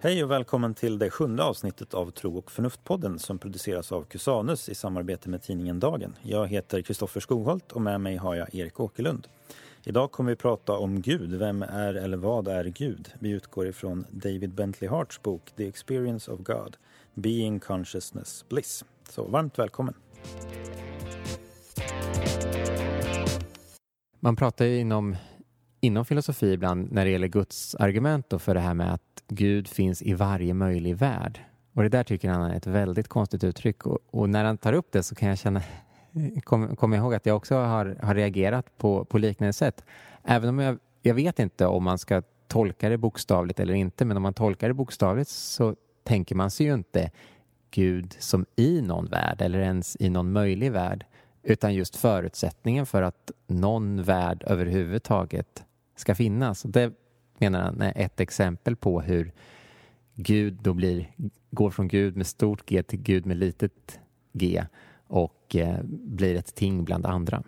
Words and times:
Hej 0.00 0.24
och 0.24 0.30
välkommen 0.30 0.74
till 0.74 0.98
det 0.98 1.10
sjunde 1.10 1.42
avsnittet 1.42 1.94
av 1.94 2.10
Tro 2.10 2.38
och 2.38 2.50
förnuft-podden 2.50 3.18
som 3.18 3.38
produceras 3.38 3.92
av 3.92 4.02
Cusanus 4.02 4.68
i 4.68 4.74
samarbete 4.74 5.28
med 5.28 5.42
tidningen 5.42 5.80
Dagen. 5.80 6.16
Jag 6.22 6.46
heter 6.46 6.82
Kristoffer 6.82 7.20
Skogholt 7.20 7.72
och 7.72 7.82
med 7.82 8.00
mig 8.00 8.16
har 8.16 8.34
jag 8.34 8.54
Erik 8.54 8.80
Åkerlund. 8.80 9.26
Idag 9.84 10.12
kommer 10.12 10.30
vi 10.30 10.36
prata 10.36 10.72
om 10.72 11.02
Gud. 11.02 11.34
Vem 11.34 11.62
är 11.62 11.94
eller 11.94 12.16
vad 12.16 12.48
är 12.48 12.64
Gud? 12.64 13.12
Vi 13.18 13.30
utgår 13.30 13.66
ifrån 13.66 14.06
David 14.10 14.50
Bentley 14.50 14.90
Harts 14.90 15.22
bok 15.22 15.42
The 15.56 15.68
Experience 15.68 16.30
of 16.30 16.40
God, 16.40 16.76
Being 17.14 17.60
Consciousness 17.60 18.44
Bliss. 18.48 18.84
Så 19.08 19.24
varmt 19.24 19.58
välkommen! 19.58 19.94
Man 24.20 24.36
pratar 24.36 24.64
ju 24.64 24.78
inom, 24.78 25.16
inom 25.80 26.04
filosofi 26.04 26.52
ibland 26.52 26.92
när 26.92 27.04
det 27.04 27.10
gäller 27.10 27.28
Guds 27.28 27.74
argument 27.74 28.34
för 28.38 28.54
det 28.54 28.60
här 28.60 28.74
med 28.74 28.94
att 28.94 29.22
Gud 29.28 29.68
finns 29.68 30.02
i 30.02 30.14
varje 30.14 30.54
möjlig 30.54 30.96
värld. 30.96 31.40
Och 31.74 31.82
det 31.82 31.88
där 31.88 32.04
tycker 32.04 32.30
han 32.30 32.50
är 32.50 32.56
ett 32.56 32.66
väldigt 32.66 33.08
konstigt 33.08 33.44
uttryck. 33.44 33.86
Och, 33.86 33.98
och 34.10 34.28
när 34.28 34.44
han 34.44 34.58
tar 34.58 34.72
upp 34.72 34.92
det 34.92 35.02
så 35.02 35.14
kan 35.14 35.28
jag 35.28 35.38
känna, 35.38 35.62
kommer 36.44 36.76
kom 36.76 36.94
ihåg 36.94 37.14
att 37.14 37.26
jag 37.26 37.36
också 37.36 37.54
har, 37.54 37.98
har 38.02 38.14
reagerat 38.14 38.78
på, 38.78 39.04
på 39.04 39.18
liknande 39.18 39.52
sätt. 39.52 39.84
Även 40.24 40.48
om 40.48 40.58
jag, 40.58 40.78
jag 41.02 41.14
vet 41.14 41.38
inte 41.38 41.66
om 41.66 41.84
man 41.84 41.98
ska 41.98 42.22
tolka 42.46 42.88
det 42.88 42.98
bokstavligt 42.98 43.60
eller 43.60 43.74
inte, 43.74 44.04
men 44.04 44.16
om 44.16 44.22
man 44.22 44.34
tolkar 44.34 44.68
det 44.68 44.74
bokstavligt 44.74 45.30
så 45.30 45.76
tänker 46.04 46.34
man 46.34 46.50
sig 46.50 46.66
ju 46.66 46.74
inte 46.74 47.10
Gud 47.70 48.16
som 48.18 48.46
i 48.56 48.82
någon 48.82 49.06
värld 49.06 49.42
eller 49.42 49.60
ens 49.60 49.96
i 50.00 50.10
någon 50.10 50.32
möjlig 50.32 50.72
värld, 50.72 51.04
utan 51.42 51.74
just 51.74 51.96
förutsättningen 51.96 52.86
för 52.86 53.02
att 53.02 53.30
någon 53.46 54.02
värld 54.02 54.44
överhuvudtaget 54.46 55.64
ska 55.96 56.14
finnas. 56.14 56.62
Det 56.62 56.92
menar 57.38 57.60
han 57.60 57.80
är 57.80 57.92
ett 57.96 58.20
exempel 58.20 58.76
på 58.76 59.00
hur 59.00 59.32
Gud 60.14 60.58
då 60.62 60.74
blir, 60.74 61.10
går 61.50 61.70
från 61.70 61.88
Gud 61.88 62.16
med 62.16 62.26
stort 62.26 62.68
G 62.68 62.82
till 62.82 63.00
Gud 63.00 63.26
med 63.26 63.36
litet 63.36 64.00
g 64.32 64.64
och 65.06 65.56
eh, 65.56 65.78
blir 65.92 66.34
ett 66.34 66.54
ting 66.54 66.84
bland 66.84 67.06
andra. 67.06 67.42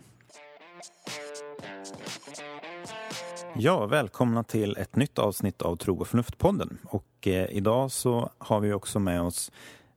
Ja, 3.57 3.87
välkomna 3.87 4.45
till 4.45 4.77
ett 4.77 4.97
nytt 4.97 5.19
avsnitt 5.19 5.63
av 5.63 5.77
Tro 5.77 6.01
och 6.01 6.07
förnuft-podden. 6.07 6.77
Och 6.85 7.27
eh, 7.27 7.47
idag 7.51 7.91
så 7.91 8.31
har 8.39 8.61
vi 8.61 8.73
också 8.73 8.99
med 8.99 9.23
oss 9.23 9.53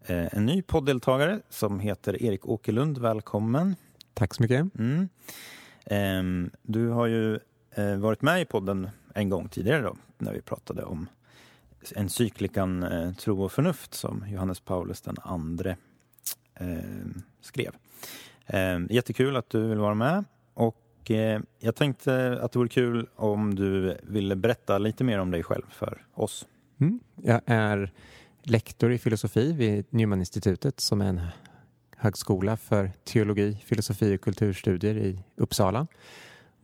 en 0.07 0.45
ny 0.45 0.61
podddeltagare 0.61 1.39
som 1.49 1.79
heter 1.79 2.23
Erik 2.23 2.47
Åkerlund. 2.47 2.97
Välkommen! 2.97 3.75
Tack 4.13 4.33
så 4.33 4.41
mycket. 4.41 4.65
Mm. 4.79 5.09
Eh, 5.85 6.51
du 6.61 6.87
har 6.87 7.07
ju 7.07 7.39
eh, 7.75 7.95
varit 7.97 8.21
med 8.21 8.41
i 8.41 8.45
podden 8.45 8.89
en 9.13 9.29
gång 9.29 9.49
tidigare 9.49 9.81
då, 9.81 9.95
när 10.17 10.33
vi 10.33 10.41
pratade 10.41 10.83
om 10.83 11.07
encyklikan 11.95 12.83
eh, 12.83 13.13
Tro 13.13 13.43
och 13.43 13.51
förnuft 13.51 13.93
som 13.93 14.25
Johannes 14.27 14.59
Paulus 14.59 15.01
den 15.01 15.15
andre 15.23 15.77
eh, 16.59 16.77
skrev. 17.41 17.71
Eh, 18.45 18.79
jättekul 18.89 19.35
att 19.35 19.49
du 19.49 19.67
vill 19.67 19.79
vara 19.79 19.95
med 19.95 20.23
och 20.53 21.11
eh, 21.11 21.41
jag 21.59 21.75
tänkte 21.75 22.39
att 22.41 22.51
det 22.51 22.59
vore 22.59 22.69
kul 22.69 23.07
om 23.15 23.55
du 23.55 23.97
ville 24.03 24.35
berätta 24.35 24.77
lite 24.77 25.03
mer 25.03 25.19
om 25.19 25.31
dig 25.31 25.43
själv 25.43 25.65
för 25.69 26.05
oss. 26.13 26.45
Mm. 26.79 26.99
Jag 27.15 27.41
är 27.45 27.91
lektor 28.43 28.91
i 28.91 28.97
filosofi 28.97 29.51
vid 29.51 29.85
Newman-institutet 29.89 30.79
som 30.79 31.01
är 31.01 31.05
en 31.05 31.21
högskola 31.97 32.57
för 32.57 32.91
teologi, 33.03 33.57
filosofi 33.65 34.17
och 34.17 34.21
kulturstudier 34.21 34.97
i 34.97 35.23
Uppsala 35.35 35.87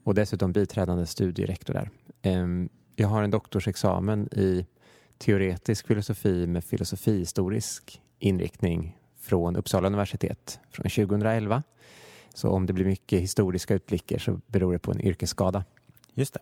och 0.03 0.15
dessutom 0.15 0.51
biträdande 0.51 1.05
studierektor 1.05 1.73
där. 1.73 1.89
Ehm, 2.21 2.69
jag 2.95 3.07
har 3.07 3.23
en 3.23 3.31
doktorsexamen 3.31 4.29
i 4.31 4.65
teoretisk 5.17 5.87
filosofi 5.87 6.47
med 6.47 6.63
filosofihistorisk 6.63 8.01
inriktning 8.19 8.97
från 9.19 9.55
Uppsala 9.55 9.87
universitet 9.87 10.59
från 10.71 10.89
2011. 10.89 11.63
Så 12.33 12.49
om 12.49 12.65
det 12.65 12.73
blir 12.73 12.85
mycket 12.85 13.21
historiska 13.21 13.73
utblickar 13.73 14.17
så 14.17 14.41
beror 14.47 14.73
det 14.73 14.79
på 14.79 14.91
en 14.91 15.01
yrkesskada. 15.01 15.65
Just 16.13 16.33
det. 16.33 16.39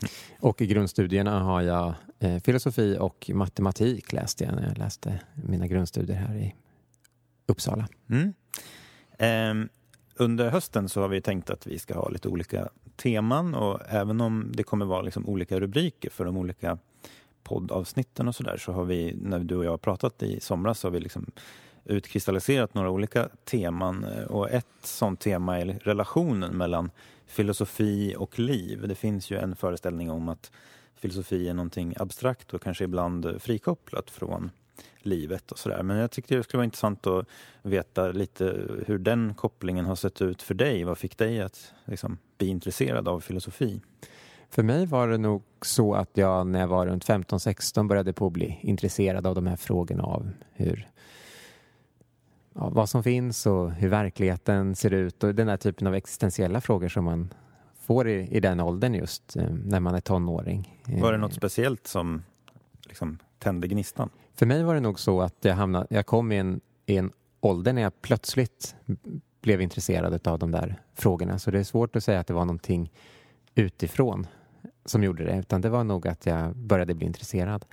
och 0.40 0.60
i 0.60 0.66
grundstudierna 0.66 1.40
har 1.40 1.62
jag 1.62 1.94
eh, 2.18 2.38
filosofi 2.42 2.96
och 3.00 3.30
matematik 3.34 4.12
läste 4.12 4.44
jag 4.44 4.54
när 4.54 4.68
jag 4.68 4.78
läste 4.78 5.20
mina 5.34 5.66
grundstudier 5.66 6.16
här 6.16 6.36
i 6.36 6.54
Uppsala. 7.46 7.88
Mm. 8.10 8.32
Um, 9.18 9.68
under 10.16 10.50
hösten 10.50 10.88
så 10.88 11.00
har 11.00 11.08
vi 11.08 11.20
tänkt 11.20 11.50
att 11.50 11.66
vi 11.66 11.78
ska 11.78 11.94
ha 11.94 12.08
lite 12.08 12.28
olika 12.28 12.68
teman 12.96 13.54
och 13.54 13.80
även 13.88 14.20
om 14.20 14.52
det 14.54 14.62
kommer 14.62 14.86
vara 14.86 15.02
liksom 15.02 15.26
olika 15.26 15.60
rubriker 15.60 16.10
för 16.10 16.24
de 16.24 16.36
olika 16.36 16.78
poddavsnitten 17.42 18.28
och 18.28 18.34
sådär 18.34 18.56
så 18.56 18.72
har 18.72 18.84
vi, 18.84 19.16
när 19.20 19.38
du 19.38 19.56
och 19.56 19.64
jag 19.64 19.70
har 19.70 19.78
pratat 19.78 20.22
i 20.22 20.40
somras, 20.40 20.78
så 20.78 20.88
har 20.88 20.92
vi 20.92 21.00
liksom 21.00 21.30
utkristalliserat 21.84 22.74
några 22.74 22.90
olika 22.90 23.28
teman 23.44 24.04
eh, 24.04 24.24
och 24.24 24.50
ett 24.50 24.66
sånt 24.82 25.20
tema 25.20 25.60
är 25.60 25.66
relationen 25.66 26.56
mellan 26.56 26.90
filosofi 27.26 28.14
och 28.18 28.38
liv. 28.38 28.88
Det 28.88 28.94
finns 28.94 29.30
ju 29.30 29.38
en 29.38 29.56
föreställning 29.56 30.10
om 30.10 30.28
att 30.28 30.50
filosofi 30.94 31.48
är 31.48 31.54
någonting 31.54 31.94
abstrakt 31.96 32.54
och 32.54 32.62
kanske 32.62 32.84
ibland 32.84 33.42
frikopplat 33.42 34.10
från 34.10 34.50
livet 34.98 35.52
och 35.52 35.58
sådär. 35.58 35.82
Men 35.82 35.96
jag 35.96 36.10
tyckte 36.10 36.36
det 36.36 36.42
skulle 36.42 36.58
vara 36.58 36.64
intressant 36.64 37.06
att 37.06 37.26
veta 37.62 38.08
lite 38.08 38.44
hur 38.86 38.98
den 38.98 39.34
kopplingen 39.34 39.84
har 39.84 39.96
sett 39.96 40.22
ut 40.22 40.42
för 40.42 40.54
dig. 40.54 40.84
Vad 40.84 40.98
fick 40.98 41.18
dig 41.18 41.40
att 41.40 41.72
liksom, 41.84 42.18
bli 42.38 42.48
intresserad 42.48 43.08
av 43.08 43.20
filosofi? 43.20 43.80
För 44.50 44.62
mig 44.62 44.86
var 44.86 45.08
det 45.08 45.18
nog 45.18 45.42
så 45.62 45.94
att 45.94 46.10
jag 46.14 46.46
när 46.46 46.60
jag 46.60 46.68
var 46.68 46.86
runt 46.86 47.06
15-16 47.06 47.88
började 47.88 48.12
på 48.12 48.26
att 48.26 48.32
bli 48.32 48.58
intresserad 48.62 49.26
av 49.26 49.34
de 49.34 49.46
här 49.46 49.56
frågorna 49.56 50.02
av 50.02 50.30
hur 50.52 50.88
ja, 52.54 52.70
vad 52.70 52.88
som 52.88 53.02
finns 53.02 53.46
och 53.46 53.72
hur 53.72 53.88
verkligheten 53.88 54.76
ser 54.76 54.90
ut 54.90 55.24
och 55.24 55.34
den 55.34 55.48
här 55.48 55.56
typen 55.56 55.86
av 55.86 55.94
existentiella 55.94 56.60
frågor 56.60 56.88
som 56.88 57.04
man 57.04 57.34
får 57.80 58.08
i, 58.08 58.28
i 58.36 58.40
den 58.40 58.60
åldern 58.60 58.94
just 58.94 59.36
eh, 59.36 59.50
när 59.64 59.80
man 59.80 59.94
är 59.94 60.00
tonåring. 60.00 60.80
Var 61.00 61.12
det 61.12 61.18
något 61.18 61.34
speciellt 61.34 61.86
som 61.86 62.22
liksom, 62.86 63.18
tände 63.38 63.68
gnistan? 63.68 64.10
För 64.34 64.46
mig 64.46 64.62
var 64.62 64.74
det 64.74 64.80
nog 64.80 65.00
så 65.00 65.20
att 65.20 65.36
jag, 65.40 65.54
hamnade, 65.54 65.86
jag 65.90 66.06
kom 66.06 66.32
i 66.32 66.38
en, 66.38 66.60
i 66.86 66.96
en 66.96 67.12
ålder 67.40 67.72
när 67.72 67.82
jag 67.82 68.02
plötsligt 68.02 68.76
blev 69.40 69.60
intresserad 69.60 70.28
av 70.28 70.38
de 70.38 70.50
där 70.50 70.82
frågorna. 70.94 71.38
Så 71.38 71.50
det 71.50 71.58
är 71.58 71.64
svårt 71.64 71.96
att 71.96 72.04
säga 72.04 72.20
att 72.20 72.26
det 72.26 72.34
var 72.34 72.44
någonting 72.44 72.92
utifrån 73.54 74.26
som 74.84 75.04
gjorde 75.04 75.24
det, 75.24 75.38
utan 75.38 75.60
det 75.60 75.68
var 75.68 75.84
nog 75.84 76.08
att 76.08 76.26
jag 76.26 76.56
började 76.56 76.94
bli 76.94 77.06
intresserad. 77.06 77.64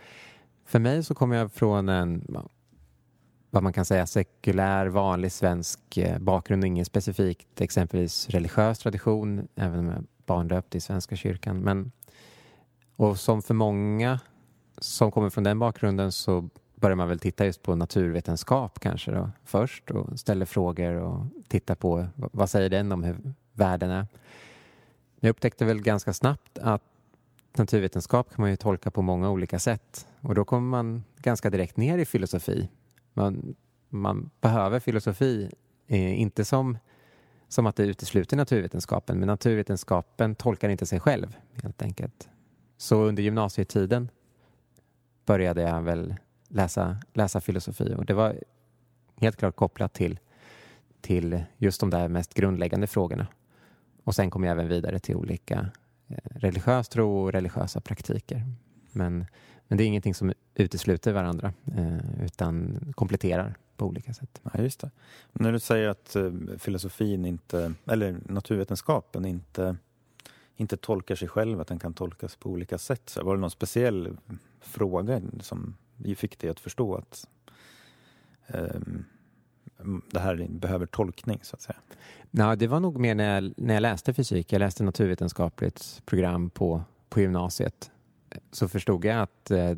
För 0.66 0.79
mig 0.79 1.03
så 1.03 1.16
kom 1.16 1.31
jag 1.31 1.51
från 1.51 1.89
en, 1.89 2.38
vad 3.50 3.64
man 3.64 3.74
kan 3.74 3.86
säga, 3.86 4.08
sekulär, 4.08 4.88
vanlig 4.88 5.32
svensk 5.32 5.98
eh, 5.98 6.20
bakgrund, 6.20 6.66
ingen 6.66 6.86
specifikt 6.86 7.62
exempelvis 7.62 8.30
religiös 8.30 8.80
tradition, 8.80 9.48
även 9.56 9.80
om 9.80 9.86
jag 9.86 9.96
är 9.96 10.04
barndöpt 10.26 10.76
i 10.76 10.80
Svenska 10.80 11.16
kyrkan. 11.16 11.60
Men, 11.60 11.92
och 12.96 13.20
som 13.20 13.42
för 13.42 13.54
många 13.54 14.20
som 14.78 15.12
kommer 15.12 15.30
från 15.30 15.44
den 15.44 15.60
bakgrunden 15.60 16.12
så 16.12 16.50
börjar 16.76 16.96
man 16.96 17.10
väl 17.10 17.20
titta 17.20 17.46
just 17.46 17.64
på 17.64 17.76
naturvetenskap 17.76 18.80
kanske 18.80 19.12
då 19.12 19.32
först 19.44 19.92
och 19.92 20.20
ställer 20.20 20.46
frågor 20.46 20.94
och 20.94 21.26
tittar 21.48 21.76
på 21.76 22.08
vad 22.16 22.50
säger 22.50 22.70
den 22.70 22.92
om 22.92 23.04
hur 23.04 23.34
världen 23.54 23.90
är. 23.90 24.08
Jag 25.20 25.30
upptäckte 25.30 25.66
väl 25.66 25.81
ganska 25.81 26.14
snabbt 26.14 26.58
att 26.58 26.84
naturvetenskap 27.58 28.30
kan 28.30 28.42
man 28.42 28.50
ju 28.50 28.56
tolka 28.56 28.92
på 28.92 29.02
många 29.02 29.30
olika 29.30 29.60
sätt 29.60 30.08
och 30.22 30.36
då 30.36 30.46
kommer 30.46 30.68
man 30.68 31.04
ganska 31.18 31.50
direkt 31.50 31.78
ner 31.78 31.98
i 31.98 32.06
filosofi. 32.06 32.70
Man, 33.19 33.56
man 33.90 34.30
behöver 34.41 34.80
filosofi, 34.80 35.52
eh, 35.88 36.22
inte 36.22 36.46
som, 36.46 36.78
som 37.47 37.66
att 37.66 37.75
det 37.75 37.84
utesluter 37.84 38.38
naturvetenskapen, 38.38 39.19
men 39.19 39.27
naturvetenskapen 39.27 40.36
tolkar 40.36 40.69
inte 40.69 40.86
sig 40.86 41.00
själv 41.00 41.38
helt 41.63 41.81
enkelt. 41.81 42.30
Så 42.77 43.04
under 43.04 43.24
gymnasietiden 43.24 44.10
började 45.25 45.62
jag 45.62 45.81
väl 45.81 46.16
läsa, 46.48 46.98
läsa 47.13 47.42
filosofi 47.42 47.94
och 47.98 48.06
det 48.06 48.13
var 48.13 48.36
helt 49.16 49.38
klart 49.38 49.56
kopplat 49.56 49.94
till, 49.94 50.19
till 51.01 51.44
just 51.57 51.80
de 51.80 51.89
där 51.89 52.07
mest 52.07 52.33
grundläggande 52.33 52.88
frågorna. 52.88 53.27
Och 54.04 54.16
sen 54.16 54.30
kom 54.30 54.44
jag 54.44 54.51
även 54.51 54.68
vidare 54.68 55.00
till 55.00 55.16
olika 55.16 55.69
eh, 56.07 56.18
religiös 56.24 56.89
tro 56.89 57.21
och 57.21 57.31
religiösa 57.31 57.81
praktiker. 57.81 58.44
Men, 58.92 59.25
men 59.69 59.77
det 59.77 59.83
är 59.83 59.86
ingenting 59.86 60.13
som 60.13 60.33
utesluter 60.56 61.13
varandra 61.13 61.54
eh, 61.77 62.24
utan 62.25 62.80
kompletterar 62.95 63.56
på 63.77 63.86
olika 63.86 64.13
sätt. 64.13 64.42
Ja, 64.44 64.62
just 64.62 64.80
det. 64.80 64.92
När 65.33 65.51
du 65.51 65.60
säger 65.60 65.89
att 65.89 66.16
eh, 66.16 66.31
filosofin 66.57 67.25
inte, 67.25 67.74
eller 67.86 68.18
naturvetenskapen 68.25 69.25
inte, 69.25 69.77
inte 70.56 70.77
tolkar 70.77 71.16
sig 71.16 71.27
själv, 71.27 71.62
att 71.62 71.68
den 71.68 71.80
kan 71.80 71.94
tolkas 71.94 72.36
på 72.36 72.50
olika 72.50 72.77
sätt. 72.77 73.10
Så 73.10 73.24
var 73.24 73.36
det 73.36 73.42
någon 73.42 73.51
speciell 73.51 74.18
fråga 74.62 75.21
som 75.42 75.75
fick 76.18 76.39
dig 76.39 76.50
att 76.50 76.60
förstå 76.60 76.95
att 76.95 77.27
mm, 78.48 80.01
det 80.12 80.19
här 80.19 80.48
behöver 80.50 80.86
tolkning 80.86 81.39
så 81.42 81.56
att 81.56 81.62
säga? 81.62 81.77
Nej, 82.31 82.57
det 82.57 82.68
var 82.68 82.80
nog 82.80 83.00
mer 83.00 83.16
när 83.16 83.36
jag, 83.36 83.54
när 83.57 83.74
jag 83.74 83.81
läste 83.81 84.13
fysik. 84.13 84.54
Jag 84.54 84.60
läste 84.60 84.83
naturvetenskapligt 84.83 86.01
program 86.06 86.50
på, 86.50 86.83
på 87.10 87.21
gymnasiet. 87.21 87.92
Så 88.52 88.68
förstod 88.68 89.06
jag 89.06 89.22
att 89.22 89.52
eh, 89.52 89.78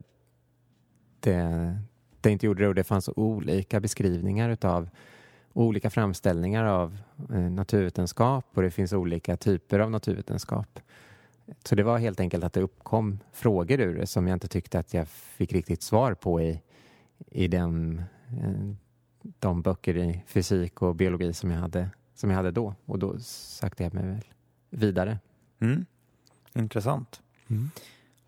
det, 1.20 1.78
det 2.22 2.32
inte 2.32 2.46
gjorde 2.46 2.64
det 2.64 2.68
och 2.68 2.76
det 2.76 2.84
fanns 2.84 3.10
olika 3.16 3.80
beskrivningar 3.80 4.50
utav 4.50 4.90
olika 5.54 5.90
framställningar 5.90 6.66
av 6.66 6.98
eh, 7.34 7.40
naturvetenskap 7.40 8.46
och 8.54 8.62
det 8.62 8.72
finns 8.72 8.94
olika 8.94 9.38
typer 9.38 9.80
av 9.80 9.92
naturvetenskap. 9.92 10.80
Så 11.64 11.76
det 11.76 11.84
var 11.84 11.98
helt 11.98 12.20
enkelt 12.20 12.44
att 12.44 12.54
det 12.54 12.62
uppkom 12.62 13.20
frågor 13.32 13.80
ur 13.80 13.98
det 13.98 14.08
som 14.08 14.28
jag 14.28 14.36
inte 14.36 14.48
tyckte 14.48 14.80
att 14.80 14.94
jag 14.94 15.08
fick 15.08 15.54
riktigt 15.54 15.82
svar 15.82 16.14
på 16.14 16.42
i, 16.42 16.62
i 17.32 17.48
den, 17.48 18.04
eh, 18.42 18.76
de 19.40 19.62
böcker 19.62 19.98
i 19.98 20.24
fysik 20.28 20.82
och 20.82 20.96
biologi 20.96 21.34
som 21.34 21.52
jag 21.52 21.60
hade, 21.60 21.90
som 22.16 22.30
jag 22.30 22.38
hade 22.38 22.52
då. 22.52 22.76
Och 22.86 23.00
då 23.00 23.20
sökte 23.20 23.84
jag 23.84 23.94
mig 23.94 24.08
väl 24.08 24.24
vidare. 24.70 25.20
Mm. 25.60 25.86
Intressant. 26.54 27.22
Mm. 27.48 27.70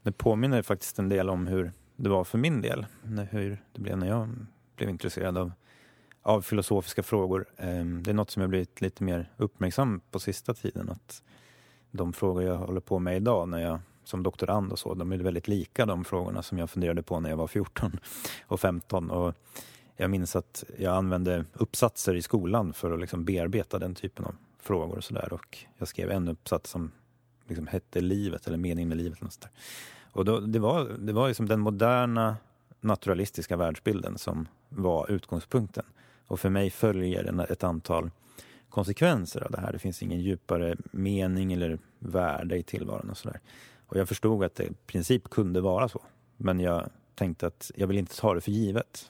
Det 0.04 0.12
påminner 0.12 0.62
faktiskt 0.62 1.00
en 1.00 1.10
del 1.10 1.30
om 1.30 1.48
hur 1.48 1.72
det 1.96 2.10
var 2.10 2.24
för 2.24 2.38
min 2.38 2.62
del. 2.62 2.86
Hur 3.32 3.64
det 3.72 3.82
blev 3.82 3.98
när 3.98 4.08
jag 4.08 4.30
blev 4.76 4.90
intresserad 4.90 5.38
av, 5.38 5.52
av 6.22 6.42
filosofiska 6.42 7.04
frågor. 7.04 7.46
Ehm, 7.58 8.04
det 8.04 8.12
är 8.12 8.16
något 8.16 8.32
som 8.32 8.42
jag 8.42 8.50
blivit 8.50 8.82
lite 8.82 9.04
mer 9.04 9.32
uppmärksam 9.38 10.02
på 10.12 10.20
sista 10.20 10.54
tiden. 10.54 10.90
Att 10.90 11.24
de 11.92 12.14
frågor 12.14 12.44
jag 12.44 12.58
håller 12.58 12.82
på 12.82 13.00
med 13.00 13.16
idag 13.16 13.50
när 13.50 13.60
jag 13.60 13.80
som 14.04 14.24
doktorand 14.24 14.72
och 14.72 14.80
så, 14.80 14.94
de 14.94 15.12
är 15.12 15.18
väldigt 15.18 15.48
lika 15.48 15.86
de 15.86 16.06
frågorna 16.06 16.44
som 16.44 16.58
jag 16.58 16.70
funderade 16.70 17.04
på 17.04 17.20
när 17.20 17.30
jag 17.30 17.38
var 17.38 17.48
14 17.48 18.00
och 18.48 18.60
15. 18.60 19.12
Och 19.12 19.36
jag 19.96 20.10
minns 20.10 20.36
att 20.36 20.64
jag 20.78 20.96
använde 20.96 21.46
uppsatser 21.54 22.16
i 22.16 22.22
skolan 22.22 22.74
för 22.74 22.92
att 22.92 23.00
liksom 23.00 23.26
bearbeta 23.26 23.80
den 23.80 23.96
typen 23.96 24.26
av 24.26 24.36
frågor 24.60 24.98
och 24.98 25.04
sådär. 25.04 25.34
Och 25.34 25.58
jag 25.78 25.88
skrev 25.88 26.12
en 26.12 26.28
uppsats 26.28 26.70
som 26.70 26.92
liksom 27.48 27.68
hette 27.68 28.02
Livet 28.02 28.48
eller 28.48 28.58
Meningen 28.58 28.90
med 28.90 28.98
livet. 28.98 29.22
Och, 29.22 29.32
och 30.14 30.26
då, 30.26 30.40
det 30.40 30.60
var, 30.60 30.86
det 31.00 31.14
var 31.14 31.28
liksom 31.28 31.48
den 31.48 31.60
moderna 31.60 32.38
naturalistiska 32.82 33.58
världsbilden 33.58 34.18
som 34.18 34.48
var 34.70 35.12
utgångspunkten. 35.12 35.86
Och 36.28 36.40
för 36.40 36.50
mig 36.50 36.70
följer 36.70 37.52
ett 37.52 37.64
antal 37.64 38.12
konsekvenser 38.70 39.44
av 39.44 39.52
det 39.52 39.60
här. 39.60 39.72
Det 39.72 39.80
finns 39.80 40.04
ingen 40.04 40.20
djupare 40.20 40.76
mening 40.92 41.54
eller 41.54 41.80
värde 42.00 42.58
i 42.58 42.64
tillvaron 42.64 43.10
och 43.10 43.18
sådär. 43.18 43.40
Och 43.86 43.98
jag 43.98 44.08
förstod 44.08 44.44
att 44.44 44.56
det 44.56 44.64
i 44.64 44.74
princip 44.86 45.30
kunde 45.30 45.62
vara 45.62 45.90
så. 45.90 46.02
Men 46.38 46.60
jag 46.60 46.90
tänkte 47.16 47.48
att 47.48 47.72
jag 47.76 47.88
vill 47.88 47.98
inte 47.98 48.18
ta 48.18 48.34
det 48.34 48.42
för 48.42 48.52
givet. 48.52 49.10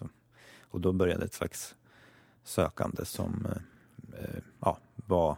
Och 0.61 0.81
då 0.81 0.91
började 0.91 1.25
ett 1.25 1.33
slags 1.33 1.75
sökande 2.43 3.05
som 3.05 3.45
eh, 3.45 4.23
eh 4.23 4.41
ja, 4.59 4.77
var 4.95 5.37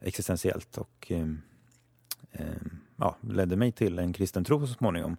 existentiellt 0.00 0.78
och 0.78 1.06
eh, 1.08 1.28
eh, 2.32 2.46
ja, 3.00 3.16
ledde 3.20 3.56
mig 3.56 3.72
till 3.72 3.98
en 3.98 4.12
kristen 4.12 4.44
tro 4.44 4.66
så 4.66 4.74
småningom. 4.74 5.16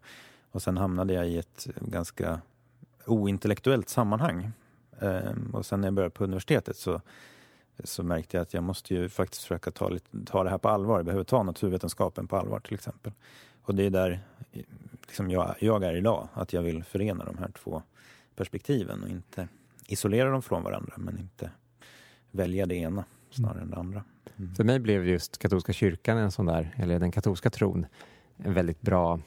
Och 0.51 0.62
sen 0.62 0.78
hamnade 0.78 1.13
jag 1.13 1.30
i 1.30 1.38
ett 1.38 1.68
ganska 1.81 2.42
ointellektuellt 3.06 3.89
sammanhang. 3.89 4.51
Ehm, 5.00 5.50
och 5.54 5.66
sen 5.66 5.81
när 5.81 5.88
jag 5.88 5.94
började 5.94 6.16
på 6.16 6.24
universitetet 6.24 6.78
så 6.78 7.01
så 7.83 8.04
märkte 8.04 8.38
jag 8.38 8.42
att 8.42 8.54
jag 8.54 8.63
måste 8.63 8.94
ju 8.94 9.10
faktiskt 9.10 9.42
försöka 9.42 9.72
ta, 9.72 9.98
ta 10.25 10.44
det 10.44 10.50
här 10.50 10.57
på 10.57 10.69
allvar. 10.69 10.98
Jag 10.98 11.06
behöver 11.06 11.24
ta 11.24 11.44
naturvetenskapen 11.44 12.28
på 12.28 12.38
allvar 12.38 12.60
till 12.60 12.74
exempel. 12.74 13.12
Och 13.63 13.75
det 13.75 13.84
är 13.86 13.89
där 13.89 14.19
liksom 15.07 15.31
jag, 15.31 15.56
jag 15.60 15.84
är 15.84 15.95
idag, 15.95 16.27
att 16.34 16.54
jag 16.54 16.62
vill 16.62 16.84
förena 16.84 17.25
de 17.25 17.38
här 17.38 17.51
två 17.63 17.81
perspektiven 18.36 19.04
och 19.04 19.10
inte 19.10 19.48
isolera 19.88 20.30
dem 20.30 20.42
från 20.42 20.63
varandra 20.63 20.94
men 20.98 21.19
inte 21.19 21.51
välja 22.31 22.66
det 22.66 22.75
ena 22.75 23.04
snarare 23.31 23.62
än 23.62 23.69
det 23.69 23.78
andra. 23.78 24.04
Mm. 24.38 24.56
För 24.56 24.63
mig 24.63 24.80
blev 24.80 25.07
just 25.07 25.38
katolska 25.38 25.74
kyrkan 25.74 26.18
en 26.18 26.31
sån 26.31 26.45
där, 26.45 26.75
eller 26.78 27.00
den 27.00 27.12
katolska 27.12 27.50
tron, 27.50 27.86
en 28.38 28.54
väldigt 28.54 28.81
bra 28.81 29.19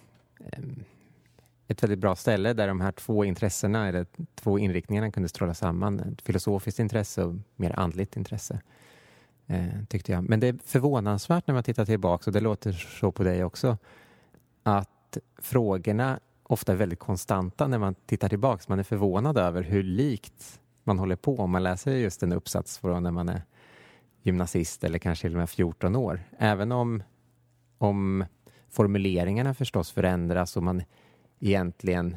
ett 1.67 1.83
väldigt 1.83 1.99
bra 1.99 2.17
ställe 2.17 2.53
där 2.53 2.69
de 2.69 2.81
här 2.81 2.93
två 2.93 3.25
intressena, 3.25 3.89
eller 3.89 4.07
två 4.35 4.59
inriktningarna 4.59 5.11
kunde 5.11 5.29
stråla 5.29 5.55
samman. 5.55 6.01
Ett 6.01 6.23
filosofiskt 6.23 6.79
intresse 6.79 7.25
och 7.25 7.35
mer 7.57 7.79
andligt 7.79 8.17
intresse. 8.17 8.61
Eh, 9.47 9.85
tyckte 9.89 10.13
jag. 10.13 10.29
Men 10.29 10.41
det 10.41 10.47
är 10.47 10.59
förvånansvärt 10.65 11.47
när 11.47 11.55
man 11.55 11.65
tittar 11.65 11.85
tillbaka, 11.85 12.31
och 12.31 12.33
det 12.33 12.41
låter 12.41 12.73
så 12.73 13.13
på 13.13 13.23
dig 13.23 13.45
också, 13.45 13.79
att 14.63 15.19
frågorna 15.39 16.21
ofta 16.43 16.73
är 16.73 16.77
väldigt 16.77 16.99
konstanta 16.99 17.67
när 17.67 17.79
man 17.79 17.95
tittar 18.07 18.29
tillbaka. 18.29 18.65
Man 18.69 18.79
är 18.79 18.83
förvånad 18.83 19.39
över 19.39 19.63
hur 19.63 19.83
likt 19.83 20.61
man 20.85 20.99
håller 20.99 21.17
på 21.17 21.37
om 21.37 21.51
man 21.51 21.63
läser 21.63 21.93
just 21.93 22.23
en 22.23 22.33
uppsats 22.33 22.79
från 22.79 23.03
när 23.03 23.11
man 23.11 23.29
är 23.29 23.43
gymnasist 24.25 24.85
eller 24.85 24.99
kanske 24.99 25.23
till 25.23 25.33
och 25.33 25.39
med 25.39 25.51
14 25.51 25.97
år. 25.97 26.21
Även 26.39 26.73
om, 26.73 27.03
om 27.79 28.25
formuleringarna 28.71 29.55
förstås 29.55 29.93
förändras 29.93 30.57
och 30.57 30.63
man 30.63 30.83
egentligen 31.41 32.17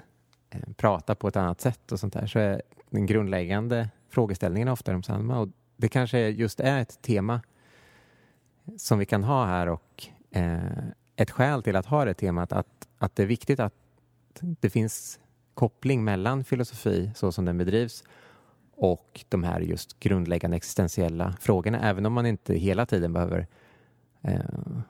eh, 0.49 0.73
pratar 0.75 1.15
på 1.15 1.27
ett 1.27 1.35
annat 1.35 1.61
sätt 1.61 1.91
och 1.91 1.99
sånt 1.99 2.13
där 2.13 2.27
så 2.27 2.39
är 2.39 2.61
den 2.89 3.05
grundläggande 3.05 3.89
frågeställningen 4.09 4.67
ofta 4.67 4.91
de 4.91 5.03
samma. 5.03 5.39
Och 5.39 5.49
det 5.75 5.89
kanske 5.89 6.19
just 6.19 6.59
är 6.59 6.81
ett 6.81 7.01
tema 7.01 7.41
som 8.77 8.99
vi 8.99 9.05
kan 9.05 9.23
ha 9.23 9.45
här 9.45 9.67
och 9.67 10.07
eh, 10.31 10.59
ett 11.15 11.31
skäl 11.31 11.63
till 11.63 11.75
att 11.75 11.85
ha 11.85 12.05
det 12.05 12.13
temat 12.13 12.51
att, 12.51 12.87
att 12.97 13.15
det 13.15 13.23
är 13.23 13.27
viktigt 13.27 13.59
att 13.59 13.73
det 14.39 14.69
finns 14.69 15.19
koppling 15.53 16.03
mellan 16.03 16.43
filosofi 16.43 17.11
så 17.15 17.31
som 17.31 17.45
den 17.45 17.57
bedrivs 17.57 18.03
och 18.77 19.25
de 19.29 19.43
här 19.43 19.59
just 19.59 19.99
grundläggande 19.99 20.57
existentiella 20.57 21.33
frågorna, 21.39 21.89
även 21.89 22.05
om 22.05 22.13
man 22.13 22.25
inte 22.25 22.53
hela 22.53 22.85
tiden 22.85 23.13
behöver 23.13 23.47
eh, 24.21 24.39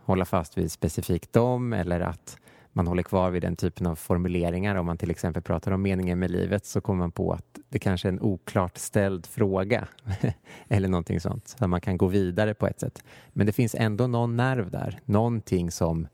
hålla 0.03 0.25
fast 0.25 0.57
vid 0.57 0.71
specifikt 0.71 1.33
dem 1.33 1.73
eller 1.73 1.99
att 1.99 2.37
man 2.77 2.87
håller 2.87 3.03
kvar 3.03 3.29
vid 3.29 3.41
den 3.41 3.55
typen 3.55 3.87
av 3.87 3.95
formuleringar. 3.95 4.75
Om 4.75 4.85
man 4.85 4.97
till 4.97 5.11
exempel 5.11 5.43
pratar 5.43 5.71
om 5.71 5.81
meningen 5.81 6.19
med 6.19 6.31
livet 6.31 6.65
så 6.65 6.81
kommer 6.81 6.99
man 6.99 7.11
på 7.11 7.33
att 7.33 7.59
det 7.69 7.79
kanske 7.79 8.07
är 8.07 8.11
en 8.11 8.21
oklart 8.21 8.77
ställd 8.77 9.25
fråga 9.25 9.87
eller 10.67 10.87
någonting 10.87 11.19
sånt. 11.19 11.47
Så 11.47 11.67
man 11.67 11.81
kan 11.81 11.97
gå 11.97 12.07
vidare 12.07 12.53
på 12.53 12.67
ett 12.67 12.79
sätt. 12.79 13.03
Men 13.33 13.45
det 13.45 13.53
finns 13.53 13.75
ändå 13.75 14.07
någon 14.07 14.35
nerv 14.35 14.71
där, 14.71 14.99
någonting 15.05 15.71
som, 15.71 16.07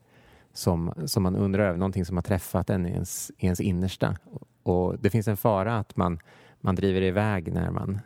som, 0.52 0.92
som 1.06 1.22
man 1.22 1.36
undrar 1.36 1.64
över, 1.64 1.78
någonting 1.78 2.04
som 2.04 2.16
har 2.16 2.22
träffat 2.22 2.70
en 2.70 2.86
i 2.86 2.90
ens, 2.90 3.30
i 3.38 3.44
ens 3.44 3.60
innersta. 3.60 4.16
Och 4.62 4.98
det 4.98 5.10
finns 5.10 5.28
en 5.28 5.36
fara 5.36 5.78
att 5.78 5.96
man, 5.96 6.18
man 6.64 6.74
driver 6.74 7.02
iväg 7.02 7.52
när 7.52 7.70
man 7.70 8.00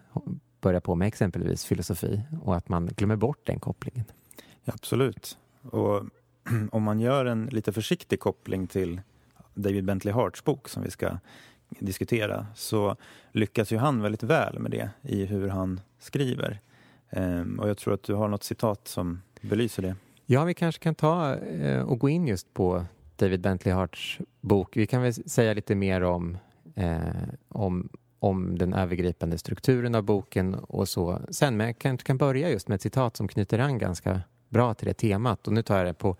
börjar 0.60 0.80
på 0.80 0.94
med 0.94 1.08
exempelvis 1.08 1.64
filosofi 1.64 2.22
och 2.42 2.56
att 2.56 2.68
man 2.68 2.86
glömmer 2.86 3.16
bort 3.16 3.46
den 3.46 3.60
kopplingen. 3.60 4.04
Ja, 4.64 4.72
absolut. 4.72 5.38
Och 5.62 6.02
om 6.72 6.82
man 6.82 7.00
gör 7.00 7.24
en 7.24 7.46
lite 7.46 7.72
försiktig 7.72 8.20
koppling 8.20 8.66
till 8.66 9.00
David 9.54 9.84
Bentley 9.84 10.14
Harts 10.14 10.44
bok 10.44 10.68
som 10.68 10.82
vi 10.82 10.90
ska 10.90 11.18
diskutera 11.68 12.46
så 12.54 12.96
lyckas 13.32 13.72
ju 13.72 13.76
han 13.76 14.02
väldigt 14.02 14.22
väl 14.22 14.58
med 14.58 14.70
det 14.70 14.90
i 15.02 15.24
hur 15.24 15.48
han 15.48 15.80
skriver. 15.98 16.60
Ehm, 17.10 17.60
och 17.60 17.68
jag 17.68 17.78
tror 17.78 17.94
att 17.94 18.02
du 18.02 18.14
har 18.14 18.28
något 18.28 18.44
citat 18.44 18.88
som 18.88 19.22
belyser 19.40 19.82
det. 19.82 19.96
Ja, 20.26 20.44
vi 20.44 20.54
kanske 20.54 20.82
kan 20.82 20.94
ta 20.94 21.34
eh, 21.36 21.82
och 21.82 21.98
gå 21.98 22.08
in 22.08 22.26
just 22.26 22.54
på 22.54 22.84
David 23.16 23.40
Bentley 23.40 23.74
Harts 23.74 24.18
bok. 24.40 24.76
Vi 24.76 24.86
kan 24.86 25.02
väl 25.02 25.14
säga 25.14 25.54
lite 25.54 25.74
mer 25.74 26.02
om, 26.02 26.38
eh, 26.74 26.98
om, 27.48 27.88
om 28.18 28.58
den 28.58 28.74
övergripande 28.74 29.38
strukturen 29.38 29.94
av 29.94 30.02
boken 30.02 30.54
och 30.54 30.88
så 30.88 31.20
sen. 31.30 31.56
Men 31.56 31.66
jag 31.66 31.78
kanske 31.78 32.06
kan 32.06 32.16
börja 32.16 32.50
just 32.50 32.68
med 32.68 32.74
ett 32.74 32.82
citat 32.82 33.16
som 33.16 33.28
knyter 33.28 33.58
an 33.58 33.78
ganska 33.78 34.20
bra 34.48 34.74
till 34.74 34.86
det 34.86 34.94
temat. 34.94 35.46
Och 35.46 35.52
nu 35.52 35.62
tar 35.62 35.76
jag 35.76 35.86
det 35.86 35.94
på 35.94 36.16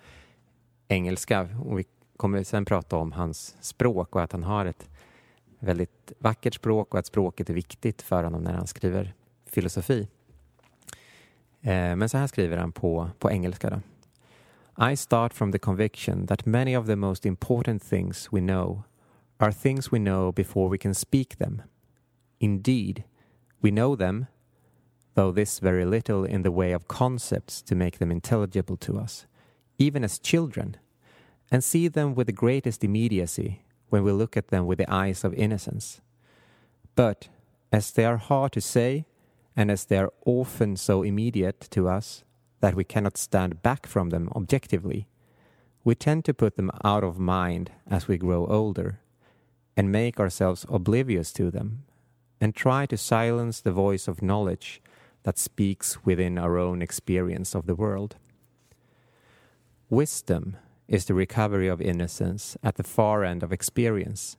engelska 0.89 1.49
och 1.65 1.79
vi 1.79 1.85
kommer 2.17 2.43
sen 2.43 2.65
prata 2.65 2.97
om 2.97 3.13
hans 3.13 3.57
språk 3.61 4.17
och 4.17 4.23
att 4.23 4.33
han 4.33 4.43
har 4.43 4.67
ett 4.67 4.91
väldigt 5.59 6.13
vackert 6.19 6.55
språk 6.55 6.95
och 6.95 6.99
att 6.99 7.07
språket 7.07 7.51
är 7.51 7.55
viktigt 7.55 8.03
för 8.03 8.25
honom 8.25 8.43
när 8.43 8.55
han 8.55 8.67
skriver 8.67 9.15
filosofi. 9.47 10.09
Eh, 11.61 11.97
men 11.97 12.09
så 12.09 12.19
här 12.19 12.27
skriver 12.27 12.57
han 12.57 12.73
på, 12.73 13.11
på 13.19 13.31
engelska. 13.31 13.71
Då. 13.71 13.81
I 14.91 14.97
start 14.97 15.35
from 15.35 15.53
the 15.53 15.59
conviction 15.59 16.27
that 16.27 16.47
many 16.47 16.77
of 16.77 16.87
the 16.87 16.97
most 16.97 17.27
important 17.27 17.89
things 17.89 18.29
we 18.33 18.41
know 18.41 18.83
are 19.39 19.53
things 19.53 19.93
we 19.93 19.99
know 19.99 20.33
before 20.33 20.71
we 20.71 20.79
can 20.79 20.95
speak 20.95 21.37
them. 21.37 21.63
Indeed, 22.41 23.05
we 23.61 23.71
know 23.71 23.97
them 23.97 24.29
though 25.19 25.33
this 25.33 25.59
very 25.59 25.85
little 25.85 26.25
in 26.25 26.43
the 26.43 26.53
way 26.53 26.71
of 26.71 26.87
concepts 26.87 27.61
to 27.61 27.75
make 27.75 27.99
them 27.99 28.13
intelligible 28.13 28.77
to 28.77 28.97
us, 28.97 29.27
even 29.77 30.05
as 30.05 30.17
children, 30.21 30.77
and 31.51 31.65
see 31.65 31.89
them 31.89 32.15
with 32.15 32.29
the 32.29 32.33
greatest 32.33 32.85
immediacy 32.85 33.65
when 33.89 34.05
we 34.05 34.13
look 34.13 34.37
at 34.37 34.47
them 34.49 34.65
with 34.65 34.79
the 34.79 34.89
eyes 34.89 35.25
of 35.25 35.35
innocence. 35.35 36.01
But 36.95 37.31
as 37.73 37.91
they 37.91 38.05
are 38.05 38.17
hard 38.17 38.53
to 38.53 38.61
say, 38.61 39.07
and 39.57 39.73
as 39.73 39.87
they 39.87 39.99
are 39.99 40.13
often 40.25 40.77
so 40.77 41.03
immediate 41.03 41.63
to 41.73 41.89
us 41.89 42.23
that 42.61 42.77
we 42.77 42.85
cannot 42.85 43.17
stand 43.17 43.61
back 43.61 43.89
from 43.89 44.11
them 44.11 44.31
objectively, 44.37 45.09
we 45.83 45.97
tend 45.97 46.25
to 46.27 46.33
put 46.33 46.55
them 46.55 46.71
out 46.85 47.03
of 47.03 47.19
mind 47.19 47.73
as 47.91 48.07
we 48.07 48.19
grow 48.19 48.47
older 48.47 49.01
and 49.77 49.91
make 49.91 50.21
ourselves 50.21 50.65
oblivious 50.69 51.33
to 51.33 51.51
them 51.51 51.83
and 52.41 52.55
try 52.55 52.87
to 52.87 52.97
silence 52.97 53.61
the 53.61 53.73
voice 53.73 54.09
of 54.09 54.23
knowledge 54.23 54.81
that 55.25 55.39
speaks 55.39 56.05
within 56.05 56.39
our 56.39 56.59
own 56.59 56.83
experience 56.83 57.55
of 57.55 57.67
the 57.67 57.75
world. 57.75 58.17
Wisdom 59.91 60.57
is 60.87 61.05
the 61.05 61.15
recovery 61.15 61.69
of 61.69 61.81
innocence 61.81 62.57
at 62.63 62.77
the 62.77 62.83
far 62.83 63.25
end 63.25 63.43
of 63.43 63.53
experience. 63.53 64.37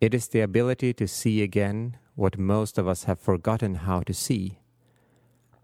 It 0.00 0.14
is 0.14 0.28
the 0.28 0.40
ability 0.40 0.92
to 0.94 1.06
see 1.08 1.42
again 1.42 1.96
what 2.14 2.38
most 2.38 2.78
of 2.78 2.88
us 2.88 3.04
have 3.04 3.18
forgotten 3.18 3.74
how 3.74 4.00
to 4.00 4.14
see, 4.14 4.58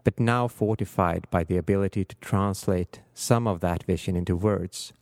but 0.03 0.19
now 0.19 0.47
fortified 0.47 1.27
by 1.31 1.43
the 1.43 1.57
ability 1.57 2.05
to 2.05 2.15
translate 2.21 3.01
some 3.13 3.47
of 3.47 3.59
that 3.61 3.83
vision 3.83 4.15
into 4.15 4.35
words, 4.35 4.93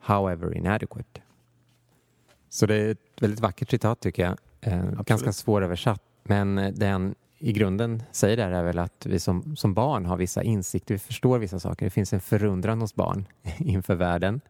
however 0.00 0.52
inadequate. 0.52 1.20
Så 2.48 2.66
det 2.66 2.74
är 2.74 2.90
ett 2.90 3.22
väldigt 3.22 3.40
vackert 3.40 3.70
citat 3.70 4.00
tycker 4.00 4.22
jag. 4.22 4.38
Eh, 4.66 5.02
ganska 5.06 5.32
svåröversatt. 5.32 6.02
Men 6.22 6.58
eh, 6.58 6.72
den 6.72 7.14
i 7.38 7.52
grunden 7.52 8.02
säger 8.12 8.36
där 8.36 8.50
är 8.50 8.62
väl 8.62 8.78
att 8.78 9.06
vi 9.06 9.20
som, 9.20 9.56
som 9.56 9.74
barn 9.74 10.06
har 10.06 10.16
vissa 10.16 10.42
insikter, 10.42 10.94
vi 10.94 10.98
förstår 10.98 11.38
vissa 11.38 11.58
saker. 11.58 11.86
Det 11.86 11.90
finns 11.90 12.12
en 12.12 12.20
förundran 12.20 12.80
hos 12.80 12.94
barn 12.94 13.26
inför 13.58 13.94
världen 13.94 14.40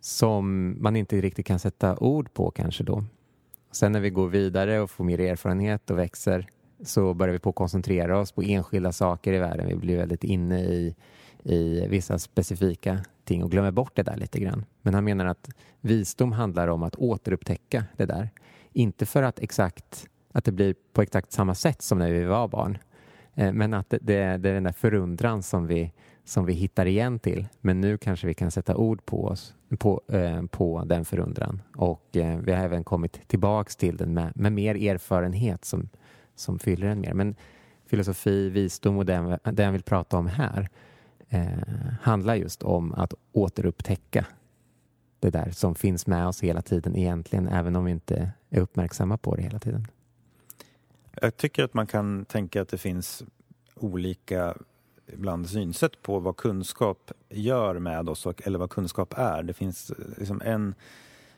som 0.00 0.76
man 0.82 0.96
inte 0.96 1.20
riktigt 1.20 1.46
kan 1.46 1.58
sätta 1.58 1.96
ord 1.96 2.34
på 2.34 2.50
kanske 2.50 2.84
då. 2.84 3.04
Sen 3.72 3.92
när 3.92 4.00
vi 4.00 4.10
går 4.10 4.28
vidare 4.28 4.80
och 4.80 4.90
får 4.90 5.04
mer 5.04 5.20
erfarenhet 5.20 5.90
och 5.90 5.98
växer 5.98 6.46
så 6.82 7.14
börjar 7.14 7.32
vi 7.32 7.38
på 7.38 7.50
att 7.50 7.56
koncentrera 7.56 8.18
oss 8.18 8.32
på 8.32 8.42
enskilda 8.42 8.92
saker 8.92 9.32
i 9.32 9.38
världen. 9.38 9.68
Vi 9.68 9.76
blir 9.76 9.96
väldigt 9.96 10.24
inne 10.24 10.64
i, 10.64 10.94
i 11.42 11.86
vissa 11.88 12.18
specifika 12.18 13.00
ting 13.24 13.42
och 13.42 13.50
glömmer 13.50 13.70
bort 13.70 13.92
det 13.94 14.02
där 14.02 14.16
lite 14.16 14.40
grann. 14.40 14.64
Men 14.82 14.94
han 14.94 15.04
menar 15.04 15.26
att 15.26 15.48
visdom 15.80 16.32
handlar 16.32 16.68
om 16.68 16.82
att 16.82 16.96
återupptäcka 16.96 17.84
det 17.96 18.06
där. 18.06 18.30
Inte 18.74 19.06
för 19.06 19.22
att 19.22 19.38
exakt 19.38 20.08
att 20.32 20.44
det 20.44 20.52
blir 20.52 20.74
på 20.92 21.02
exakt 21.02 21.32
samma 21.32 21.54
sätt 21.54 21.82
som 21.82 21.98
när 21.98 22.10
vi 22.10 22.24
var 22.24 22.48
barn. 22.48 22.78
Eh, 23.34 23.52
men 23.52 23.74
att 23.74 23.90
det, 23.90 23.98
det, 24.02 24.36
det 24.36 24.50
är 24.50 24.54
den 24.54 24.64
där 24.64 24.72
förundran 24.72 25.42
som 25.42 25.66
vi, 25.66 25.92
som 26.24 26.44
vi 26.44 26.52
hittar 26.52 26.86
igen 26.86 27.18
till. 27.18 27.46
Men 27.60 27.80
nu 27.80 27.98
kanske 27.98 28.26
vi 28.26 28.34
kan 28.34 28.50
sätta 28.50 28.76
ord 28.76 29.06
på 29.06 29.24
oss 29.24 29.54
på, 29.78 30.02
eh, 30.08 30.42
på 30.46 30.84
den 30.84 31.04
förundran. 31.04 31.62
Och 31.76 32.16
eh, 32.16 32.38
vi 32.38 32.52
har 32.52 32.64
även 32.64 32.84
kommit 32.84 33.28
tillbaks 33.28 33.76
till 33.76 33.96
den 33.96 34.14
med, 34.14 34.32
med 34.34 34.52
mer 34.52 34.74
erfarenhet 34.74 35.64
som, 35.64 35.88
som 36.34 36.58
fyller 36.58 36.86
den 36.86 37.00
mer. 37.00 37.14
Men 37.14 37.34
filosofi, 37.86 38.48
visdom 38.48 38.98
och 38.98 39.06
den, 39.06 39.38
den 39.44 39.64
jag 39.64 39.72
vill 39.72 39.82
prata 39.82 40.16
om 40.16 40.26
här 40.26 40.68
eh, 41.28 41.92
handlar 42.00 42.34
just 42.34 42.62
om 42.62 42.92
att 42.92 43.14
återupptäcka 43.32 44.26
det 45.20 45.30
där 45.30 45.50
som 45.50 45.74
finns 45.74 46.06
med 46.06 46.26
oss 46.26 46.42
hela 46.42 46.62
tiden 46.62 46.96
egentligen, 46.96 47.48
även 47.48 47.76
om 47.76 47.84
vi 47.84 47.90
inte 47.90 48.30
är 48.56 48.60
uppmärksamma 48.60 49.16
på 49.16 49.36
det 49.36 49.42
hela 49.42 49.58
tiden. 49.58 49.86
Jag 51.20 51.36
tycker 51.36 51.64
att 51.64 51.74
man 51.74 51.86
kan 51.86 52.24
tänka 52.24 52.62
att 52.62 52.68
det 52.68 52.78
finns 52.78 53.24
olika 53.74 54.54
ibland 55.06 55.48
synsätt 55.48 56.02
på 56.02 56.18
vad 56.18 56.36
kunskap 56.36 57.12
gör 57.28 57.78
med 57.78 58.08
oss 58.08 58.26
och, 58.26 58.46
eller 58.46 58.58
vad 58.58 58.70
kunskap 58.70 59.14
är. 59.16 59.42
Det 59.42 59.52
finns 59.52 59.90
eh, 59.90 59.96
liksom 60.18 60.42
en, 60.44 60.74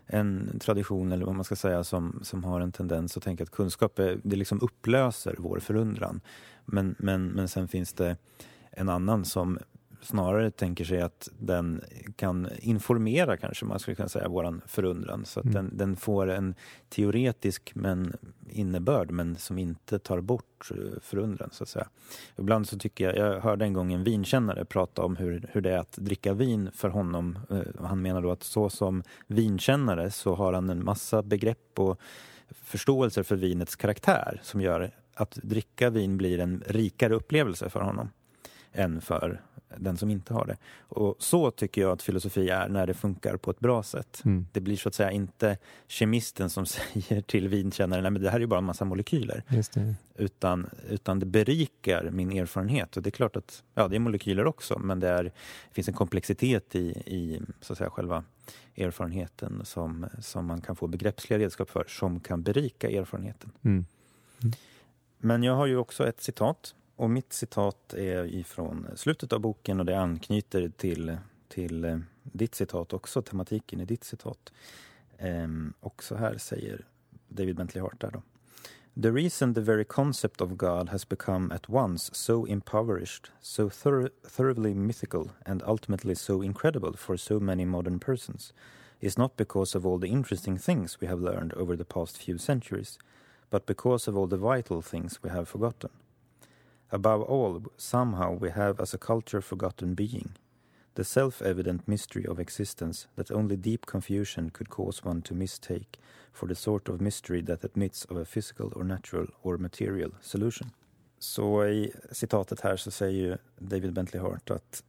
en 0.06 0.58
tradition, 0.58 1.12
eller 1.12 1.26
vad 1.26 1.34
man 1.34 1.44
ska 1.44 1.56
säga, 1.56 1.84
som, 1.84 2.20
som 2.22 2.44
har 2.44 2.60
en 2.60 2.72
tendens 2.72 3.16
att 3.16 3.22
tänka 3.22 3.42
att 3.42 3.50
kunskap 3.50 3.98
är, 3.98 4.20
det 4.22 4.36
liksom 4.36 4.60
upplöser 4.60 5.34
vår 5.38 5.58
förundran. 5.58 6.20
Men, 6.64 6.94
men, 6.98 7.26
men 7.26 7.48
sen 7.48 7.68
finns 7.68 7.92
det 7.92 8.16
en 8.70 8.88
annan 8.88 9.24
som 9.24 9.58
snarare 10.06 10.50
tänker 10.50 10.84
sig 10.84 11.02
att 11.02 11.28
den 11.38 11.80
kan 12.16 12.48
informera, 12.58 13.36
kanske 13.36 13.64
man 13.64 13.78
skulle 13.78 13.94
kunna 13.94 14.08
säga, 14.08 14.28
våran 14.28 14.60
förundran. 14.66 15.24
Så 15.24 15.40
att 15.40 15.46
mm. 15.46 15.54
den, 15.54 15.76
den, 15.76 15.96
får 15.96 16.30
en 16.30 16.54
teoretisk 16.88 17.72
men 17.74 18.16
innebörd, 18.50 19.10
men 19.10 19.36
som 19.36 19.58
inte 19.58 19.98
tar 19.98 20.20
bort 20.20 20.70
eh, 20.70 21.00
förundran, 21.02 21.50
så 21.52 21.62
att 21.62 21.68
säga. 21.68 21.88
Ibland 22.38 22.68
så 22.68 22.78
tycker 22.78 23.04
jag, 23.04 23.16
jag 23.16 23.40
hörde 23.40 23.64
en 23.64 23.72
gång 23.72 23.92
en 23.92 24.04
vinkännare 24.04 24.64
prata 24.64 25.02
om 25.02 25.16
hur, 25.16 25.48
hur 25.52 25.60
det 25.60 25.72
är 25.72 25.78
att 25.78 25.92
dricka 25.92 26.32
vin 26.32 26.70
för 26.74 26.88
honom. 26.88 27.38
Eh, 27.50 27.84
han 27.86 28.02
menar 28.02 28.22
då 28.22 28.30
att 28.30 28.42
så 28.42 28.70
som 28.70 29.02
vinkännare 29.26 30.10
så 30.10 30.34
har 30.34 30.52
han 30.52 30.70
en 30.70 30.84
massa 30.84 31.22
begrepp 31.22 31.78
och 31.78 32.00
förståelser 32.50 33.22
för 33.22 33.36
vinets 33.36 33.76
karaktär 33.76 34.40
som 34.42 34.60
gör 34.60 34.90
att 35.14 35.38
dricka 35.42 35.90
vin 35.90 36.16
blir 36.16 36.38
en 36.38 36.62
rikare 36.66 37.14
upplevelse 37.14 37.70
för 37.70 37.80
honom 37.80 38.10
än 38.76 39.00
för 39.00 39.40
den 39.76 39.96
som 39.96 40.10
inte 40.10 40.34
har 40.34 40.46
det. 40.46 40.56
Och 40.78 41.16
så 41.18 41.50
tycker 41.50 41.80
jag 41.80 41.92
att 41.92 42.02
filosofi 42.02 42.48
är 42.48 42.68
när 42.68 42.86
det 42.86 42.94
funkar 42.94 43.36
på 43.36 43.50
ett 43.50 43.60
bra 43.60 43.82
sätt. 43.82 44.22
Mm. 44.24 44.46
Det 44.52 44.60
blir 44.60 44.76
så 44.76 44.88
att 44.88 44.94
säga 44.94 45.10
inte 45.10 45.58
kemisten 45.86 46.50
som 46.50 46.66
säger 46.66 47.20
till 47.20 47.48
vinkännaren, 47.48 48.02
nej 48.02 48.10
men 48.10 48.22
det 48.22 48.30
här 48.30 48.40
är 48.40 48.46
bara 48.46 48.58
en 48.58 48.64
massa 48.64 48.84
molekyler. 48.84 49.42
Utan, 50.14 50.70
utan 50.88 51.18
det 51.18 51.26
berikar 51.26 52.10
min 52.10 52.32
erfarenhet. 52.32 52.96
Och 52.96 53.02
det 53.02 53.08
är 53.08 53.12
klart 53.12 53.36
att, 53.36 53.62
ja 53.74 53.88
det 53.88 53.96
är 53.96 54.00
molekyler 54.00 54.46
också, 54.46 54.78
men 54.78 55.00
det, 55.00 55.08
är, 55.08 55.24
det 55.24 55.32
finns 55.72 55.88
en 55.88 55.94
komplexitet 55.94 56.74
i, 56.74 56.88
i 56.90 57.40
så 57.60 57.72
att 57.72 57.78
säga 57.78 57.90
själva 57.90 58.24
erfarenheten 58.76 59.64
som, 59.64 60.06
som 60.20 60.46
man 60.46 60.60
kan 60.60 60.76
få 60.76 60.86
begreppsliga 60.86 61.38
redskap 61.38 61.70
för, 61.70 61.84
som 61.88 62.20
kan 62.20 62.42
berika 62.42 62.90
erfarenheten. 62.90 63.52
Mm. 63.62 63.86
Mm. 64.42 64.52
Men 65.18 65.42
jag 65.42 65.54
har 65.54 65.66
ju 65.66 65.76
också 65.76 66.08
ett 66.08 66.22
citat 66.22 66.74
och 66.96 67.10
mitt 67.10 67.32
citat 67.32 67.94
är 67.94 68.34
ifrån 68.34 68.88
slutet 68.94 69.32
av 69.32 69.40
boken 69.40 69.80
och 69.80 69.86
det 69.86 69.98
anknyter 69.98 70.68
till, 70.76 71.16
till 71.48 71.84
eh, 71.84 71.98
ditt 72.22 72.54
citat 72.54 72.92
också, 72.92 73.22
tematiken 73.22 73.80
i 73.80 73.84
ditt 73.84 74.04
citat. 74.04 74.52
Ehm, 75.18 75.72
och 75.80 76.02
så 76.02 76.14
här 76.14 76.38
säger 76.38 76.86
David 77.28 77.56
Bentley 77.56 77.82
Hart 77.82 78.00
där 78.00 78.10
då. 78.10 78.22
The 79.02 79.10
reason 79.10 79.54
the 79.54 79.60
very 79.60 79.84
concept 79.84 80.40
of 80.40 80.50
God 80.50 80.88
has 80.88 81.08
become 81.08 81.54
at 81.54 81.68
once 81.68 82.14
so 82.14 82.46
impoverished, 82.46 83.30
so 83.40 83.70
thor 83.70 84.10
thoroughly 84.28 84.74
mythical 84.74 85.30
and 85.44 85.62
ultimately 85.66 86.14
so 86.14 86.42
incredible 86.42 86.92
for 86.96 87.16
so 87.16 87.40
many 87.40 87.64
modern 87.66 87.98
persons 87.98 88.54
is 89.00 89.18
not 89.18 89.36
because 89.36 89.78
of 89.78 89.86
all 89.86 89.98
the 89.98 90.08
interesting 90.08 90.58
things 90.58 91.00
we 91.00 91.06
have 91.06 91.20
learned 91.20 91.52
over 91.52 91.76
the 91.76 91.84
past 91.84 92.16
few 92.16 92.38
centuries, 92.38 92.98
but 93.50 93.66
because 93.66 94.08
of 94.08 94.16
all 94.16 94.26
the 94.26 94.38
vital 94.38 94.80
things 94.80 95.22
we 95.22 95.30
have 95.30 95.46
forgotten. 95.46 95.90
Above 96.90 97.22
all, 97.22 97.62
somehow 97.76 98.32
we 98.32 98.50
have 98.50 98.80
as 98.80 98.94
a 98.94 98.98
culture 98.98 99.40
forgotten 99.40 99.94
being, 99.94 100.36
the 100.94 101.04
self 101.04 101.42
evident 101.42 101.88
mystery 101.88 102.24
of 102.26 102.38
existence 102.38 103.06
that 103.16 103.30
only 103.30 103.56
deep 103.56 103.86
confusion 103.86 104.50
could 104.50 104.70
cause 104.70 105.04
one 105.04 105.22
to 105.22 105.34
mistake 105.34 105.98
for 106.32 106.48
the 106.48 106.54
sort 106.54 106.88
of 106.88 107.00
mystery 107.00 107.42
that 107.42 107.64
admits 107.64 108.04
of 108.04 108.16
a 108.16 108.24
physical 108.24 108.72
or 108.76 108.84
natural 108.84 109.26
or 109.42 109.58
material 109.58 110.10
solution. 110.20 110.70
Så 111.18 111.66
i 111.66 111.92
citatet 112.12 112.60
här 112.60 112.76
så 112.76 112.90
säger 112.90 113.22
ju 113.22 113.36
David 113.58 113.92
Bentley 113.92 114.22
Hart 114.22 114.50
att 114.50 114.84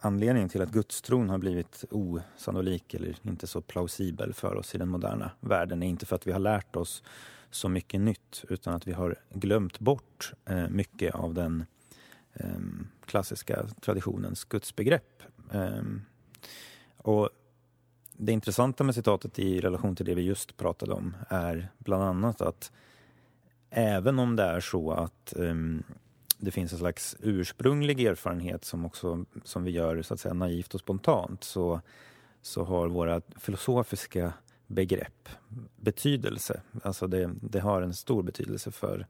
anledningen 0.00 0.48
till 0.48 0.62
att 0.62 0.70
gudstron 0.70 1.30
har 1.30 1.38
blivit 1.38 1.84
osannolik 1.90 2.94
eller 2.94 3.16
inte 3.22 3.46
så 3.46 3.60
plausibel 3.60 4.34
för 4.34 4.56
oss 4.56 4.74
i 4.74 4.78
den 4.78 4.88
moderna 4.88 5.30
världen 5.40 5.82
är 5.82 5.86
inte 5.86 6.06
för 6.06 6.16
att 6.16 6.26
vi 6.26 6.32
har 6.32 6.38
lärt 6.38 6.76
oss 6.76 7.02
så 7.50 7.68
mycket 7.68 8.00
nytt 8.00 8.44
utan 8.48 8.74
att 8.74 8.86
vi 8.86 8.92
har 8.92 9.16
glömt 9.30 9.78
bort 9.78 10.32
eh, 10.44 10.68
mycket 10.68 11.14
av 11.14 11.34
den 11.34 11.64
eh, 12.32 12.58
klassiska 13.06 13.66
traditionens 13.80 14.44
gudsbegrepp. 14.44 15.22
Eh, 15.52 15.82
och 16.96 17.28
det 18.12 18.32
intressanta 18.32 18.84
med 18.84 18.94
citatet 18.94 19.38
i 19.38 19.60
relation 19.60 19.96
till 19.96 20.06
det 20.06 20.14
vi 20.14 20.22
just 20.22 20.56
pratade 20.56 20.92
om 20.92 21.16
är 21.28 21.68
bland 21.78 22.02
annat 22.02 22.40
att 22.40 22.72
även 23.70 24.18
om 24.18 24.36
det 24.36 24.42
är 24.42 24.60
så 24.60 24.90
att 24.90 25.32
um, 25.36 25.82
det 26.38 26.50
finns 26.50 26.72
en 26.72 26.78
slags 26.78 27.16
ursprunglig 27.20 28.00
erfarenhet 28.00 28.64
som 28.64 28.86
också 28.86 29.24
som 29.44 29.64
vi 29.64 29.70
gör 29.70 30.02
så 30.02 30.14
att 30.14 30.20
säga 30.20 30.34
naivt 30.34 30.74
och 30.74 30.80
spontant 30.80 31.44
så, 31.44 31.80
så 32.42 32.64
har 32.64 32.88
våra 32.88 33.20
filosofiska 33.36 34.32
begrepp 34.66 35.28
betydelse. 35.76 36.60
Alltså 36.82 37.06
det, 37.06 37.30
det 37.42 37.60
har 37.60 37.82
en 37.82 37.94
stor 37.94 38.22
betydelse 38.22 38.70
för 38.70 39.06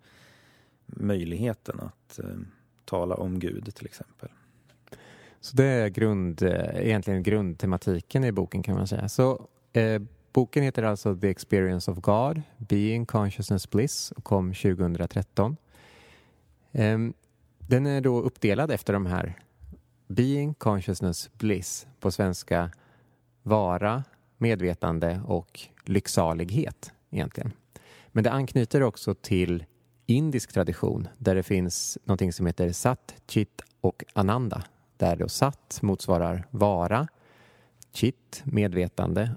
möjligheten 0.87 1.81
att 1.81 2.19
eh, 2.19 2.37
tala 2.85 3.14
om 3.14 3.38
Gud 3.38 3.75
till 3.75 3.87
exempel. 3.87 4.28
Så 5.40 5.57
det 5.57 5.64
är 5.64 5.88
grund, 5.88 6.43
eh, 6.43 6.87
egentligen 6.87 7.23
grundtematiken 7.23 8.25
i 8.25 8.33
boken 8.33 8.62
kan 8.62 8.75
man 8.75 8.87
säga. 8.87 9.09
Så 9.09 9.49
eh, 9.73 10.02
Boken 10.35 10.62
heter 10.62 10.83
alltså 10.83 11.16
The 11.16 11.28
Experience 11.28 11.90
of 11.90 11.99
God, 11.99 12.43
Being 12.59 13.07
Consciousness 13.07 13.71
Bliss 13.71 14.11
och 14.11 14.25
kom 14.25 14.54
2013. 14.54 15.57
Ehm, 16.75 17.14
den 17.59 17.87
är 17.87 18.00
då 18.00 18.21
uppdelad 18.21 18.71
efter 18.71 18.93
de 18.93 19.07
här 19.07 19.38
Being 20.07 20.54
Consciousness 20.54 21.31
Bliss 21.33 21.87
på 22.00 22.11
svenska 22.11 22.71
vara, 23.43 24.04
medvetande 24.38 25.21
och 25.26 25.61
lycksalighet 25.85 26.93
egentligen. 27.11 27.52
Men 28.09 28.25
det 28.25 28.31
anknyter 28.31 28.83
också 28.83 29.14
till 29.14 29.64
indisk 30.07 30.52
tradition 30.52 31.09
där 31.19 31.35
det 31.35 31.43
finns 31.43 31.99
någonting 32.04 32.33
som 32.33 32.47
heter 32.47 32.73
Sat, 32.73 33.14
Chit 33.28 33.62
och 33.81 34.04
Ananda. 34.12 34.64
Där 34.97 35.16
då 35.16 35.28
Sat 35.28 35.78
motsvarar 35.83 36.47
vara, 36.50 37.09
Chit 37.93 38.43
medvetande 38.45 39.31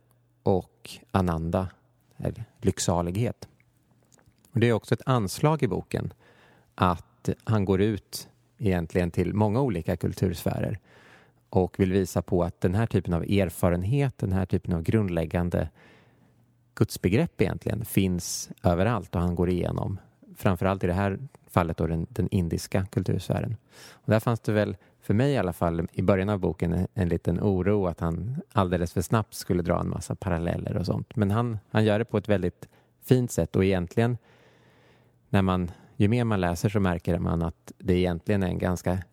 och 0.44 0.89
Ananda 1.12 1.70
är 2.17 2.46
lycksalighet. 2.62 3.48
Och 4.51 4.60
det 4.60 4.70
är 4.70 4.74
också 4.74 4.94
ett 4.94 5.01
anslag 5.06 5.63
i 5.63 5.67
boken 5.67 6.13
att 6.75 7.07
han 7.43 7.65
går 7.65 7.81
ut 7.81 8.29
egentligen 8.57 9.12
till 9.12 9.34
många 9.34 9.62
olika 9.62 9.98
kultursfärer 9.98 10.79
och 11.50 11.79
vill 11.79 11.93
visa 11.93 12.22
på 12.22 12.43
att 12.43 12.62
den 12.62 12.75
här 12.75 12.86
typen 12.86 13.13
av 13.13 13.24
erfarenhet, 13.24 14.17
den 14.17 14.31
här 14.31 14.46
typen 14.46 14.74
av 14.74 14.81
grundläggande 14.81 15.69
gudsbegrepp 16.75 17.41
egentligen 17.41 17.86
finns 17.86 18.50
överallt 18.63 19.15
och 19.15 19.22
han 19.22 19.36
går 19.36 19.50
igenom 19.50 20.00
framförallt 20.38 20.84
i 20.84 20.88
det 20.88 20.93
här 20.93 21.19
fallet 21.48 21.77
då 21.77 21.88
den, 21.88 22.07
den 22.10 22.27
indiska 22.31 22.86
kultursfären. 22.86 23.55
Och 23.91 24.12
där 24.12 24.19
fanns 24.19 24.39
det 24.39 24.51
väl, 24.51 24.77
för 25.01 25.13
mig 25.13 25.31
i 25.31 25.38
alla 25.38 25.53
fall, 25.53 25.88
i 25.93 26.01
början 26.01 26.29
av 26.29 26.39
boken 26.39 26.74
en, 26.74 26.88
en 26.93 27.10
liten 27.10 27.39
oro 27.39 27.88
att 27.88 28.00
han 28.00 28.36
alldeles 28.51 28.93
för 28.93 29.01
snabbt 29.01 29.34
skulle 29.34 29.62
dra 29.62 29.79
en 29.79 29.89
massa 29.89 30.15
paralleller 30.15 30.77
och 30.77 30.86
sånt. 30.86 31.15
Men 31.15 31.31
han, 31.31 31.60
han 31.72 31.86
gör 31.86 32.00
det 32.00 32.05
på 32.05 32.17
ett 32.17 32.29
väldigt 32.29 32.67
fint 33.03 33.31
sätt 33.31 33.55
och 33.55 33.65
egentligen 33.65 34.17
när 35.29 35.41
man, 35.41 35.72
ju 35.98 36.08
mer 36.08 36.24
man 36.24 36.42
läser 36.42 36.70
så 36.70 36.80
märker 36.80 37.20
man 37.20 37.42
att 37.42 37.72
det 37.77 37.94
egentligen 37.94 38.44
är 38.44 38.48
en 38.48 38.58
ganska 38.58 39.04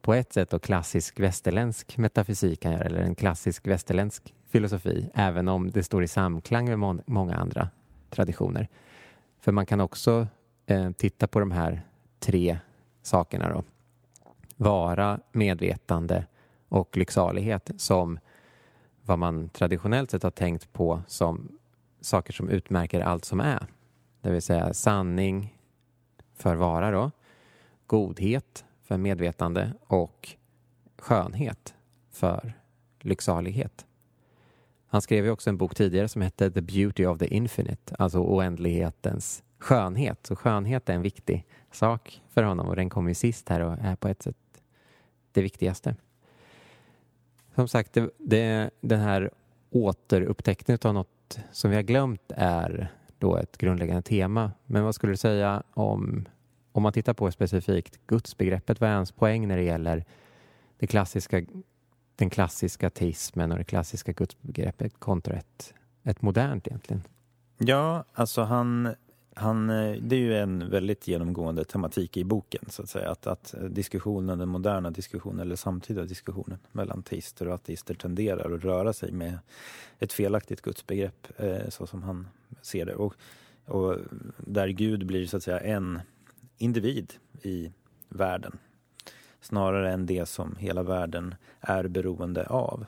på 0.00 0.14
ett 0.14 0.32
sätt 0.32 0.52
och 0.52 0.62
klassisk 0.62 1.20
västerländsk 1.20 1.98
metafysik 1.98 2.60
kan 2.60 2.72
göra, 2.72 2.84
eller 2.84 3.00
en 3.00 3.14
klassisk 3.14 3.66
västerländsk 3.66 4.34
filosofi, 4.48 5.10
även 5.14 5.48
om 5.48 5.70
det 5.70 5.82
står 5.82 6.02
i 6.02 6.08
samklang 6.08 6.68
med 6.68 6.78
må 6.78 6.98
många 7.06 7.34
andra 7.34 7.68
traditioner. 8.10 8.68
För 9.40 9.52
man 9.52 9.66
kan 9.66 9.80
också 9.80 10.26
eh, 10.66 10.90
titta 10.90 11.26
på 11.26 11.40
de 11.40 11.50
här 11.50 11.82
tre 12.20 12.58
sakerna 13.02 13.48
då. 13.48 13.64
Vara, 14.56 15.20
medvetande 15.32 16.26
och 16.68 16.96
lycksalighet 16.96 17.70
som 17.76 18.18
vad 19.02 19.18
man 19.18 19.48
traditionellt 19.48 20.10
sett 20.10 20.22
har 20.22 20.30
tänkt 20.30 20.72
på 20.72 21.02
som 21.06 21.58
saker 22.00 22.32
som 22.32 22.48
utmärker 22.48 23.00
allt 23.00 23.24
som 23.24 23.40
är. 23.40 23.66
Det 24.20 24.30
vill 24.30 24.42
säga 24.42 24.74
sanning 24.74 25.57
för 26.38 26.56
vara 26.56 26.90
då, 26.90 27.10
godhet 27.86 28.64
för 28.82 28.96
medvetande 28.96 29.72
och 29.86 30.36
skönhet 30.98 31.74
för 32.10 32.52
lycksalighet. 33.00 33.86
Han 34.86 35.02
skrev 35.02 35.24
ju 35.24 35.30
också 35.30 35.50
en 35.50 35.56
bok 35.56 35.74
tidigare 35.74 36.08
som 36.08 36.22
hette 36.22 36.50
The 36.50 36.60
Beauty 36.60 37.06
of 37.06 37.18
the 37.18 37.34
Infinite, 37.34 37.94
alltså 37.98 38.18
oändlighetens 38.18 39.42
skönhet. 39.58 40.26
Så 40.26 40.36
skönhet 40.36 40.88
är 40.88 40.94
en 40.94 41.02
viktig 41.02 41.46
sak 41.72 42.22
för 42.28 42.42
honom 42.42 42.68
och 42.68 42.76
den 42.76 42.90
kommer 42.90 43.10
ju 43.10 43.14
sist 43.14 43.48
här 43.48 43.60
och 43.60 43.78
är 43.78 43.96
på 43.96 44.08
ett 44.08 44.22
sätt 44.22 44.36
det 45.32 45.42
viktigaste. 45.42 45.96
Som 47.54 47.68
sagt, 47.68 47.92
det, 47.92 48.10
det, 48.18 48.70
den 48.80 49.00
här 49.00 49.30
återupptäckten 49.70 50.78
av 50.82 50.94
något 50.94 51.38
som 51.52 51.70
vi 51.70 51.76
har 51.76 51.82
glömt 51.82 52.32
är 52.36 52.92
då 53.18 53.36
ett 53.36 53.58
grundläggande 53.58 54.02
tema. 54.02 54.52
Men 54.66 54.84
vad 54.84 54.94
skulle 54.94 55.12
du 55.12 55.16
säga 55.16 55.62
om, 55.74 56.28
om 56.72 56.82
man 56.82 56.92
tittar 56.92 57.14
på 57.14 57.30
specifikt 57.30 58.06
gudsbegreppet, 58.06 58.80
vad 58.80 58.90
är 58.90 58.94
hans 58.94 59.12
poäng 59.12 59.48
när 59.48 59.56
det 59.56 59.62
gäller 59.62 60.04
det 60.78 60.86
klassiska, 60.86 61.42
den 62.16 62.30
klassiska 62.30 62.90
teismen 62.90 63.52
och 63.52 63.58
det 63.58 63.64
klassiska 63.64 64.12
gudsbegreppet 64.12 65.00
kontra 65.00 65.36
ett, 65.36 65.74
ett 66.04 66.22
modernt 66.22 66.66
egentligen? 66.66 67.02
Ja, 67.58 68.04
alltså 68.12 68.42
han 68.42 68.94
han, 69.38 69.70
eh, 69.70 69.96
det 70.02 70.16
är 70.16 70.20
ju 70.20 70.36
en 70.36 70.70
väldigt 70.70 71.08
genomgående 71.08 71.64
tematik 71.64 72.16
i 72.16 72.24
boken, 72.24 72.64
så 72.68 72.82
att 72.82 72.88
säga. 72.88 73.10
Att, 73.10 73.26
att 73.26 73.54
diskussionen, 73.70 74.38
den 74.38 74.48
moderna 74.48 74.90
diskussionen 74.90 75.40
eller 75.40 75.56
samtida 75.56 76.04
diskussionen 76.04 76.58
mellan 76.72 77.02
teister 77.02 77.48
och 77.48 77.54
ateister 77.54 77.94
tenderar 77.94 78.54
att 78.54 78.64
röra 78.64 78.92
sig 78.92 79.12
med 79.12 79.38
ett 79.98 80.12
felaktigt 80.12 80.62
gudsbegrepp, 80.62 81.26
eh, 81.36 81.68
så 81.68 81.86
som 81.86 82.02
han 82.02 82.28
ser 82.62 82.86
det. 82.86 82.94
Och, 82.94 83.14
och 83.66 83.96
där 84.36 84.68
Gud 84.68 85.06
blir 85.06 85.26
så 85.26 85.36
att 85.36 85.42
säga 85.42 85.60
en 85.60 86.00
individ 86.58 87.12
i 87.42 87.72
världen 88.08 88.58
snarare 89.40 89.92
än 89.92 90.06
det 90.06 90.26
som 90.26 90.56
hela 90.56 90.82
världen 90.82 91.34
är 91.60 91.88
beroende 91.88 92.46
av. 92.46 92.86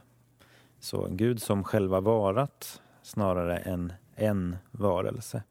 Så 0.80 1.08
Gud 1.10 1.42
som 1.42 1.64
själva 1.64 2.00
varat 2.00 2.82
snarare 3.02 3.56
än 3.56 3.92
en 4.14 4.56
varelse. 4.70 5.42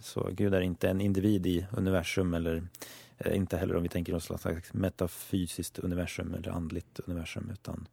Så 0.00 0.30
Gud 0.32 0.54
är 0.54 0.60
inte 0.60 0.88
en 0.90 1.00
individ 1.00 1.46
i 1.46 1.66
universum 1.72 2.34
eller 2.34 2.62
eh, 3.18 3.36
inte 3.36 3.56
heller 3.56 3.76
om 3.76 3.82
vi 3.82 3.88
tänker 3.88 4.14
oss 4.14 4.30
något 4.30 4.40
slags 4.40 4.74
metafysiskt 4.74 5.78
universum 5.78 6.34
eller 6.34 6.50
andligt 6.50 7.00
universum 7.06 7.50
utan 7.52 7.88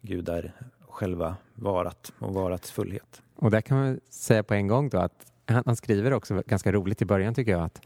Gud 0.00 0.28
är 0.28 0.52
själva 0.80 1.36
varat 1.54 2.12
och 2.18 2.34
varats 2.34 2.70
fullhet. 2.70 3.22
Och 3.36 3.50
där 3.50 3.60
kan 3.60 3.78
man 3.78 4.00
säga 4.10 4.42
på 4.42 4.54
en 4.54 4.66
gång 4.66 4.88
då 4.88 4.98
att 4.98 5.32
han, 5.46 5.62
han 5.66 5.76
skriver 5.76 6.12
också 6.12 6.42
ganska 6.46 6.72
roligt 6.72 7.02
i 7.02 7.04
början 7.04 7.34
tycker 7.34 7.52
jag 7.52 7.62
att 7.62 7.80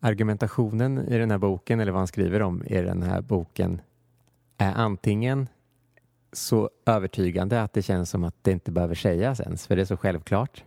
argumentationen 0.00 1.08
i 1.08 1.18
den 1.18 1.30
här 1.30 1.38
boken 1.38 1.80
eller 1.80 1.92
vad 1.92 2.00
han 2.00 2.08
skriver 2.08 2.42
om 2.42 2.64
i 2.66 2.80
den 2.80 3.02
här 3.02 3.20
boken 3.20 3.80
är 4.58 4.72
antingen 4.74 5.48
så 6.32 6.70
övertygande 6.86 7.62
att 7.62 7.72
det 7.72 7.82
känns 7.82 8.10
som 8.10 8.24
att 8.24 8.34
det 8.42 8.52
inte 8.52 8.70
behöver 8.70 8.94
sägas 8.94 9.40
ens 9.40 9.66
för 9.66 9.76
det 9.76 9.82
är 9.82 9.86
så 9.86 9.96
självklart 9.96 10.64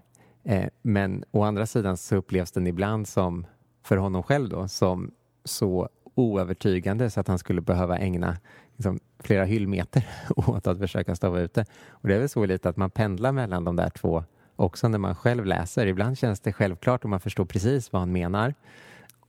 Eh, 0.48 0.70
men 0.82 1.24
å 1.32 1.44
andra 1.44 1.66
sidan 1.66 1.98
så 1.98 2.16
upplevs 2.16 2.52
den 2.52 2.68
ibland 2.68 3.08
som, 3.08 3.46
för 3.84 3.98
honom 3.98 4.24
själv 4.24 4.50
då, 4.50 4.68
som 4.68 5.12
så 5.44 5.90
oövertygande 6.16 7.10
så 7.10 7.20
att 7.20 7.28
han 7.28 7.40
skulle 7.40 7.62
behöva 7.62 7.98
ägna 7.98 8.38
liksom, 8.76 9.00
flera 9.20 9.46
hyllmeter 9.46 10.08
åt 10.36 10.68
att 10.68 10.78
försöka 10.78 11.16
stava 11.16 11.40
ut 11.40 11.54
det. 11.54 11.66
Och 11.90 12.08
det 12.08 12.16
är 12.16 12.20
väl 12.20 12.30
så 12.30 12.46
lite 12.46 12.70
att 12.70 12.78
man 12.78 12.90
pendlar 12.90 13.32
mellan 13.32 13.64
de 13.64 13.76
där 13.76 13.90
två 13.90 14.24
också 14.56 14.88
när 14.88 14.98
man 14.98 15.16
själv 15.16 15.46
läser. 15.46 15.88
Ibland 15.88 16.18
känns 16.18 16.40
det 16.40 16.54
självklart 16.54 17.04
och 17.04 17.10
man 17.10 17.20
förstår 17.20 17.46
precis 17.46 17.92
vad 17.92 18.02
han 18.02 18.12
menar. 18.12 18.54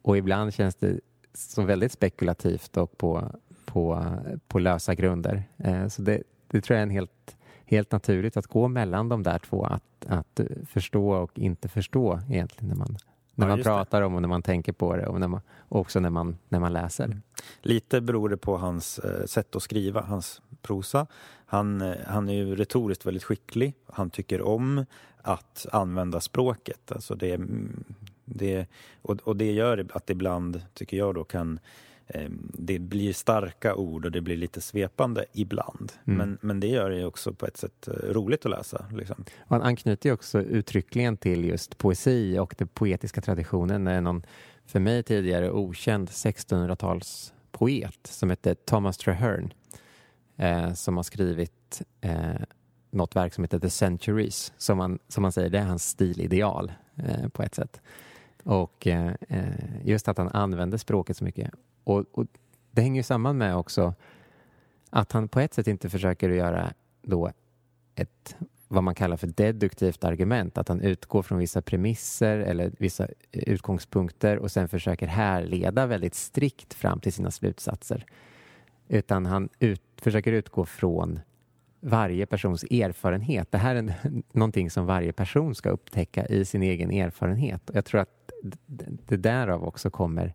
Och 0.02 0.18
ibland 0.18 0.54
känns 0.54 0.74
det 0.74 1.00
så 1.34 1.62
väldigt 1.62 1.92
spekulativt 1.92 2.76
och 2.76 2.98
på, 2.98 3.32
på, 3.64 4.04
på 4.48 4.58
lösa 4.58 4.94
grunder. 4.94 5.42
Eh, 5.56 5.88
så 5.88 6.02
det, 6.02 6.22
det 6.50 6.60
tror 6.60 6.74
jag 6.74 6.78
är 6.78 6.86
en 6.86 6.90
helt 6.90 7.36
helt 7.68 7.92
naturligt 7.92 8.36
att 8.36 8.46
gå 8.46 8.68
mellan 8.68 9.08
de 9.08 9.22
där 9.22 9.38
två, 9.38 9.64
att, 9.64 10.06
att 10.06 10.40
förstå 10.66 11.10
och 11.10 11.38
inte 11.38 11.68
förstå 11.68 12.20
egentligen 12.30 12.68
när 12.68 12.76
man, 12.76 12.98
när 13.34 13.48
ja, 13.48 13.56
man 13.56 13.62
pratar 13.62 14.00
det. 14.00 14.06
om 14.06 14.14
och 14.14 14.22
när 14.22 14.28
man 14.28 14.42
tänker 14.42 14.72
på 14.72 14.96
det 14.96 15.06
och, 15.06 15.20
när 15.20 15.28
man, 15.28 15.40
och 15.58 15.80
också 15.80 16.00
när 16.00 16.10
man, 16.10 16.38
när 16.48 16.60
man 16.60 16.72
läser. 16.72 17.04
Mm. 17.04 17.22
Lite 17.62 18.00
beror 18.00 18.28
det 18.28 18.36
på 18.36 18.56
hans 18.56 18.98
eh, 18.98 19.24
sätt 19.26 19.56
att 19.56 19.62
skriva, 19.62 20.00
hans 20.00 20.42
prosa. 20.62 21.06
Han, 21.46 21.80
eh, 21.80 21.94
han 22.06 22.28
är 22.28 22.34
ju 22.34 22.56
retoriskt 22.56 23.06
väldigt 23.06 23.24
skicklig. 23.24 23.74
Han 23.86 24.10
tycker 24.10 24.42
om 24.42 24.86
att 25.22 25.66
använda 25.72 26.20
språket. 26.20 26.92
Alltså 26.92 27.14
det, 27.14 27.34
mm, 27.34 27.84
det, 28.24 28.66
och, 29.02 29.16
och 29.24 29.36
det 29.36 29.52
gör 29.52 29.86
att 29.92 30.10
ibland, 30.10 30.62
tycker 30.74 30.96
jag, 30.96 31.14
då 31.14 31.24
kan 31.24 31.60
det 32.52 32.78
blir 32.78 33.12
starka 33.12 33.74
ord 33.74 34.04
och 34.04 34.12
det 34.12 34.20
blir 34.20 34.36
lite 34.36 34.60
svepande 34.60 35.24
ibland. 35.32 35.92
Mm. 36.04 36.18
Men, 36.18 36.38
men 36.40 36.60
det 36.60 36.66
gör 36.66 36.90
det 36.90 37.04
också 37.04 37.32
på 37.32 37.46
ett 37.46 37.56
sätt 37.56 37.88
eh, 37.88 37.92
roligt 37.92 38.44
att 38.44 38.50
läsa. 38.50 38.86
Liksom. 38.92 39.24
Han 39.46 39.62
anknyter 39.62 40.12
också 40.12 40.40
uttryckligen 40.40 41.16
till 41.16 41.44
just 41.44 41.78
poesi 41.78 42.38
och 42.38 42.54
den 42.58 42.68
poetiska 42.68 43.20
traditionen. 43.20 43.84
Det 43.84 43.92
är 43.92 44.00
någon 44.00 44.22
för 44.66 44.80
mig 44.80 45.02
tidigare 45.02 45.50
okänd 45.50 46.08
1600-talspoet 46.08 48.06
som 48.06 48.30
heter 48.30 48.54
Thomas 48.54 48.98
Traherne 48.98 49.50
eh, 50.36 50.72
som 50.72 50.96
har 50.96 51.04
skrivit 51.04 51.82
eh, 52.00 52.40
något 52.90 53.16
verk 53.16 53.34
som 53.34 53.44
heter 53.44 53.58
The 53.58 53.70
Centuries 53.70 54.52
som 54.56 54.78
man, 54.78 54.98
som 55.08 55.22
man 55.22 55.32
säger, 55.32 55.50
det 55.50 55.58
är 55.58 55.64
hans 55.64 55.88
stilideal 55.88 56.72
eh, 56.96 57.28
på 57.28 57.42
ett 57.42 57.54
sätt. 57.54 57.80
Och 58.42 58.86
eh, 58.86 59.12
eh 59.28 59.46
just 59.84 60.08
att 60.08 60.18
han 60.18 60.28
använder 60.28 60.78
språket 60.78 61.16
så 61.16 61.24
mycket. 61.24 61.50
Och, 61.88 62.04
och, 62.12 62.26
det 62.70 62.82
hänger 62.82 62.98
ju 62.98 63.02
samman 63.02 63.38
med 63.38 63.56
också 63.56 63.94
att 64.90 65.12
han 65.12 65.28
på 65.28 65.40
ett 65.40 65.54
sätt 65.54 65.68
inte 65.68 65.90
försöker 65.90 66.28
göra 66.28 66.72
då 67.02 67.32
ett 67.94 68.36
vad 68.70 68.84
man 68.84 68.94
kallar 68.94 69.16
för 69.16 69.26
deduktivt 69.26 70.04
argument, 70.04 70.58
att 70.58 70.68
han 70.68 70.80
utgår 70.80 71.22
från 71.22 71.38
vissa 71.38 71.62
premisser 71.62 72.38
eller 72.38 72.72
vissa 72.78 73.04
eh, 73.04 73.42
utgångspunkter 73.42 74.38
och 74.38 74.50
sen 74.50 74.68
försöker 74.68 75.06
härleda 75.06 75.86
väldigt 75.86 76.14
strikt 76.14 76.74
fram 76.74 77.00
till 77.00 77.12
sina 77.12 77.30
slutsatser. 77.30 78.06
Utan 78.88 79.26
han 79.26 79.48
ut, 79.58 79.82
försöker 79.96 80.32
utgå 80.32 80.64
från 80.64 81.20
varje 81.80 82.26
persons 82.26 82.62
erfarenhet. 82.64 83.52
Det 83.52 83.58
här 83.58 83.74
är 83.74 83.94
någonting 84.32 84.70
som 84.70 84.86
varje 84.86 85.12
person 85.12 85.54
ska 85.54 85.70
upptäcka 85.70 86.26
i 86.26 86.44
sin 86.44 86.62
egen 86.62 86.90
erfarenhet. 86.90 87.70
Och 87.70 87.76
jag 87.76 87.84
tror 87.84 88.00
att 88.00 88.30
det 89.06 89.16
därav 89.16 89.64
också 89.64 89.90
kommer 89.90 90.26
eh, 90.26 90.32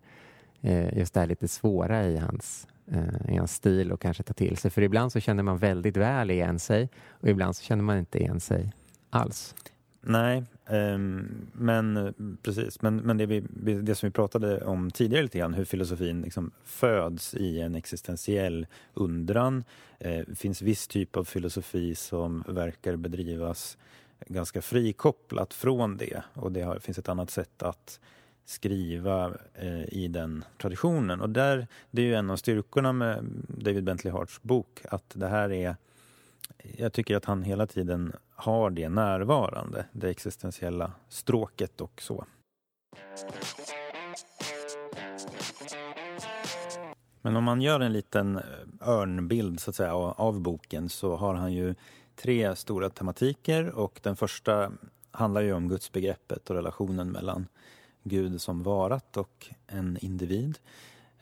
Eh, 0.64 0.98
just 0.98 1.14
det 1.14 1.20
här 1.20 1.28
lite 1.28 1.48
svåra 1.48 2.06
i 2.06 2.18
hans, 2.18 2.68
eh, 2.92 3.34
i 3.34 3.38
hans 3.38 3.54
stil 3.54 3.92
och 3.92 4.02
kanske 4.02 4.24
ta 4.24 4.34
till 4.34 4.58
sig. 4.58 4.72
För 4.72 4.82
ibland 4.82 5.12
så 5.12 5.20
känner 5.20 5.44
man 5.44 5.58
väldigt 5.58 5.98
väl 5.98 6.32
igen 6.32 6.60
sig 6.60 6.90
och 7.10 7.30
ibland 7.30 7.56
så 7.56 7.64
känner 7.64 7.84
man 7.84 7.98
inte 7.98 8.20
igen 8.20 8.40
sig 8.40 8.74
alls. 9.10 9.56
Nej, 10.02 10.44
um, 10.70 11.48
men 11.54 11.98
eh, 11.98 12.12
precis. 12.42 12.82
Men, 12.82 12.96
men 12.96 13.18
det, 13.18 13.26
vi, 13.26 13.40
det 13.74 13.96
som 13.96 14.08
vi 14.08 14.14
pratade 14.14 14.66
om 14.66 14.92
tidigare 14.92 15.24
lite 15.24 15.38
grann, 15.38 15.54
hur 15.54 15.66
filosofin 15.66 16.22
liksom 16.22 16.52
föds 16.64 17.36
i 17.36 17.62
en 17.62 17.76
existentiell 17.76 18.68
undran. 18.94 19.64
Eh, 20.00 20.22
det 20.28 20.36
finns 20.36 20.62
viss 20.62 20.88
typ 20.88 21.18
av 21.18 21.24
filosofi 21.24 21.96
som 21.96 22.44
verkar 22.48 22.96
bedrivas 22.96 23.78
ganska 24.28 24.62
frikopplat 24.62 25.54
från 25.54 25.98
det 25.98 26.24
och 26.34 26.52
det 26.52 26.62
har, 26.62 26.80
finns 26.80 26.98
ett 26.98 27.10
annat 27.10 27.30
sätt 27.30 27.64
att 27.64 28.00
skriva 28.46 29.34
eh, 29.54 29.94
i 29.94 30.08
den 30.08 30.46
traditionen. 30.58 31.22
Och 31.22 31.30
där, 31.30 31.68
det 31.92 32.02
är 32.02 32.06
ju 32.06 32.16
en 32.16 32.30
av 32.30 32.38
styrkorna 32.38 32.94
med 32.94 33.24
David 33.48 33.84
Bentley 33.84 34.14
Harts 34.14 34.42
bok, 34.42 34.82
att 34.90 35.12
det 35.14 35.28
här 35.28 35.52
är 35.52 35.76
jag 36.78 36.94
tycker 36.94 37.16
att 37.16 37.26
han 37.26 37.44
hela 37.44 37.68
tiden 37.68 38.14
har 38.36 38.70
det 38.70 38.90
närvarande, 38.90 39.86
det 39.92 40.10
existentiella 40.10 40.92
stråket 41.10 41.82
och 41.82 42.02
så. 42.02 42.26
Men 47.22 47.36
om 47.36 47.44
man 47.44 47.62
gör 47.62 47.80
en 47.80 47.94
liten 47.94 48.38
eh, 48.38 48.44
örnbild 48.82 49.60
så 49.60 49.70
att 49.70 49.76
säga, 49.76 49.96
av 49.96 50.40
boken 50.42 50.90
så 50.90 51.16
har 51.16 51.34
han 51.34 51.54
ju 51.54 51.76
tre 52.16 52.56
stora 52.56 52.90
tematiker 52.90 53.70
och 53.70 54.00
den 54.04 54.16
första 54.16 54.72
handlar 55.12 55.42
ju 55.42 55.54
om 55.54 55.70
gudsbegreppet 55.70 56.50
och 56.50 56.56
relationen 56.56 57.12
mellan 57.12 57.48
Gud 58.04 58.42
som 58.42 58.64
varat 58.64 59.18
och 59.18 59.48
en 59.68 59.98
individ. 60.02 60.60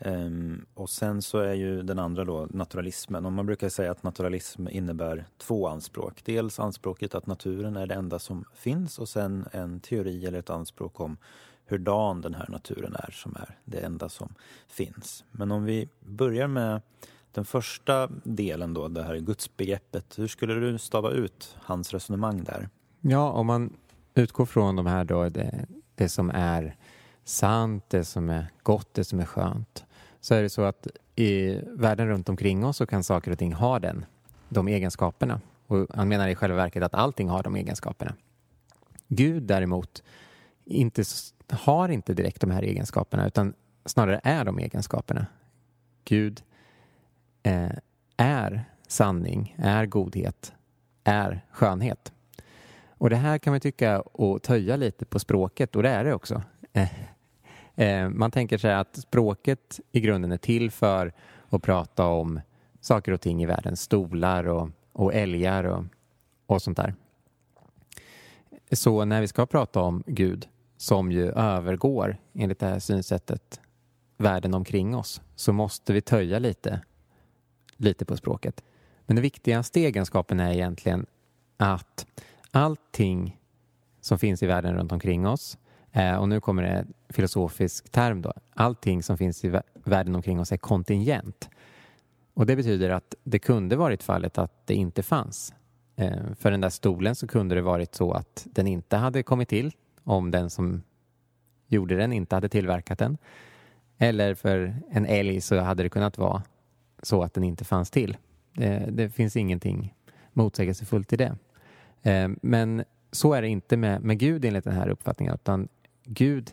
Um, 0.05 0.65
och 0.73 0.89
sen 0.89 1.21
så 1.21 1.39
är 1.39 1.53
ju 1.53 1.83
den 1.83 1.99
andra 1.99 2.25
då 2.25 2.47
naturalismen. 2.49 3.25
Och 3.25 3.31
man 3.31 3.45
brukar 3.45 3.69
säga 3.69 3.91
att 3.91 4.03
naturalism 4.03 4.67
innebär 4.67 5.25
två 5.37 5.67
anspråk. 5.67 6.21
Dels 6.25 6.59
anspråket 6.59 7.15
att 7.15 7.27
naturen 7.27 7.75
är 7.75 7.87
det 7.87 7.95
enda 7.95 8.19
som 8.19 8.45
finns 8.55 8.99
och 8.99 9.09
sen 9.09 9.45
en 9.51 9.79
teori 9.79 10.25
eller 10.25 10.39
ett 10.39 10.49
anspråk 10.49 10.99
om 10.99 11.17
hurdan 11.65 12.21
den 12.21 12.33
här 12.33 12.45
naturen 12.49 12.95
är 12.95 13.11
som 13.11 13.35
är 13.35 13.57
det 13.65 13.79
enda 13.79 14.09
som 14.09 14.33
finns. 14.67 15.23
Men 15.31 15.51
om 15.51 15.63
vi 15.63 15.89
börjar 15.99 16.47
med 16.47 16.81
den 17.31 17.45
första 17.45 18.09
delen 18.23 18.73
då, 18.73 18.87
det 18.87 19.03
här 19.03 19.17
gudsbegreppet. 19.17 20.19
Hur 20.19 20.27
skulle 20.27 20.53
du 20.53 20.77
stava 20.77 21.11
ut 21.11 21.55
hans 21.61 21.93
resonemang 21.93 22.43
där? 22.43 22.69
Ja, 23.01 23.31
om 23.31 23.47
man 23.47 23.73
utgår 24.13 24.45
från 24.45 24.75
de 24.75 24.85
här 24.85 25.03
då, 25.03 25.29
det, 25.29 25.65
det 25.95 26.09
som 26.09 26.29
är 26.29 26.75
sant, 27.23 27.83
det 27.87 28.05
som 28.05 28.29
är 28.29 28.47
gott, 28.63 28.93
det 28.93 29.03
som 29.03 29.19
är 29.19 29.25
skönt 29.25 29.85
så 30.21 30.33
är 30.33 30.41
det 30.41 30.49
så 30.49 30.63
att 30.63 30.87
i 31.15 31.59
världen 31.67 32.07
runt 32.07 32.29
omkring 32.29 32.65
oss 32.65 32.77
så 32.77 32.85
kan 32.85 33.03
saker 33.03 33.31
och 33.31 33.39
ting 33.39 33.53
ha 33.53 33.79
den, 33.79 34.05
de 34.49 34.67
egenskaperna. 34.67 35.41
Och 35.67 35.87
han 35.93 36.07
menar 36.07 36.27
i 36.27 36.35
själva 36.35 36.57
verket 36.57 36.83
att 36.83 36.93
allting 36.93 37.29
har 37.29 37.43
de 37.43 37.55
egenskaperna. 37.55 38.15
Gud 39.07 39.43
däremot 39.43 40.03
inte, 40.65 41.03
har 41.49 41.89
inte 41.89 42.13
direkt 42.13 42.41
de 42.41 42.51
här 42.51 42.63
egenskaperna 42.63 43.27
utan 43.27 43.53
snarare 43.85 44.21
är 44.23 44.45
de 44.45 44.59
egenskaperna. 44.59 45.25
Gud 46.05 46.43
eh, 47.43 47.71
är 48.17 48.65
sanning, 48.87 49.55
är 49.57 49.85
godhet, 49.85 50.53
är 51.03 51.45
skönhet. 51.51 52.13
Och 53.01 53.09
det 53.09 53.15
här 53.15 53.37
kan 53.37 53.53
man 53.53 53.59
tycka 53.59 54.01
och 54.01 54.41
töja 54.41 54.75
lite 54.75 55.05
på 55.05 55.19
språket 55.19 55.75
och 55.75 55.83
det 55.83 55.89
är 55.89 56.03
det 56.03 56.13
också. 56.13 56.41
Eh, 56.73 56.91
eh, 57.75 58.09
man 58.09 58.31
tänker 58.31 58.57
sig 58.57 58.73
att 58.73 58.95
språket 58.95 59.79
i 59.91 59.99
grunden 59.99 60.31
är 60.31 60.37
till 60.37 60.71
för 60.71 61.13
att 61.49 61.61
prata 61.61 62.05
om 62.05 62.39
saker 62.81 63.11
och 63.11 63.21
ting 63.21 63.43
i 63.43 63.45
världen, 63.45 63.77
stolar 63.77 64.47
och, 64.47 64.69
och 64.93 65.13
älgar 65.13 65.63
och, 65.63 65.85
och 66.45 66.61
sånt 66.61 66.77
där. 66.77 66.95
Så 68.71 69.05
när 69.05 69.21
vi 69.21 69.27
ska 69.27 69.45
prata 69.45 69.81
om 69.81 70.03
Gud, 70.05 70.47
som 70.77 71.11
ju 71.11 71.31
övergår, 71.31 72.17
enligt 72.33 72.59
det 72.59 72.67
här 72.67 72.79
synsättet, 72.79 73.61
världen 74.17 74.53
omkring 74.53 74.95
oss, 74.95 75.21
så 75.35 75.53
måste 75.53 75.93
vi 75.93 76.01
töja 76.01 76.39
lite, 76.39 76.81
lite 77.77 78.05
på 78.05 78.17
språket. 78.17 78.63
Men 79.05 79.15
den 79.15 79.23
viktigaste 79.23 79.79
egenskapen 79.79 80.39
är 80.39 80.51
egentligen 80.51 81.05
att 81.57 82.05
allting 82.51 83.39
som 84.01 84.19
finns 84.19 84.43
i 84.43 84.47
världen 84.47 84.75
runt 84.75 84.91
omkring 84.91 85.27
oss 85.27 85.57
eh, 85.91 86.15
och 86.15 86.29
nu 86.29 86.39
kommer 86.39 86.63
det 86.63 86.69
en 86.69 86.93
filosofisk 87.09 87.89
term 87.91 88.21
då. 88.21 88.33
Allting 88.53 89.03
som 89.03 89.17
finns 89.17 89.45
i 89.45 89.59
världen 89.83 90.15
omkring 90.15 90.39
oss 90.39 90.51
är 90.51 90.57
kontingent. 90.57 91.49
Och 92.33 92.45
det 92.45 92.55
betyder 92.55 92.89
att 92.89 93.15
det 93.23 93.39
kunde 93.39 93.75
varit 93.75 94.03
fallet 94.03 94.37
att 94.37 94.67
det 94.67 94.75
inte 94.75 95.03
fanns. 95.03 95.53
Eh, 95.95 96.33
för 96.39 96.51
den 96.51 96.61
där 96.61 96.69
stolen 96.69 97.15
så 97.15 97.27
kunde 97.27 97.55
det 97.55 97.61
varit 97.61 97.95
så 97.95 98.11
att 98.11 98.47
den 98.51 98.67
inte 98.67 98.97
hade 98.97 99.23
kommit 99.23 99.49
till 99.49 99.71
om 100.03 100.31
den 100.31 100.49
som 100.49 100.83
gjorde 101.67 101.95
den 101.95 102.13
inte 102.13 102.35
hade 102.35 102.49
tillverkat 102.49 102.99
den. 102.99 103.17
Eller 103.97 104.35
för 104.35 104.75
en 104.89 105.05
älg 105.05 105.41
så 105.41 105.59
hade 105.59 105.83
det 105.83 105.89
kunnat 105.89 106.17
vara 106.17 106.43
så 107.03 107.23
att 107.23 107.33
den 107.33 107.43
inte 107.43 107.65
fanns 107.65 107.91
till. 107.91 108.17
Det, 108.53 108.89
det 108.91 109.09
finns 109.09 109.35
ingenting 109.35 109.93
motsägelsefullt 110.33 111.13
i 111.13 111.15
det. 111.15 111.35
Eh, 112.01 112.29
men 112.41 112.83
så 113.11 113.33
är 113.33 113.41
det 113.41 113.47
inte 113.47 113.77
med, 113.77 114.01
med 114.01 114.19
Gud 114.19 114.45
enligt 114.45 114.63
den 114.63 114.73
här 114.73 114.89
uppfattningen 114.89 115.33
utan 115.33 115.67
Gud 116.03 116.51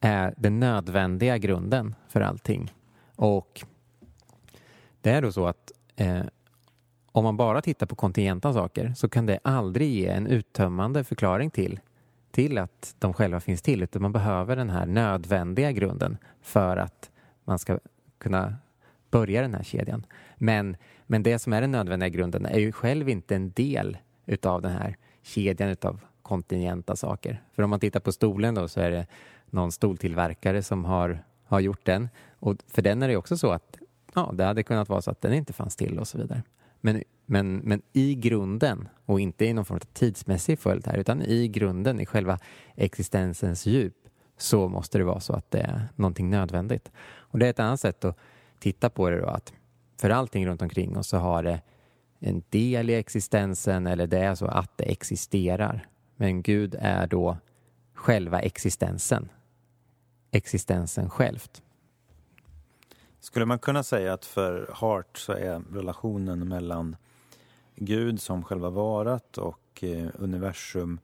är 0.00 0.34
den 0.36 0.60
nödvändiga 0.60 1.38
grunden 1.38 1.94
för 2.08 2.20
allting. 2.20 2.72
Och 3.16 3.64
det 5.00 5.10
är 5.10 5.22
då 5.22 5.32
så 5.32 5.46
att 5.46 5.72
eh, 5.96 6.22
om 7.12 7.24
man 7.24 7.36
bara 7.36 7.62
tittar 7.62 7.86
på 7.86 7.94
kontingenta 7.94 8.52
saker 8.52 8.92
så 8.96 9.08
kan 9.08 9.26
det 9.26 9.38
aldrig 9.44 9.90
ge 9.90 10.06
en 10.06 10.26
uttömmande 10.26 11.04
förklaring 11.04 11.50
till, 11.50 11.80
till 12.30 12.58
att 12.58 12.94
de 12.98 13.12
själva 13.12 13.40
finns 13.40 13.62
till. 13.62 13.82
Utan 13.82 14.02
man 14.02 14.12
behöver 14.12 14.56
den 14.56 14.70
här 14.70 14.86
nödvändiga 14.86 15.72
grunden 15.72 16.18
för 16.42 16.76
att 16.76 17.10
man 17.44 17.58
ska 17.58 17.78
kunna 18.18 18.54
börja 19.10 19.42
den 19.42 19.54
här 19.54 19.62
kedjan. 19.62 20.06
Men, 20.36 20.76
men 21.06 21.22
det 21.22 21.38
som 21.38 21.52
är 21.52 21.60
den 21.60 21.72
nödvändiga 21.72 22.08
grunden 22.08 22.46
är 22.46 22.58
ju 22.58 22.72
själv 22.72 23.08
inte 23.08 23.36
en 23.36 23.50
del 23.50 23.98
utav 24.26 24.62
den 24.62 24.72
här 24.72 24.96
kedjan 25.22 25.68
utav 25.68 26.00
kontingenta 26.22 26.96
saker. 26.96 27.42
För 27.52 27.62
om 27.62 27.70
man 27.70 27.80
tittar 27.80 28.00
på 28.00 28.12
stolen 28.12 28.54
då 28.54 28.68
så 28.68 28.80
är 28.80 28.90
det 28.90 29.06
någon 29.50 29.72
stoltillverkare 29.72 30.62
som 30.62 30.84
har, 30.84 31.24
har 31.44 31.60
gjort 31.60 31.84
den. 31.84 32.08
Och 32.38 32.56
för 32.66 32.82
den 32.82 33.02
är 33.02 33.08
det 33.08 33.16
också 33.16 33.38
så 33.38 33.50
att 33.50 33.78
ja, 34.14 34.32
det 34.34 34.44
hade 34.44 34.62
kunnat 34.62 34.88
vara 34.88 35.02
så 35.02 35.10
att 35.10 35.20
den 35.20 35.32
inte 35.32 35.52
fanns 35.52 35.76
till 35.76 35.98
och 35.98 36.08
så 36.08 36.18
vidare. 36.18 36.42
Men, 36.80 37.02
men, 37.26 37.56
men 37.56 37.82
i 37.92 38.14
grunden, 38.14 38.88
och 39.04 39.20
inte 39.20 39.44
i 39.44 39.52
någon 39.52 39.64
form 39.64 39.76
av 39.76 39.86
tidsmässig 39.92 40.58
följd 40.58 40.86
här, 40.86 40.98
utan 40.98 41.22
i 41.22 41.48
grunden, 41.48 42.00
i 42.00 42.06
själva 42.06 42.38
existensens 42.74 43.66
djup, 43.66 43.94
så 44.36 44.68
måste 44.68 44.98
det 44.98 45.04
vara 45.04 45.20
så 45.20 45.32
att 45.32 45.50
det 45.50 45.60
är 45.60 45.88
någonting 45.96 46.30
nödvändigt. 46.30 46.90
Och 47.16 47.38
det 47.38 47.46
är 47.46 47.50
ett 47.50 47.60
annat 47.60 47.80
sätt 47.80 48.04
att 48.04 48.16
titta 48.58 48.90
på 48.90 49.10
det 49.10 49.20
då, 49.20 49.26
att 49.26 49.52
för 50.00 50.10
allting 50.10 50.46
runt 50.46 50.62
omkring 50.62 50.96
oss 50.96 51.08
så 51.08 51.16
har 51.16 51.42
det 51.42 51.60
en 52.20 52.42
del 52.50 52.90
i 52.90 52.94
existensen 52.94 53.86
eller 53.86 54.06
det 54.06 54.18
är 54.18 54.34
så 54.34 54.46
att 54.46 54.78
det 54.78 54.84
existerar. 54.84 55.88
Men 56.16 56.42
Gud 56.42 56.76
är 56.78 57.06
då 57.06 57.36
själva 57.94 58.40
existensen. 58.40 59.28
Existensen 60.30 61.10
självt. 61.10 61.62
Skulle 63.20 63.46
man 63.46 63.58
kunna 63.58 63.82
säga 63.82 64.12
att 64.12 64.24
för 64.24 64.70
Hart 64.72 65.18
så 65.18 65.32
är 65.32 65.62
relationen 65.72 66.48
mellan 66.48 66.96
Gud 67.76 68.20
som 68.20 68.44
själva 68.44 68.70
varat 68.70 69.38
och 69.38 69.84
eh, 69.84 70.08
universum, 70.14 71.00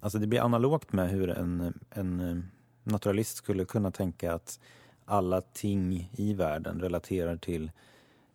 alltså 0.00 0.18
det 0.18 0.26
blir 0.26 0.40
analogt 0.40 0.92
med 0.92 1.10
hur 1.10 1.30
en, 1.30 1.80
en 1.90 2.20
eh, 2.20 2.36
naturalist 2.82 3.36
skulle 3.36 3.64
kunna 3.64 3.90
tänka 3.90 4.34
att 4.34 4.60
alla 5.04 5.40
ting 5.40 6.10
i 6.12 6.34
världen 6.34 6.80
relaterar 6.80 7.36
till 7.36 7.70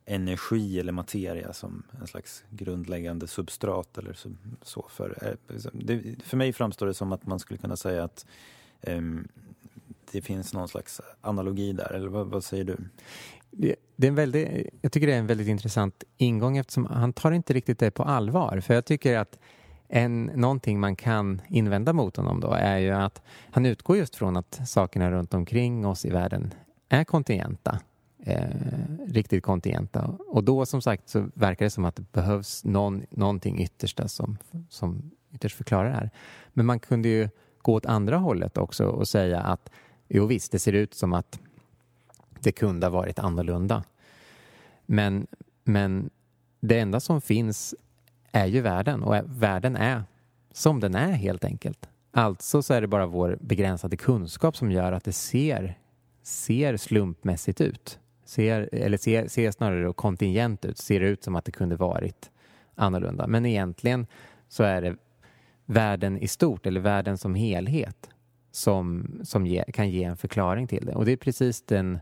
energi 0.10 0.80
eller 0.80 0.92
materia 0.92 1.54
som 1.54 1.84
en 2.02 2.08
slags 2.08 2.44
grundläggande 2.50 3.28
substrat 3.28 3.98
eller 3.98 4.18
så. 4.62 4.86
För, 4.90 5.18
eh, 5.22 5.54
liksom, 5.54 5.72
det, 5.74 6.16
för 6.24 6.38
mig 6.38 6.54
framstår 6.54 6.88
det 6.88 6.94
som 6.94 7.12
att 7.12 7.26
man 7.26 7.40
skulle 7.40 7.58
kunna 7.58 7.76
säga 7.76 8.04
att 8.04 8.26
um, 8.82 9.28
det 10.12 10.22
finns 10.22 10.54
någon 10.54 10.68
slags 10.68 11.02
analogi 11.22 11.74
där, 11.74 11.94
eller 11.94 12.08
vad, 12.08 12.28
vad 12.28 12.44
säger 12.44 12.64
du? 12.64 12.78
Det, 13.52 13.76
det, 13.96 14.08
är 14.08 14.10
en 14.10 14.16
väldigt, 14.16 14.50
jag 14.82 14.92
tycker 14.92 15.08
det 15.08 15.14
är 15.14 15.20
en 15.20 15.28
väldigt 15.28 15.48
intressant 15.48 16.04
ingång 16.18 16.58
eftersom 16.58 16.86
han 16.86 17.14
tar 17.14 17.32
inte 17.32 17.54
riktigt 17.54 17.80
det 17.80 17.92
på 17.92 18.04
allvar. 18.04 18.60
För 18.60 18.74
jag 18.74 18.86
tycker 18.86 19.18
att 19.18 19.40
en, 19.88 20.26
någonting 20.26 20.80
man 20.80 20.96
kan 20.96 21.42
invända 21.50 21.94
mot 21.94 22.18
honom 22.18 22.40
då 22.40 22.52
är 22.52 22.78
ju 22.78 22.92
att 22.92 23.22
han 23.52 23.66
utgår 23.66 23.98
just 23.98 24.16
från 24.16 24.38
att 24.38 24.60
sakerna 24.66 25.12
runt 25.12 25.34
omkring 25.34 25.86
oss 25.86 26.06
i 26.06 26.10
världen 26.10 26.54
är 26.90 27.04
kontingenta 27.04 27.80
eh, 28.24 28.50
riktigt 29.08 29.44
kontingenta. 29.44 30.18
Och 30.28 30.44
då 30.44 30.66
som 30.66 30.82
sagt 30.82 31.10
så 31.10 31.30
verkar 31.34 31.66
det 31.66 31.70
som 31.70 31.86
att 31.86 31.96
det 31.96 32.12
behövs 32.12 32.64
någon, 32.66 33.06
någonting 33.10 33.62
yttersta 33.62 34.08
som, 34.08 34.38
som 34.70 35.12
ytterst 35.34 35.56
förklarar 35.56 35.90
det 35.90 35.96
här. 35.96 36.10
Men 36.54 36.66
man 36.66 36.80
kunde 36.80 37.10
ju 37.10 37.30
gå 37.62 37.74
åt 37.74 37.86
andra 37.86 38.18
hållet 38.18 38.58
också 38.58 38.86
och 38.86 39.08
säga 39.08 39.40
att 39.42 39.70
jo 40.08 40.26
visst, 40.26 40.52
det 40.52 40.60
ser 40.60 40.74
ut 40.74 40.94
som 40.94 41.14
att 41.14 41.40
det 42.40 42.52
kunde 42.52 42.86
ha 42.86 42.92
varit 42.92 43.20
annorlunda. 43.20 43.84
Men, 44.86 45.28
men 45.64 46.10
det 46.60 46.80
enda 46.80 47.00
som 47.00 47.22
finns 47.22 47.76
är 48.32 48.46
ju 48.46 48.62
världen 48.62 49.04
och 49.04 49.16
världen 49.26 49.76
är 49.76 50.04
som 50.52 50.80
den 50.80 50.96
är 50.96 51.12
helt 51.12 51.46
enkelt. 51.46 51.90
Alltså 52.12 52.62
så 52.62 52.74
är 52.74 52.82
det 52.82 52.88
bara 52.88 53.06
vår 53.06 53.38
begränsade 53.42 53.98
kunskap 53.98 54.58
som 54.58 54.72
gör 54.72 54.92
att 54.92 55.04
det 55.04 55.14
ser, 55.14 55.78
ser 56.24 56.78
slumpmässigt 56.78 57.62
ut 57.62 58.00
ser, 58.30 58.70
eller 58.72 58.98
ser, 58.98 59.28
ser 59.28 59.52
snarare 59.52 59.94
kontingent 59.94 60.66
ut, 60.66 60.78
ser 60.78 61.00
ut 61.00 61.24
som 61.24 61.36
att 61.36 61.46
det 61.46 61.52
kunde 61.52 61.76
varit 61.76 62.32
annorlunda. 62.76 63.28
Men 63.28 63.46
egentligen 63.46 64.08
så 64.48 64.64
är 64.64 64.82
det 64.82 64.96
världen 65.66 66.18
i 66.18 66.28
stort 66.28 66.66
eller 66.66 66.82
världen 66.82 67.18
som 67.18 67.36
helhet 67.36 68.10
som, 68.52 69.12
som 69.24 69.46
ge, 69.46 69.64
kan 69.64 69.90
ge 69.90 70.04
en 70.04 70.18
förklaring 70.18 70.68
till 70.68 70.86
det. 70.86 70.96
Och 70.96 71.06
det 71.06 71.12
är 71.12 71.18
precis 71.18 71.62
den, 71.62 72.00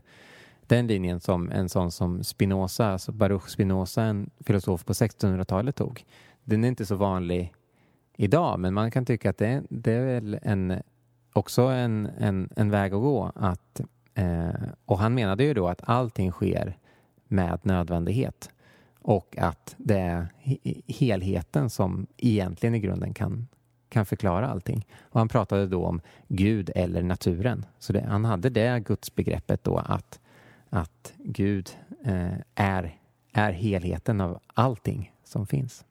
den 0.66 0.86
linjen 0.86 1.20
som 1.20 1.50
en 1.50 1.68
sån 1.68 1.92
som 1.92 2.24
Spinoza, 2.24 2.86
alltså 2.86 3.12
Baruch 3.12 3.48
Spinoza, 3.48 4.02
en 4.02 4.30
filosof 4.40 4.84
på 4.84 4.92
1600-talet 4.92 5.76
tog. 5.76 6.04
Den 6.44 6.64
är 6.64 6.68
inte 6.68 6.86
så 6.86 6.96
vanlig 6.96 7.54
idag, 8.16 8.60
men 8.60 8.74
man 8.74 8.90
kan 8.90 9.04
tycka 9.04 9.30
att 9.30 9.38
det, 9.38 9.62
det 9.70 9.92
är 9.92 10.04
väl 10.04 10.38
en, 10.42 10.82
också 11.32 11.62
en, 11.62 12.08
en, 12.18 12.48
en 12.56 12.70
väg 12.70 12.94
att 12.94 13.00
gå. 13.00 13.32
Att, 13.34 13.80
eh, 14.18 14.68
och 14.84 14.98
han 14.98 15.14
menade 15.14 15.44
ju 15.44 15.54
då 15.54 15.68
att 15.68 15.80
allting 15.82 16.30
sker 16.30 16.76
med 17.28 17.58
nödvändighet 17.62 18.50
och 19.02 19.38
att 19.38 19.74
det 19.78 19.98
är 19.98 20.28
helheten 20.86 21.70
som 21.70 22.06
egentligen 22.16 22.74
i 22.74 22.80
grunden 22.80 23.14
kan, 23.14 23.48
kan 23.88 24.06
förklara 24.06 24.48
allting. 24.48 24.86
Och 25.00 25.20
han 25.20 25.28
pratade 25.28 25.66
då 25.66 25.84
om 25.84 26.00
Gud 26.28 26.70
eller 26.74 27.02
naturen. 27.02 27.66
Så 27.78 27.92
det, 27.92 28.04
han 28.08 28.24
hade 28.24 28.50
det 28.50 28.80
gudsbegreppet 28.80 29.64
då 29.64 29.76
att, 29.78 30.20
att 30.70 31.12
Gud 31.16 31.70
eh, 32.04 32.38
är, 32.54 32.96
är 33.32 33.52
helheten 33.52 34.20
av 34.20 34.40
allting 34.54 35.12
som 35.24 35.46
finns. 35.46 35.84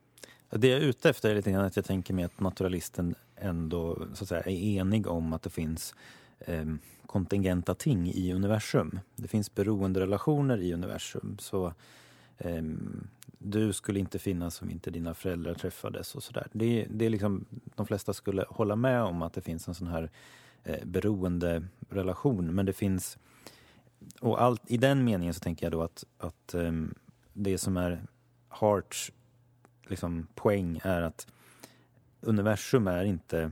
Det 0.49 0.67
jag 0.67 0.77
är 0.77 0.85
ute 0.85 1.09
efter 1.09 1.29
är 1.29 1.35
lite 1.35 1.51
grann 1.51 1.65
att 1.65 1.75
jag 1.75 1.85
tänker 1.85 2.13
mig 2.13 2.25
att 2.25 2.39
naturalisten 2.39 3.15
ändå 3.35 3.97
så 4.13 4.23
att 4.23 4.29
säga, 4.29 4.41
är 4.41 4.79
enig 4.79 5.07
om 5.07 5.33
att 5.33 5.41
det 5.41 5.49
finns 5.49 5.95
eh, 6.39 6.65
kontingenta 7.07 7.73
ting 7.73 8.11
i 8.11 8.33
universum. 8.33 8.99
Det 9.15 9.27
finns 9.27 9.55
beroenderelationer 9.55 10.57
i 10.57 10.73
universum. 10.73 11.37
Så 11.39 11.73
eh, 12.37 12.63
du 13.39 13.73
skulle 13.73 13.99
inte 13.99 14.19
finnas 14.19 14.61
om 14.61 14.69
inte 14.69 14.91
dina 14.91 15.13
föräldrar 15.13 15.53
träffades 15.53 16.15
och 16.15 16.23
sådär. 16.23 16.47
Det, 16.53 16.87
det 16.89 17.05
är 17.05 17.09
liksom, 17.09 17.45
de 17.75 17.85
flesta 17.85 18.13
skulle 18.13 18.45
hålla 18.49 18.75
med 18.75 19.03
om 19.03 19.21
att 19.21 19.33
det 19.33 19.41
finns 19.41 19.67
en 19.67 19.75
sån 19.75 19.87
här 19.87 20.11
eh, 20.63 20.85
beroenderelation. 20.85 22.55
Men 22.55 22.65
det 22.65 22.73
finns, 22.73 23.17
och 24.21 24.41
allt, 24.41 24.71
i 24.71 24.77
den 24.77 25.03
meningen 25.03 25.33
så 25.33 25.39
tänker 25.39 25.65
jag 25.65 25.71
då 25.71 25.81
att, 25.83 26.03
att 26.17 26.53
eh, 26.53 26.71
det 27.33 27.57
som 27.57 27.77
är 27.77 28.01
Harts 28.47 29.11
liksom, 29.87 30.27
poäng 30.35 30.79
är 30.83 31.01
att 31.01 31.27
universum 32.21 32.87
är 32.87 33.03
inte 33.03 33.51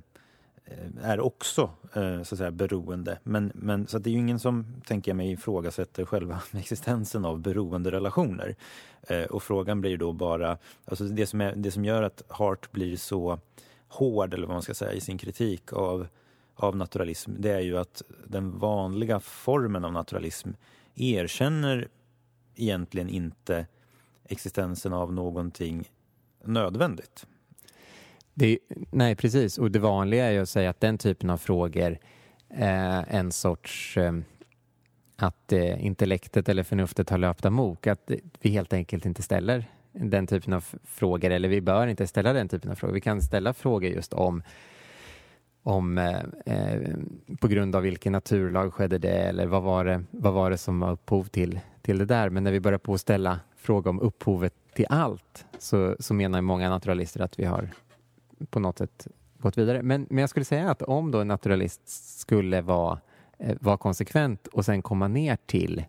Eh, 0.66 1.10
är 1.10 1.20
också 1.20 1.70
eh, 1.94 2.24
så 2.24 2.36
att 2.36 2.38
säga, 2.38 2.52
beroende. 2.52 3.20
Men, 3.24 3.52
men, 3.56 3.88
så 3.88 4.00
det 4.00 4.10
är 4.10 4.12
ju 4.12 4.20
ingen 4.20 4.40
som, 4.40 4.66
tänker 4.86 5.12
jag 5.12 5.16
mig, 5.18 5.32
ifrågasätter 5.32 6.06
själva 6.06 6.42
existensen 6.54 7.26
av 7.26 7.40
beroenderelationer. 7.40 8.56
Eh, 9.02 9.24
och 9.24 9.44
frågan 9.44 9.82
blir 9.82 9.98
då 9.98 10.14
bara, 10.14 10.58
alltså 10.86 11.04
det 11.04 11.26
som, 11.26 11.42
är, 11.42 11.56
det 11.56 11.72
som 11.72 11.86
gör 11.86 12.04
att 12.04 12.24
Hart 12.28 12.72
blir 12.72 12.98
så 12.98 13.40
hård, 13.88 14.34
eller 14.34 14.48
vad 14.48 14.56
man 14.56 14.62
ska 14.62 14.74
säga, 14.74 14.94
i 14.94 15.02
sin 15.02 15.18
kritik 15.18 15.74
av, 15.74 16.08
av 16.56 16.76
naturalism, 16.76 17.32
det 17.38 17.52
är 17.52 17.62
ju 17.62 17.78
att 17.78 18.02
den 18.28 18.60
vanliga 18.60 19.20
formen 19.20 19.86
av 19.86 19.94
naturalism 19.94 20.50
erkänner 20.96 21.88
egentligen 22.56 23.10
inte 23.10 23.68
existensen 24.24 24.94
av 24.94 25.14
någonting 25.14 25.90
nödvändigt. 26.44 27.26
Det, 28.38 28.60
nej, 28.92 29.16
precis. 29.16 29.58
Och 29.58 29.72
det 29.72 29.80
vanliga 29.80 30.26
är 30.26 30.32
ju 30.32 30.42
att 30.42 30.50
säga 30.50 30.70
att 30.70 30.80
den 30.80 30.98
typen 30.98 31.30
av 31.30 31.38
frågor 31.38 31.98
är 32.50 33.06
en 33.10 33.32
sorts 33.32 33.98
eh, 33.98 34.14
att 35.16 35.54
eh, 35.54 35.86
intellektet 35.86 36.50
eller 36.50 36.64
förnuftet 36.64 37.10
har 37.10 37.18
löpt 37.18 37.46
amok. 37.46 37.88
Att 37.88 38.12
vi 38.42 38.50
helt 38.50 38.74
enkelt 38.74 39.06
inte 39.06 39.22
ställer 39.22 39.66
den 39.92 40.28
typen 40.28 40.54
av 40.54 40.66
frågor, 40.84 41.32
eller 41.32 41.50
vi 41.50 41.62
bör 41.62 41.88
inte 41.88 42.08
ställa 42.08 42.34
den 42.34 42.50
typen 42.50 42.72
av 42.72 42.76
frågor. 42.76 42.94
Vi 42.94 43.02
kan 43.02 43.22
ställa 43.22 43.54
frågor 43.54 43.90
just 43.90 44.14
om 44.14 44.44
om 45.64 45.98
eh, 45.98 46.80
på 47.40 47.48
grund 47.48 47.76
av 47.76 47.82
vilken 47.82 48.12
naturlag 48.12 48.74
skedde 48.74 48.98
det 48.98 49.18
eller 49.18 49.46
vad 49.46 49.64
var 49.64 49.86
det, 49.86 50.04
vad 50.12 50.34
var 50.34 50.50
det 50.50 50.58
som 50.58 50.80
var 50.80 50.92
upphov 50.92 51.24
till, 51.24 51.60
till 51.82 51.98
det 51.98 52.06
där. 52.06 52.30
Men 52.30 52.44
när 52.44 52.52
vi 52.52 52.60
börjar 52.60 52.80
på 52.80 52.94
att 52.94 53.02
ställa 53.02 53.40
frågor 53.56 53.90
om 53.90 54.00
upphovet 54.00 54.54
till 54.74 54.86
allt 54.90 55.46
så, 55.58 55.96
så 56.00 56.14
menar 56.14 56.42
många 56.42 56.70
naturalister 56.70 57.20
att 57.22 57.40
vi 57.40 57.46
har 57.46 57.70
på 58.50 58.60
något 58.60 58.78
sätt 58.78 59.08
gått 59.38 59.58
vidare. 59.58 59.84
Men, 59.84 60.08
men 60.10 60.18
jag 60.18 60.30
skulle 60.30 60.46
säga 60.46 60.72
att 60.72 60.82
om 60.82 61.12
då 61.12 61.20
en 61.20 61.28
naturalist 61.28 61.82
skulle 62.20 62.62
vara, 62.62 63.00
eh, 63.38 63.56
vara 63.62 63.78
konsekvent 63.78 64.48
och 64.48 64.66
sen 64.66 64.82
komma 64.82 65.08
ner 65.08 65.38
till 65.46 65.86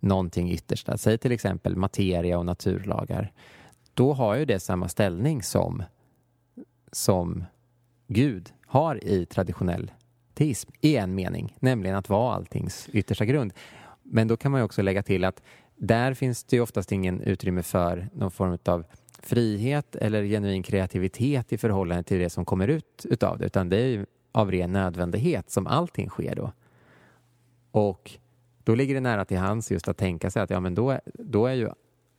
någonting 0.00 0.50
yttersta, 0.50 0.98
säg 0.98 1.18
till 1.18 1.32
exempel 1.32 1.76
materia 1.76 2.38
och 2.38 2.46
naturlagar, 2.46 3.32
då 3.94 4.12
har 4.12 4.36
ju 4.36 4.44
det 4.44 4.60
samma 4.60 4.88
ställning 4.88 5.42
som, 5.42 5.82
som 6.92 7.44
Gud 8.06 8.52
har 8.66 9.04
i 9.04 9.26
traditionell 9.26 9.92
teism 10.34 10.70
i 10.80 10.96
en 10.96 11.14
mening, 11.14 11.56
nämligen 11.60 11.96
att 11.96 12.08
vara 12.08 12.34
alltings 12.34 12.88
yttersta 12.92 13.24
grund. 13.24 13.52
Men 14.02 14.28
då 14.28 14.36
kan 14.36 14.52
man 14.52 14.60
ju 14.60 14.64
också 14.64 14.82
lägga 14.82 15.02
till 15.02 15.24
att 15.24 15.42
där 15.76 16.14
finns 16.14 16.44
det 16.44 16.56
ju 16.56 16.62
oftast 16.62 16.92
ingen 16.92 17.20
utrymme 17.20 17.62
för 17.62 18.08
någon 18.12 18.30
form 18.30 18.58
av 18.64 18.84
frihet 19.26 19.96
eller 19.96 20.24
genuin 20.24 20.62
kreativitet 20.62 21.52
i 21.52 21.58
förhållande 21.58 22.02
till 22.02 22.18
det 22.18 22.30
som 22.30 22.44
kommer 22.44 22.68
ut 22.68 23.06
utav 23.10 23.38
det, 23.38 23.46
utan 23.46 23.68
det 23.68 23.76
är 23.76 23.86
ju 23.86 24.06
av 24.32 24.50
ren 24.50 24.72
nödvändighet 24.72 25.50
som 25.50 25.66
allting 25.66 26.08
sker 26.08 26.34
då. 26.34 26.52
Och 27.70 28.10
då 28.64 28.74
ligger 28.74 28.94
det 28.94 29.00
nära 29.00 29.24
till 29.24 29.38
hands 29.38 29.70
just 29.70 29.88
att 29.88 29.96
tänka 29.96 30.30
sig 30.30 30.42
att 30.42 30.50
ja, 30.50 30.60
men 30.60 30.74
då, 30.74 30.98
då 31.14 31.46
är 31.46 31.54
ju 31.54 31.70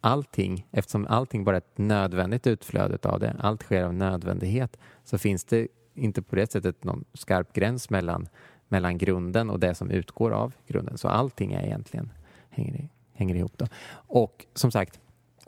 allting, 0.01 0.67
eftersom 0.71 1.07
allting 1.09 1.43
bara 1.43 1.55
är 1.55 1.57
ett 1.57 1.77
nödvändigt 1.77 2.47
utflöde 2.47 3.09
av 3.09 3.19
det, 3.19 3.35
allt 3.39 3.63
sker 3.63 3.83
av 3.83 3.93
nödvändighet, 3.93 4.77
så 5.03 5.17
finns 5.17 5.43
det 5.43 5.67
inte 5.93 6.21
på 6.21 6.35
det 6.35 6.51
sättet 6.51 6.83
någon 6.83 7.05
skarp 7.13 7.53
gräns 7.53 7.89
mellan, 7.89 8.27
mellan 8.67 8.97
grunden 8.97 9.49
och 9.49 9.59
det 9.59 9.75
som 9.75 9.91
utgår 9.91 10.31
av 10.31 10.53
grunden. 10.67 10.97
Så 10.97 11.07
allting 11.07 11.53
är 11.53 11.65
egentligen 11.65 12.11
hänger, 12.49 12.89
hänger 13.13 13.35
ihop. 13.35 13.57
Då. 13.57 13.65
Och 13.93 14.45
som 14.53 14.71
sagt, 14.71 14.99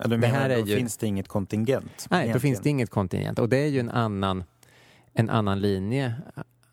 Ja, 0.02 0.08
du 0.08 0.18
menar, 0.18 0.34
det 0.34 0.40
här 0.40 0.50
är 0.50 0.62
då 0.62 0.68
ju... 0.68 0.78
finns 0.78 0.98
det 0.98 1.08
inget 1.08 1.28
kontingent? 1.28 2.08
Nej, 2.10 2.18
egentligen. 2.18 2.34
då 2.34 2.40
finns 2.40 2.60
det 2.60 2.70
inget 2.70 2.90
kontingent. 2.90 3.40
Och 3.40 3.50
det 3.50 3.58
är 3.58 3.68
ju 3.68 3.80
en 3.80 3.90
annan, 3.90 4.44
en 5.14 5.30
annan 5.30 5.60
linje 5.60 6.16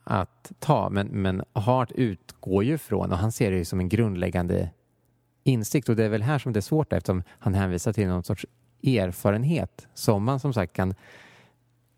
att 0.05 0.53
ta. 0.59 0.91
Men, 0.91 1.07
men 1.07 1.43
Hart 1.53 1.93
utgår 1.93 2.65
ju 2.65 2.79
från, 2.79 3.13
och 3.13 3.19
han 3.19 3.33
ser 3.33 3.51
det 3.51 3.57
ju 3.57 3.65
som 3.65 3.81
en 3.81 3.89
grundläggande 3.89 4.71
insikt. 5.45 5.89
Och 5.89 5.97
det 5.97 6.05
är 6.05 6.09
väl 6.09 6.23
här 6.23 6.39
som 6.39 6.53
det 6.53 6.59
är 6.59 6.63
svårt 6.63 6.93
eftersom 6.93 7.23
han 7.29 7.55
hänvisar 7.55 7.93
till 7.93 8.09
någon 8.09 8.25
sorts 8.25 8.47
erfarenhet 8.83 9.89
som 9.95 10.25
man 10.25 10.41
som 10.41 10.53
sagt 10.53 10.73
kan 10.73 10.95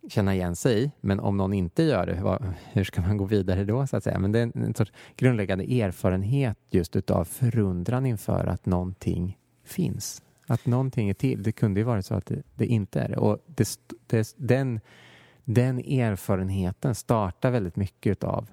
känna 0.08 0.34
igen 0.34 0.56
sig 0.56 0.84
i. 0.84 0.90
Men 1.00 1.20
om 1.20 1.36
någon 1.36 1.52
inte 1.52 1.82
gör 1.82 2.06
det, 2.06 2.22
vad, 2.22 2.52
hur 2.72 2.84
ska 2.84 3.00
man 3.00 3.16
gå 3.16 3.24
vidare 3.24 3.64
då? 3.64 3.86
så 3.86 3.96
att 3.96 4.04
säga? 4.04 4.18
Men 4.18 4.32
det 4.32 4.38
är 4.38 4.42
en, 4.42 4.52
en 4.54 4.74
sorts 4.74 4.92
grundläggande 5.16 5.64
erfarenhet 5.64 6.58
just 6.70 6.96
utav 6.96 7.24
förundran 7.24 8.06
inför 8.06 8.46
att 8.46 8.66
någonting 8.66 9.38
finns. 9.64 10.22
Att 10.48 10.66
någonting 10.66 11.08
är 11.08 11.14
till. 11.14 11.42
Det 11.42 11.52
kunde 11.52 11.80
ju 11.80 11.84
vara 11.84 12.02
så 12.02 12.14
att 12.14 12.26
det, 12.26 12.42
det 12.54 12.66
inte 12.66 13.00
är 13.00 13.08
det. 13.08 13.16
Och 13.16 13.44
det, 13.46 13.78
det, 14.06 14.34
den, 14.36 14.80
den 15.44 15.78
erfarenheten 15.78 16.94
startar 16.94 17.50
väldigt 17.50 17.76
mycket 17.76 18.24
av 18.24 18.50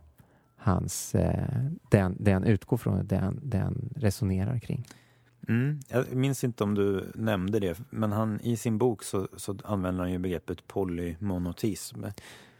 hans, 0.55 1.11
den, 1.11 1.79
den, 1.91 2.15
det 2.19 2.31
han 2.31 2.43
utgår 2.43 2.77
från, 2.77 3.07
det 3.07 3.57
han, 3.57 3.89
resonerar 3.95 4.59
kring. 4.59 4.87
Mm. 5.47 5.79
Jag 5.87 6.15
minns 6.15 6.43
inte 6.43 6.63
om 6.63 6.75
du 6.75 7.11
nämnde 7.15 7.59
det, 7.59 7.79
men 7.89 8.11
han, 8.11 8.39
i 8.41 8.57
sin 8.57 8.77
bok 8.77 9.03
så, 9.03 9.27
så 9.37 9.57
använder 9.63 10.03
han 10.03 10.11
ju 10.11 10.17
begreppet 10.17 10.67
polymonotism 10.67 12.03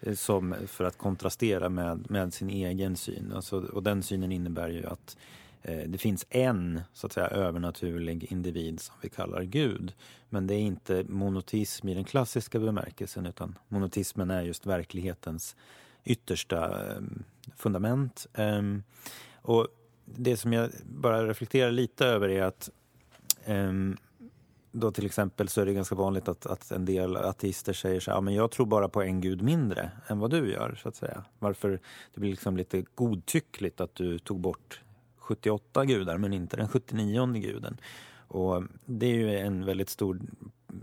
eh, 0.02 0.14
som, 0.14 0.56
för 0.68 0.84
att 0.84 0.98
kontrastera 0.98 1.70
med, 1.70 2.12
med 2.12 2.34
sin 2.34 2.50
egen 2.50 2.96
syn. 2.96 3.32
Alltså, 3.36 3.60
och 3.60 3.84
den 3.84 4.04
synen 4.04 4.32
innebär 4.32 4.70
ju 4.70 4.86
att 4.86 5.18
Eh, 5.18 5.45
Eh, 5.68 5.88
det 5.88 5.98
finns 5.98 6.26
en 6.30 6.82
så 6.94 7.08
att 7.08 7.14
säga 7.14 7.28
övernaturlig 7.28 8.32
individ 8.32 8.80
som 8.80 8.96
vi 9.02 9.10
kallar 9.10 9.44
Gud. 9.44 9.94
Men 10.30 10.48
det 10.48 10.56
är 10.56 10.60
inte 10.60 11.04
monotism 11.04 11.90
i 11.90 11.94
den 11.94 12.04
klassiska 12.04 12.60
bemärkelsen 12.60 13.26
utan 13.26 13.58
monotismen 13.68 14.32
är 14.32 14.42
just 14.42 14.66
verklighetens 14.66 15.56
yttersta 16.04 16.88
eh, 16.90 17.02
fundament. 17.56 18.28
Ehm, 18.34 18.84
och 19.42 19.68
det 20.06 20.38
som 20.38 20.54
jag 20.54 20.70
bara 20.84 21.28
reflekterar 21.28 21.72
lite 21.72 22.06
över 22.06 22.30
är 22.30 22.44
att 22.44 22.70
ehm, 23.46 23.98
då 24.72 24.92
till 24.92 25.06
exempel 25.06 25.50
så 25.50 25.62
är 25.62 25.66
det 25.66 25.74
ganska 25.74 25.96
vanligt 25.96 26.28
att, 26.28 26.46
att 26.46 26.72
en 26.72 26.86
del 26.86 27.18
ateister 27.18 27.74
säger 27.74 28.00
så 28.00 28.12
här, 28.12 28.18
ja, 28.18 28.22
men 28.22 28.34
jag 28.34 28.52
tror 28.52 28.66
bara 28.66 28.90
på 28.90 29.02
en 29.02 29.22
gud 29.22 29.42
mindre 29.42 29.92
än 30.08 30.20
vad 30.20 30.32
du 30.32 30.52
gör. 30.52 30.80
så 30.82 30.90
att 30.90 30.96
säga. 30.96 31.24
Varför 31.40 31.80
det 32.14 32.20
blir 32.20 32.32
liksom 32.32 32.58
lite 32.58 32.84
godtyckligt 32.96 33.82
att 33.82 33.96
du 33.96 34.20
tog 34.20 34.40
bort 34.40 34.82
78 35.26 35.86
gudar 35.86 36.18
men 36.18 36.34
inte 36.34 36.58
den 36.58 36.68
79 36.68 37.26
guden. 37.34 37.78
Och 38.28 38.64
det 38.86 39.06
är 39.06 39.16
ju 39.16 39.38
en 39.38 39.66
väldigt 39.66 39.90
stor 39.90 40.20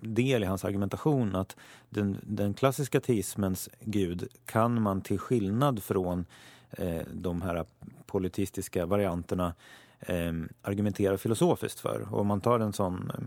del 0.00 0.42
i 0.42 0.46
hans 0.46 0.64
argumentation 0.64 1.36
att 1.36 1.56
den, 1.90 2.18
den 2.22 2.54
klassiska 2.54 3.00
teismens 3.00 3.68
gud 3.80 4.28
kan 4.46 4.82
man 4.82 5.00
till 5.00 5.18
skillnad 5.18 5.82
från 5.82 6.24
eh, 6.70 7.02
de 7.12 7.42
här 7.42 7.64
politistiska 8.06 8.86
varianterna 8.86 9.54
eh, 10.00 10.32
argumentera 10.62 11.18
filosofiskt 11.18 11.80
för. 11.80 12.08
Och 12.10 12.20
om 12.20 12.26
man 12.26 12.40
tar 12.40 12.60
en 12.60 12.72
sån 12.72 13.10
eh, 13.14 13.24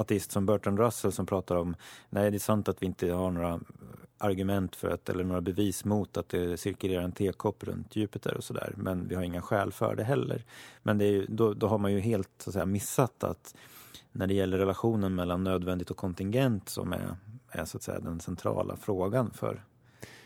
ateist 0.00 0.32
som 0.32 0.46
Bertrand 0.46 0.78
Russell 0.78 1.12
som 1.12 1.26
pratar 1.26 1.56
om 1.56 1.76
nej 2.10 2.30
det 2.30 2.36
är 2.36 2.38
sant 2.38 2.68
att 2.68 2.82
vi 2.82 2.86
inte 2.86 3.12
har 3.12 3.30
några 3.30 3.60
argument 4.20 4.76
för 4.76 4.90
att, 4.90 5.08
eller 5.08 5.24
några 5.24 5.40
bevis 5.40 5.84
mot 5.84 6.16
att 6.16 6.28
det 6.28 6.56
cirkulerar 6.56 7.02
en 7.02 7.12
tekopp 7.12 7.64
runt 7.64 7.96
Jupiter 7.96 8.36
och 8.36 8.44
sådär. 8.44 8.74
Men 8.76 9.08
vi 9.08 9.14
har 9.14 9.22
inga 9.22 9.42
skäl 9.42 9.72
för 9.72 9.96
det 9.96 10.04
heller. 10.04 10.44
Men 10.82 10.98
det 10.98 11.04
är, 11.04 11.26
då, 11.28 11.54
då 11.54 11.66
har 11.66 11.78
man 11.78 11.92
ju 11.92 12.00
helt 12.00 12.30
så 12.38 12.50
att 12.50 12.54
säga, 12.54 12.66
missat 12.66 13.24
att 13.24 13.54
när 14.12 14.26
det 14.26 14.34
gäller 14.34 14.58
relationen 14.58 15.14
mellan 15.14 15.44
nödvändigt 15.44 15.90
och 15.90 15.96
kontingent 15.96 16.68
som 16.68 16.92
är, 16.92 17.16
är 17.48 17.64
så 17.64 17.76
att 17.76 17.82
säga 17.82 18.00
den 18.00 18.20
centrala 18.20 18.76
frågan 18.76 19.30
för 19.30 19.64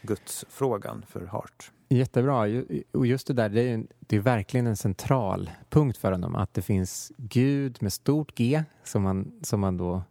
gudsfrågan 0.02 1.04
för 1.08 1.26
Hart. 1.26 1.70
Jättebra. 1.88 2.64
Och 2.92 3.06
just 3.06 3.26
det 3.26 3.32
där, 3.32 3.48
det 3.48 3.60
är, 3.60 3.86
det 4.00 4.16
är 4.16 4.20
verkligen 4.20 4.66
en 4.66 4.76
central 4.76 5.50
punkt 5.70 5.98
för 5.98 6.12
honom. 6.12 6.36
Att 6.36 6.54
det 6.54 6.62
finns 6.62 7.12
Gud 7.16 7.78
med 7.80 7.92
stort 7.92 8.34
G, 8.34 8.64
som 8.84 9.02
man, 9.02 9.40
som 9.42 9.60
man 9.60 9.76
då 9.76 10.02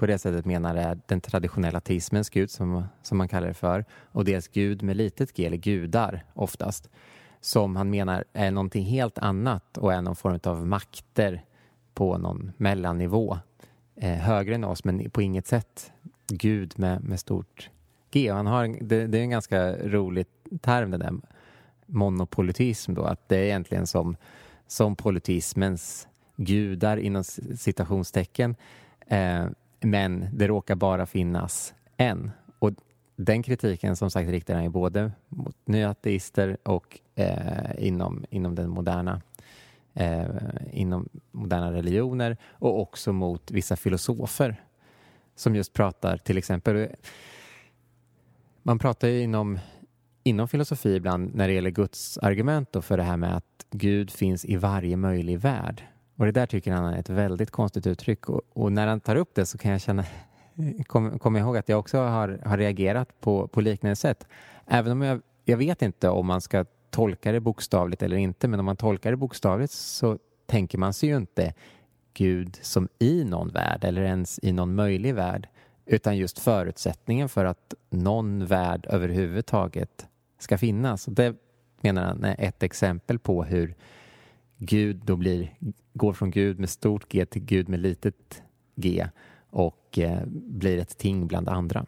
på 0.00 0.06
det 0.06 0.18
sättet 0.18 0.44
menar 0.44 0.74
är 0.74 0.98
den 1.06 1.20
traditionella 1.20 1.78
ateismens 1.78 2.30
gud, 2.30 2.50
som, 2.50 2.84
som 3.02 3.18
man 3.18 3.28
kallar 3.28 3.48
det 3.48 3.54
för. 3.54 3.84
Och 4.12 4.24
dels 4.24 4.48
Gud 4.48 4.82
med 4.82 4.96
litet 4.96 5.36
g, 5.36 5.46
eller 5.46 5.56
gudar 5.56 6.24
oftast, 6.34 6.90
som 7.40 7.76
han 7.76 7.90
menar 7.90 8.24
är 8.32 8.50
någonting 8.50 8.84
helt 8.84 9.18
annat 9.18 9.78
och 9.78 9.92
är 9.92 10.02
någon 10.02 10.16
form 10.16 10.38
av 10.44 10.66
makter 10.66 11.44
på 11.94 12.18
någon 12.18 12.52
mellannivå. 12.56 13.38
Eh, 13.96 14.14
högre 14.14 14.54
än 14.54 14.64
oss, 14.64 14.84
men 14.84 15.10
på 15.10 15.22
inget 15.22 15.46
sätt 15.46 15.92
Gud 16.26 16.74
med, 16.76 17.04
med 17.04 17.20
stort 17.20 17.70
G. 18.10 18.30
Han 18.32 18.46
har, 18.46 18.78
det, 18.80 19.06
det 19.06 19.18
är 19.18 19.22
en 19.22 19.30
ganska 19.30 19.72
rolig 19.72 20.26
term, 20.60 20.90
det 20.90 20.98
där 20.98 21.12
monopolitism 21.86 22.94
då, 22.94 23.02
att 23.02 23.28
det 23.28 23.36
är 23.36 23.42
egentligen 23.44 23.86
som, 23.86 24.16
som 24.66 24.96
politismens 24.96 26.08
gudar 26.36 26.96
inom 26.96 27.24
citationstecken. 27.24 28.56
Eh, 29.06 29.46
men 29.80 30.26
det 30.32 30.48
råkar 30.48 30.74
bara 30.74 31.06
finnas 31.06 31.74
en. 31.96 32.30
Och 32.58 32.70
den 33.16 33.42
kritiken 33.42 33.96
som 33.96 34.10
sagt 34.10 34.28
riktar 34.28 34.54
han 34.54 34.62
ju 34.62 34.68
både 34.70 35.12
mot 35.28 35.56
nya 35.64 35.90
ateister 35.90 36.56
och 36.62 37.00
eh, 37.14 37.70
inom, 37.78 38.24
inom 38.30 38.54
den 38.54 38.70
moderna 38.70 39.20
eh, 39.94 40.26
inom 40.72 41.08
moderna 41.30 41.72
religioner 41.72 42.36
och 42.50 42.80
också 42.80 43.12
mot 43.12 43.50
vissa 43.50 43.76
filosofer 43.76 44.62
som 45.34 45.56
just 45.56 45.72
pratar 45.72 46.16
till 46.16 46.38
exempel 46.38 46.88
man 48.62 48.78
pratar 48.78 49.08
ju 49.08 49.22
inom, 49.22 49.58
inom 50.22 50.48
filosofi 50.48 50.94
ibland 50.94 51.34
när 51.34 51.48
det 51.48 51.54
gäller 51.54 51.70
Guds 51.70 52.18
argument 52.18 52.76
för 52.80 52.96
det 52.96 53.02
här 53.02 53.16
med 53.16 53.36
att 53.36 53.66
Gud 53.70 54.10
finns 54.10 54.44
i 54.44 54.56
varje 54.56 54.96
möjlig 54.96 55.38
värld. 55.38 55.82
Och 56.20 56.26
det 56.26 56.32
där 56.32 56.46
tycker 56.46 56.72
han 56.72 56.94
är 56.94 56.98
ett 56.98 57.10
väldigt 57.10 57.50
konstigt 57.50 57.86
uttryck 57.86 58.28
och, 58.28 58.40
och 58.52 58.72
när 58.72 58.86
han 58.86 59.00
tar 59.00 59.16
upp 59.16 59.34
det 59.34 59.46
så 59.46 59.58
kan 59.58 59.72
jag 59.72 59.80
känna 59.80 60.04
Kom, 60.86 61.18
kom 61.18 61.36
ihåg 61.36 61.56
att 61.56 61.68
jag 61.68 61.78
också 61.78 61.98
har, 61.98 62.40
har 62.44 62.58
reagerat 62.58 63.20
på, 63.20 63.48
på 63.48 63.60
liknande 63.60 63.96
sätt. 63.96 64.26
Även 64.66 64.92
om 64.92 65.02
jag, 65.02 65.20
jag 65.44 65.56
vet 65.56 65.82
inte 65.82 66.08
om 66.08 66.26
man 66.26 66.40
ska 66.40 66.64
tolka 66.90 67.32
det 67.32 67.40
bokstavligt 67.40 68.02
eller 68.02 68.16
inte, 68.16 68.48
men 68.48 68.60
om 68.60 68.66
man 68.66 68.76
tolkar 68.76 69.10
det 69.10 69.16
bokstavligt 69.16 69.72
så 69.72 70.18
tänker 70.46 70.78
man 70.78 70.92
sig 70.92 71.08
ju 71.08 71.16
inte 71.16 71.54
Gud 72.14 72.58
som 72.62 72.88
i 72.98 73.24
någon 73.24 73.48
värld 73.48 73.84
eller 73.84 74.02
ens 74.02 74.40
i 74.42 74.52
någon 74.52 74.74
möjlig 74.74 75.14
värld, 75.14 75.48
utan 75.86 76.16
just 76.16 76.38
förutsättningen 76.38 77.28
för 77.28 77.44
att 77.44 77.74
någon 77.90 78.46
värld 78.46 78.86
överhuvudtaget 78.90 80.06
ska 80.38 80.58
finnas. 80.58 81.04
Det 81.04 81.34
menar 81.80 82.04
han 82.04 82.24
är 82.24 82.36
ett 82.38 82.62
exempel 82.62 83.18
på 83.18 83.44
hur 83.44 83.74
Gud 84.62 84.96
då 85.04 85.16
blir, 85.16 85.54
går 85.92 86.12
från 86.12 86.30
Gud 86.30 86.58
med 86.58 86.70
stort 86.70 87.08
G 87.08 87.26
till 87.26 87.42
Gud 87.42 87.68
med 87.68 87.80
litet 87.80 88.42
g 88.76 89.08
och 89.50 89.98
eh, 89.98 90.22
blir 90.34 90.78
ett 90.78 90.98
ting 90.98 91.26
bland 91.26 91.48
andra. 91.48 91.86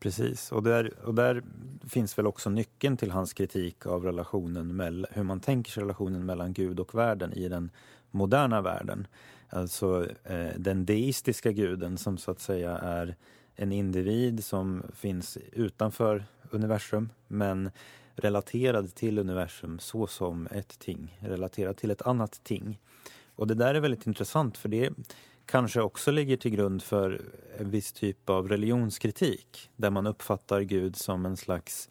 Precis, 0.00 0.52
och 0.52 0.62
där, 0.62 0.92
och 1.04 1.14
där 1.14 1.42
finns 1.88 2.18
väl 2.18 2.26
också 2.26 2.50
nyckeln 2.50 2.96
till 2.96 3.10
hans 3.10 3.32
kritik 3.32 3.86
av 3.86 4.04
relationen 4.04 4.76
mellan, 4.76 5.06
hur 5.10 5.22
man 5.22 5.40
tänker 5.40 5.70
sig 5.70 5.82
relationen 5.82 6.26
mellan 6.26 6.52
Gud 6.52 6.80
och 6.80 6.94
världen 6.94 7.32
i 7.32 7.48
den 7.48 7.70
moderna 8.10 8.60
världen. 8.60 9.06
Alltså 9.48 10.06
eh, 10.24 10.48
den 10.56 10.86
deistiska 10.86 11.52
guden 11.52 11.98
som 11.98 12.18
så 12.18 12.30
att 12.30 12.40
säga 12.40 12.78
är 12.78 13.16
en 13.54 13.72
individ 13.72 14.44
som 14.44 14.82
finns 14.94 15.38
utanför 15.52 16.24
universum 16.50 17.08
men 17.28 17.70
relaterad 18.14 18.94
till 18.94 19.18
universum 19.18 19.78
så 19.78 20.06
som 20.06 20.46
ett 20.50 20.78
ting, 20.78 21.18
relaterad 21.20 21.76
till 21.76 21.90
ett 21.90 22.02
annat 22.02 22.40
ting. 22.44 22.78
Och 23.36 23.46
det 23.46 23.54
där 23.54 23.74
är 23.74 23.80
väldigt 23.80 24.06
intressant 24.06 24.58
för 24.58 24.68
det 24.68 24.90
kanske 25.46 25.80
också 25.80 26.10
ligger 26.10 26.36
till 26.36 26.50
grund 26.50 26.82
för 26.82 27.20
en 27.58 27.70
viss 27.70 27.92
typ 27.92 28.30
av 28.30 28.48
religionskritik 28.48 29.70
där 29.76 29.90
man 29.90 30.06
uppfattar 30.06 30.60
Gud 30.60 30.96
som 30.96 31.26
en 31.26 31.36
slags 31.36 31.88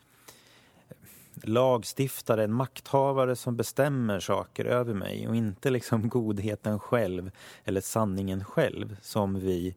eh, 0.90 0.96
lagstiftare, 1.44 2.44
en 2.44 2.54
makthavare 2.54 3.36
som 3.36 3.56
bestämmer 3.56 4.20
saker 4.20 4.66
över 4.66 4.94
mig 4.94 5.28
och 5.28 5.36
inte 5.36 5.70
liksom 5.70 6.10
godheten 6.10 6.80
själv 6.80 7.32
eller 7.64 7.82
sanningen 7.82 8.44
själv 8.44 8.98
som 9.02 9.40
vi 9.40 9.76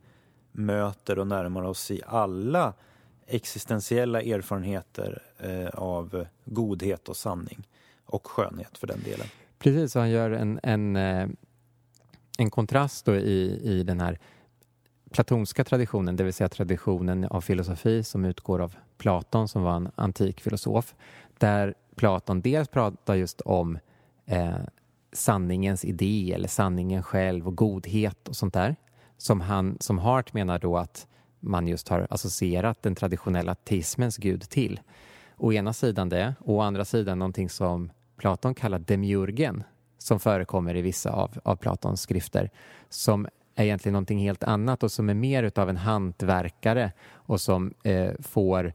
möter 0.53 1.19
och 1.19 1.27
närmar 1.27 1.63
oss 1.63 1.91
i 1.91 2.03
alla 2.07 2.75
existentiella 3.27 4.23
erfarenheter 4.23 5.23
eh, 5.39 5.69
av 5.69 6.27
godhet 6.45 7.09
och 7.09 7.17
sanning 7.17 7.69
och 8.05 8.27
skönhet 8.27 8.79
för 8.79 8.87
den 8.87 9.03
delen. 9.05 9.27
Precis, 9.59 9.93
så 9.93 9.99
han 9.99 10.11
gör 10.11 10.31
en, 10.31 10.61
en, 10.63 10.97
eh, 10.97 11.29
en 12.39 12.51
kontrast 12.51 13.05
då 13.05 13.17
i, 13.17 13.61
i 13.63 13.83
den 13.83 14.01
här 14.01 14.19
platonska 15.11 15.65
traditionen, 15.65 16.17
det 16.17 16.25
vill 16.25 16.33
säga 16.33 16.49
traditionen 16.49 17.25
av 17.25 17.41
filosofi 17.41 18.03
som 18.03 18.25
utgår 18.25 18.61
av 18.61 18.77
Platon 18.99 19.49
som 19.49 19.63
var 19.63 19.77
en 19.77 19.91
antik 19.95 20.41
filosof, 20.41 20.95
där 21.39 21.75
Platon 21.97 22.41
dels 22.41 22.69
pratar 22.69 23.15
just 23.15 23.41
om 23.41 23.79
eh, 24.27 24.57
sanningens 25.13 25.85
idé 25.85 26.33
eller 26.35 26.49
sanningen 26.49 27.03
själv 27.03 27.47
och 27.47 27.57
godhet 27.57 28.29
och 28.29 28.37
sånt 28.37 28.55
där. 28.55 28.77
Som, 29.17 29.41
han, 29.41 29.77
som 29.81 29.99
Hart 29.99 30.33
menar 30.33 30.59
då 30.59 30.77
att 30.77 31.07
man 31.41 31.69
just 31.69 31.89
har 31.89 32.07
associerat 32.11 32.83
den 32.83 32.95
traditionella 32.95 33.53
ateismens 33.53 34.17
gud 34.17 34.43
till. 34.43 34.81
Å 35.37 35.53
ena 35.53 35.73
sidan 35.73 36.09
det, 36.09 36.35
och 36.41 36.55
å 36.55 36.61
andra 36.61 36.85
sidan 36.85 37.19
någonting 37.19 37.49
som 37.49 37.91
Platon 38.17 38.55
kallar 38.55 38.79
demiurgen 38.79 39.65
som 40.09 40.21
förekommer 40.21 40.77
i 40.77 40.83
vissa 40.83 41.11
av, 41.11 41.31
av 41.43 41.57
Platons 41.57 42.01
skrifter 42.01 42.51
som 42.89 43.27
är 43.55 43.65
egentligen 43.65 43.93
någonting 43.93 44.19
helt 44.19 44.43
annat 44.43 44.83
och 44.83 44.93
som 44.93 45.09
är 45.09 45.15
mer 45.15 45.43
utav 45.43 45.69
en 45.69 45.77
hantverkare 45.77 46.93
och 47.13 47.41
som 47.41 47.75
eh, 47.83 48.11
får 48.21 48.73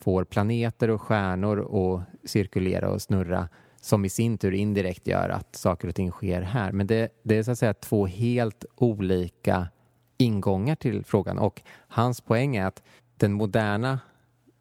får 0.00 0.24
planeter 0.24 0.90
och 0.90 1.02
stjärnor 1.02 1.58
att 1.60 2.30
cirkulera 2.30 2.90
och 2.90 3.02
snurra 3.02 3.48
som 3.80 4.04
i 4.04 4.08
sin 4.08 4.38
tur 4.38 4.52
indirekt 4.52 5.06
gör 5.06 5.28
att 5.28 5.56
saker 5.56 5.88
och 5.88 5.94
ting 5.94 6.10
sker 6.10 6.42
här. 6.42 6.72
Men 6.72 6.86
det, 6.86 7.08
det 7.22 7.38
är 7.38 7.42
så 7.42 7.50
att 7.50 7.58
säga 7.58 7.74
två 7.74 8.06
helt 8.06 8.64
olika 8.76 9.68
ingångar 10.16 10.74
till 10.74 11.04
frågan 11.04 11.38
och 11.38 11.62
hans 11.88 12.20
poäng 12.20 12.56
är 12.56 12.66
att 12.66 12.82
den 13.16 13.32
moderna 13.32 14.00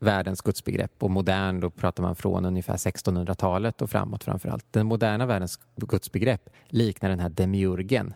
världens 0.04 0.42
gudsbegrepp 0.42 1.04
och 1.04 1.12
modern, 1.12 1.60
då 1.60 1.70
pratar 1.70 2.04
man 2.04 2.16
från 2.16 2.46
ungefär 2.46 2.78
1600-talet 2.78 3.82
och 3.82 3.89
framåt 3.89 4.24
framför 4.24 4.50
allt. 4.50 4.66
Den 4.72 4.86
moderna 4.86 5.26
världens 5.26 5.60
gudsbegrepp 5.76 6.50
liknar 6.68 7.10
den 7.10 7.20
här 7.20 7.30
demiurgen, 7.30 8.13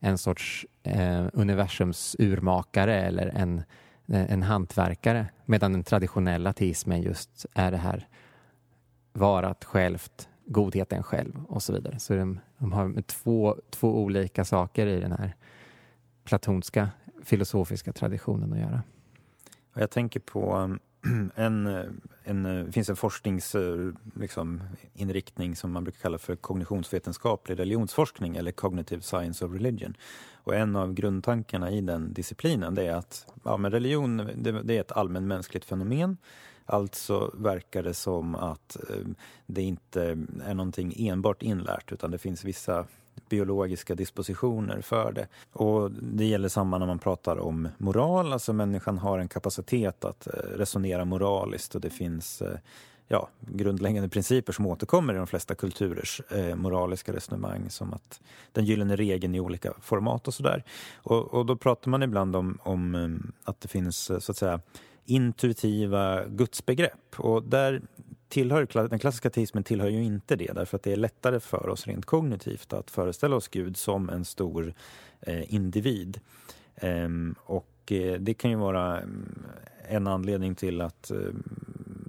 en 0.00 0.18
sorts 0.18 0.66
eh, 0.82 1.26
universums 1.32 2.16
urmakare 2.18 2.94
eller 2.94 3.26
en 3.26 3.58
eh, 4.06 4.32
en 4.32 4.42
hantverkare 4.42 5.26
medan 5.44 5.72
den 5.72 5.84
traditionella 5.84 6.50
ateismen 6.50 7.02
just 7.02 7.46
är 7.54 7.70
det 7.70 7.76
här 7.76 8.08
varat 9.12 9.64
självt, 9.64 10.28
godheten 10.46 11.02
själv 11.02 11.44
och 11.48 11.62
så 11.62 11.72
vidare. 11.72 11.98
Så 11.98 12.14
de, 12.14 12.40
de 12.58 12.72
har 12.72 13.02
två, 13.02 13.56
två 13.70 14.02
olika 14.02 14.44
saker 14.44 14.86
i 14.86 15.00
den 15.00 15.12
här 15.12 15.34
platonska 16.24 16.90
filosofiska 17.24 17.92
traditionen 17.92 18.52
att 18.52 18.58
göra. 18.58 18.82
Jag 19.74 19.90
tänker 19.90 20.20
på 20.20 20.76
en, 21.34 21.66
en, 22.24 22.42
det 22.42 22.72
finns 22.72 22.88
en 22.88 22.96
forskningsinriktning 22.96 25.46
eh, 25.46 25.50
liksom, 25.50 25.54
som 25.54 25.72
man 25.72 25.84
brukar 25.84 26.00
kalla 26.00 26.18
för 26.18 26.36
kognitionsvetenskaplig 26.36 27.58
religionsforskning 27.58 28.36
eller 28.36 28.52
cognitive 28.52 29.02
science 29.02 29.44
of 29.44 29.52
religion. 29.52 29.96
Och 30.34 30.54
en 30.54 30.76
av 30.76 30.94
grundtankarna 30.94 31.70
i 31.70 31.80
den 31.80 32.12
disciplinen 32.12 32.74
det 32.74 32.86
är 32.86 32.94
att 32.94 33.26
ja, 33.44 33.56
men 33.56 33.70
religion 33.70 34.16
det, 34.16 34.62
det 34.62 34.76
är 34.76 34.80
ett 34.80 34.92
allmänmänskligt 34.92 35.64
fenomen. 35.64 36.16
Alltså 36.66 37.34
verkar 37.34 37.82
det 37.82 37.94
som 37.94 38.34
att 38.34 38.76
eh, 38.90 39.06
det 39.46 39.62
inte 39.62 40.02
är 40.44 40.54
någonting 40.54 41.08
enbart 41.08 41.42
inlärt 41.42 41.92
utan 41.92 42.10
det 42.10 42.18
finns 42.18 42.44
vissa 42.44 42.86
biologiska 43.28 43.94
dispositioner 43.94 44.80
för 44.80 45.12
det. 45.12 45.26
Och 45.52 45.90
det 45.90 46.24
gäller 46.24 46.48
samma 46.48 46.78
när 46.78 46.86
man 46.86 46.98
pratar 46.98 47.38
om 47.38 47.68
moral, 47.78 48.32
alltså 48.32 48.52
människan 48.52 48.98
har 48.98 49.18
en 49.18 49.28
kapacitet 49.28 50.04
att 50.04 50.26
eh, 50.26 50.32
resonera 50.32 51.04
moraliskt 51.04 51.74
och 51.74 51.80
det 51.80 51.90
finns 51.90 52.42
eh, 52.42 52.58
ja, 53.08 53.28
grundläggande 53.40 54.08
principer 54.08 54.52
som 54.52 54.66
återkommer 54.66 55.14
i 55.14 55.16
de 55.16 55.26
flesta 55.26 55.54
kulturers 55.54 56.20
eh, 56.30 56.54
moraliska 56.54 57.12
resonemang 57.12 57.70
som 57.70 57.92
att 57.94 58.20
den 58.52 58.64
gyllene 58.64 58.96
regeln 58.96 59.34
i 59.34 59.40
olika 59.40 59.72
format 59.80 60.28
och 60.28 60.34
sådär. 60.34 60.64
Och, 60.96 61.34
och 61.34 61.46
då 61.46 61.56
pratar 61.56 61.90
man 61.90 62.02
ibland 62.02 62.36
om, 62.36 62.58
om 62.62 62.94
eh, 62.94 63.08
att 63.50 63.60
det 63.60 63.68
finns 63.68 63.98
så 63.98 64.32
att 64.32 64.36
säga 64.36 64.60
intuitiva 65.04 66.24
gudsbegrepp. 66.24 67.14
Och 67.16 67.42
där 67.42 67.82
tillhör, 68.28 68.88
den 68.88 68.98
klassiska 68.98 69.30
teismen 69.30 69.64
tillhör 69.64 69.88
ju 69.88 70.04
inte 70.04 70.36
det 70.36 70.52
därför 70.52 70.76
att 70.76 70.82
det 70.82 70.92
är 70.92 70.96
lättare 70.96 71.40
för 71.40 71.68
oss 71.68 71.86
rent 71.86 72.06
kognitivt 72.06 72.72
att 72.72 72.90
föreställa 72.90 73.36
oss 73.36 73.48
Gud 73.48 73.76
som 73.76 74.10
en 74.10 74.24
stor 74.24 74.74
eh, 75.20 75.54
individ. 75.54 76.20
Ehm, 76.76 77.34
och 77.38 77.92
eh, 77.92 78.20
det 78.20 78.34
kan 78.34 78.50
ju 78.50 78.56
vara 78.56 79.00
mm, 79.00 79.42
en 79.88 80.06
anledning 80.06 80.54
till 80.54 80.80
att 80.80 81.10
eh, 81.10 81.18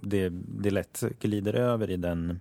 det, 0.02 0.30
det 0.34 0.72
lätt 0.72 1.04
glider 1.20 1.54
över 1.54 1.90
i 1.90 1.98
den 1.98 2.40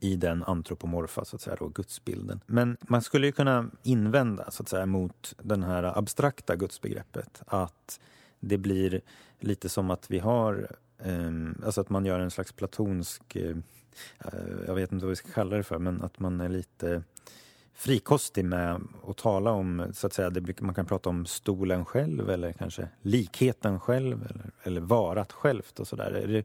i 0.00 0.16
den 0.16 0.42
antropomorfa, 0.42 1.24
så 1.24 1.36
att 1.36 1.42
säga, 1.42 1.56
då, 1.58 1.68
gudsbilden. 1.68 2.40
Men 2.46 2.76
man 2.80 3.02
skulle 3.02 3.26
ju 3.26 3.32
kunna 3.32 3.70
invända 3.82 4.50
så 4.50 4.62
att 4.62 4.68
säga, 4.68 4.86
mot 4.86 5.34
det 5.42 5.64
här 5.64 5.98
abstrakta 5.98 6.56
gudsbegreppet. 6.56 7.42
Att 7.46 8.00
det 8.40 8.58
blir 8.58 9.00
lite 9.40 9.68
som 9.68 9.90
att 9.90 10.10
vi 10.10 10.18
har, 10.18 10.76
Ehm, 11.04 11.62
alltså 11.64 11.80
att 11.80 11.90
man 11.90 12.04
gör 12.04 12.20
en 12.20 12.30
slags 12.30 12.52
platonsk, 12.52 13.36
eh, 13.36 13.56
eh, 14.18 14.66
jag 14.66 14.74
vet 14.74 14.92
inte 14.92 15.04
vad 15.04 15.10
vi 15.10 15.16
ska 15.16 15.28
kalla 15.28 15.56
det 15.56 15.62
för, 15.62 15.78
men 15.78 16.02
att 16.02 16.18
man 16.18 16.40
är 16.40 16.48
lite 16.48 17.02
frikostig 17.74 18.44
med 18.44 18.80
att 19.08 19.16
tala 19.16 19.50
om, 19.50 19.86
så 19.92 20.06
att 20.06 20.12
säga, 20.12 20.30
det, 20.30 20.60
man 20.60 20.74
kan 20.74 20.86
prata 20.86 21.08
om 21.08 21.26
stolen 21.26 21.84
själv 21.84 22.30
eller 22.30 22.52
kanske 22.52 22.88
likheten 23.02 23.80
själv 23.80 24.26
eller, 24.30 24.50
eller 24.62 24.80
varat 24.80 25.32
självt 25.32 25.80
och 25.80 25.88
sådär. 25.88 26.44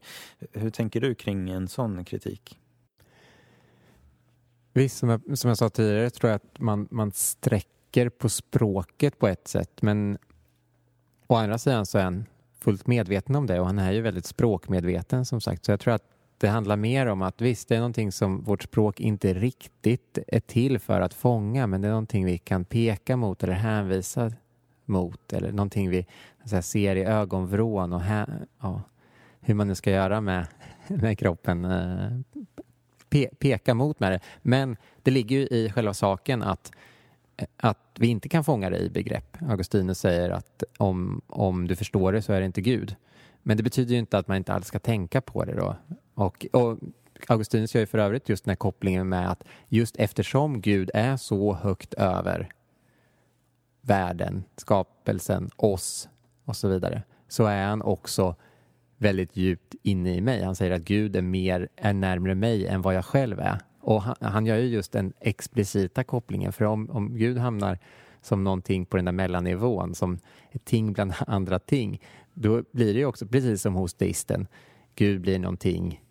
Hur 0.52 0.70
tänker 0.70 1.00
du 1.00 1.14
kring 1.14 1.50
en 1.50 1.68
sån 1.68 2.04
kritik? 2.04 2.58
Visst, 4.72 4.98
som 4.98 5.08
jag, 5.08 5.38
som 5.38 5.48
jag 5.48 5.58
sa 5.58 5.70
tidigare 5.70 6.10
tror 6.10 6.30
jag 6.30 6.36
att 6.36 6.58
man, 6.58 6.88
man 6.90 7.12
sträcker 7.12 8.08
på 8.08 8.28
språket 8.28 9.18
på 9.18 9.28
ett 9.28 9.48
sätt 9.48 9.82
men 9.82 10.18
å 11.26 11.34
andra 11.34 11.58
sidan 11.58 11.86
så 11.86 11.98
är 11.98 12.04
en 12.04 12.26
fullt 12.60 12.86
medveten 12.86 13.36
om 13.36 13.46
det 13.46 13.60
och 13.60 13.66
han 13.66 13.78
är 13.78 13.92
ju 13.92 14.00
väldigt 14.00 14.26
språkmedveten 14.26 15.24
som 15.24 15.40
sagt 15.40 15.64
så 15.64 15.72
jag 15.72 15.80
tror 15.80 15.94
att 15.94 16.04
det 16.38 16.48
handlar 16.48 16.76
mer 16.76 17.06
om 17.06 17.22
att 17.22 17.40
visst, 17.40 17.68
det 17.68 17.74
är 17.74 17.78
någonting 17.78 18.12
som 18.12 18.44
vårt 18.44 18.62
språk 18.62 19.00
inte 19.00 19.34
riktigt 19.34 20.18
är 20.26 20.40
till 20.40 20.78
för 20.78 21.00
att 21.00 21.14
fånga 21.14 21.66
men 21.66 21.80
det 21.80 21.88
är 21.88 21.92
någonting 21.92 22.24
vi 22.24 22.38
kan 22.38 22.64
peka 22.64 23.16
mot 23.16 23.42
eller 23.42 23.52
hänvisa 23.52 24.32
mot 24.84 25.32
eller 25.32 25.52
någonting 25.52 25.90
vi 25.90 26.06
här, 26.50 26.60
ser 26.60 26.96
i 26.96 27.04
ögonvrån 27.04 27.92
och 27.92 28.00
här, 28.00 28.46
ja, 28.60 28.82
hur 29.40 29.54
man 29.54 29.68
nu 29.68 29.74
ska 29.74 29.90
göra 29.90 30.20
med, 30.20 30.46
med 30.88 31.18
kroppen 31.18 31.64
eh, 31.64 32.42
pe 33.10 33.28
peka 33.38 33.74
mot 33.74 34.00
med 34.00 34.12
det. 34.12 34.20
Men 34.42 34.76
det 35.02 35.10
ligger 35.10 35.36
ju 35.36 35.46
i 35.46 35.72
själva 35.74 35.94
saken 35.94 36.42
att, 36.42 36.72
att 37.56 37.96
vi 37.98 38.06
inte 38.06 38.28
kan 38.28 38.44
fånga 38.44 38.70
det 38.70 38.78
i 38.78 38.90
begrepp. 38.90 39.36
Augustinus 39.48 39.98
säger 39.98 40.30
att 40.30 40.62
om, 40.78 41.20
om 41.26 41.68
du 41.68 41.76
förstår 41.76 42.12
det 42.12 42.22
så 42.22 42.32
är 42.32 42.40
det 42.40 42.46
inte 42.46 42.60
Gud. 42.60 42.96
Men 43.42 43.56
det 43.56 43.62
betyder 43.62 43.92
ju 43.92 43.98
inte 43.98 44.18
att 44.18 44.28
man 44.28 44.36
inte 44.36 44.54
alls 44.54 44.66
ska 44.66 44.78
tänka 44.78 45.20
på 45.20 45.44
det 45.44 45.54
då. 45.54 45.76
Och, 46.14 46.46
och 46.52 46.78
Augustinus 47.28 47.74
gör 47.74 47.80
ju 47.80 47.86
för 47.86 47.98
övrigt 47.98 48.28
just 48.28 48.44
den 48.44 48.50
här 48.50 48.56
kopplingen 48.56 49.08
med 49.08 49.30
att 49.30 49.44
just 49.68 49.96
eftersom 49.96 50.60
Gud 50.60 50.90
är 50.94 51.16
så 51.16 51.54
högt 51.54 51.94
över 51.94 52.48
världen, 53.80 54.44
skapelsen, 54.56 55.50
oss 55.56 56.08
och 56.44 56.56
så 56.56 56.68
vidare, 56.68 57.02
så 57.28 57.44
är 57.44 57.66
han 57.66 57.82
också 57.82 58.36
väldigt 58.96 59.36
djupt 59.36 59.74
inne 59.82 60.14
i 60.14 60.20
mig. 60.20 60.42
Han 60.42 60.56
säger 60.56 60.72
att 60.72 60.82
Gud 60.82 61.16
är 61.16 61.22
mer, 61.22 61.68
är 61.76 61.92
närmre 61.92 62.34
mig 62.34 62.66
än 62.66 62.82
vad 62.82 62.94
jag 62.94 63.04
själv 63.04 63.40
är. 63.40 63.58
Och 63.88 64.02
han, 64.02 64.16
han 64.20 64.46
gör 64.46 64.56
ju 64.56 64.66
just 64.66 64.92
den 64.92 65.12
explicita 65.20 66.04
kopplingen, 66.04 66.52
för 66.52 66.64
om, 66.64 66.90
om 66.90 67.18
Gud 67.18 67.38
hamnar 67.38 67.78
som 68.22 68.44
någonting 68.44 68.86
på 68.86 68.96
den 68.96 69.04
där 69.04 69.12
mellannivån, 69.12 69.94
som 69.94 70.18
ett 70.50 70.64
ting 70.64 70.92
bland 70.92 71.12
andra 71.26 71.58
ting, 71.58 72.02
då 72.34 72.62
blir 72.72 72.94
det 72.94 72.98
ju 72.98 73.06
också 73.06 73.26
precis 73.26 73.62
som 73.62 73.74
hos 73.74 73.94
deisten. 73.94 74.46
Gud 74.94 75.20
blir 75.20 75.38
någonting 75.38 76.02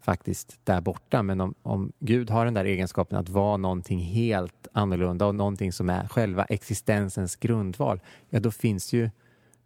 faktiskt 0.00 0.60
där 0.64 0.80
borta. 0.80 1.22
Men 1.22 1.40
om, 1.40 1.54
om 1.62 1.92
Gud 1.98 2.30
har 2.30 2.44
den 2.44 2.54
där 2.54 2.64
egenskapen 2.64 3.18
att 3.18 3.28
vara 3.28 3.56
någonting 3.56 4.00
helt 4.00 4.68
annorlunda 4.72 5.26
och 5.26 5.34
någonting 5.34 5.72
som 5.72 5.90
är 5.90 6.08
själva 6.08 6.44
existensens 6.44 7.36
grundval, 7.36 8.00
ja 8.30 8.40
då 8.40 8.50
finns 8.50 8.92
ju 8.92 9.10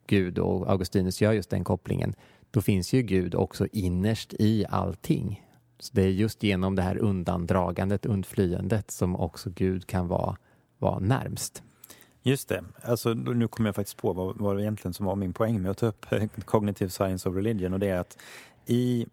Gud 0.07 0.39
och 0.39 0.71
Augustinus 0.71 1.21
gör 1.21 1.33
just 1.33 1.51
den 1.51 1.65
kopplingen 1.65 2.15
då 2.51 2.61
finns 2.61 2.93
ju 2.93 3.03
Gud 3.03 3.35
också 3.35 3.67
innerst 3.73 4.35
i 4.39 4.65
allting. 4.69 5.50
Så 5.81 5.91
det 5.95 6.03
är 6.03 6.09
just 6.09 6.43
genom 6.43 6.77
det 6.77 6.83
här 6.83 6.99
undandragandet, 6.99 8.07
undflyendet 8.07 8.91
som 8.91 9.17
också 9.17 9.51
Gud 9.51 9.87
kan 9.87 10.09
vara, 10.09 10.37
vara 10.79 10.99
närmst. 10.99 11.63
Just 12.23 12.49
det. 12.49 12.65
Alltså, 12.83 13.15
nu 13.15 13.49
kommer 13.49 13.69
jag 13.69 13.75
faktiskt 13.75 13.97
på 13.97 14.13
vad, 14.13 14.39
vad 14.39 14.61
egentligen 14.61 14.95
som 14.95 15.07
var 15.07 15.17
min 15.17 15.33
poäng 15.33 15.63
med 15.63 15.71
att 15.71 15.79
ta 15.79 15.87
upp 15.87 16.07
Cognitive 16.45 16.91
Science 16.91 17.29
of 17.29 17.35
Religion 17.35 17.73
och 17.73 17.79
det 17.79 17.89
är 17.89 17.99
att 17.99 18.19
i 18.67 19.07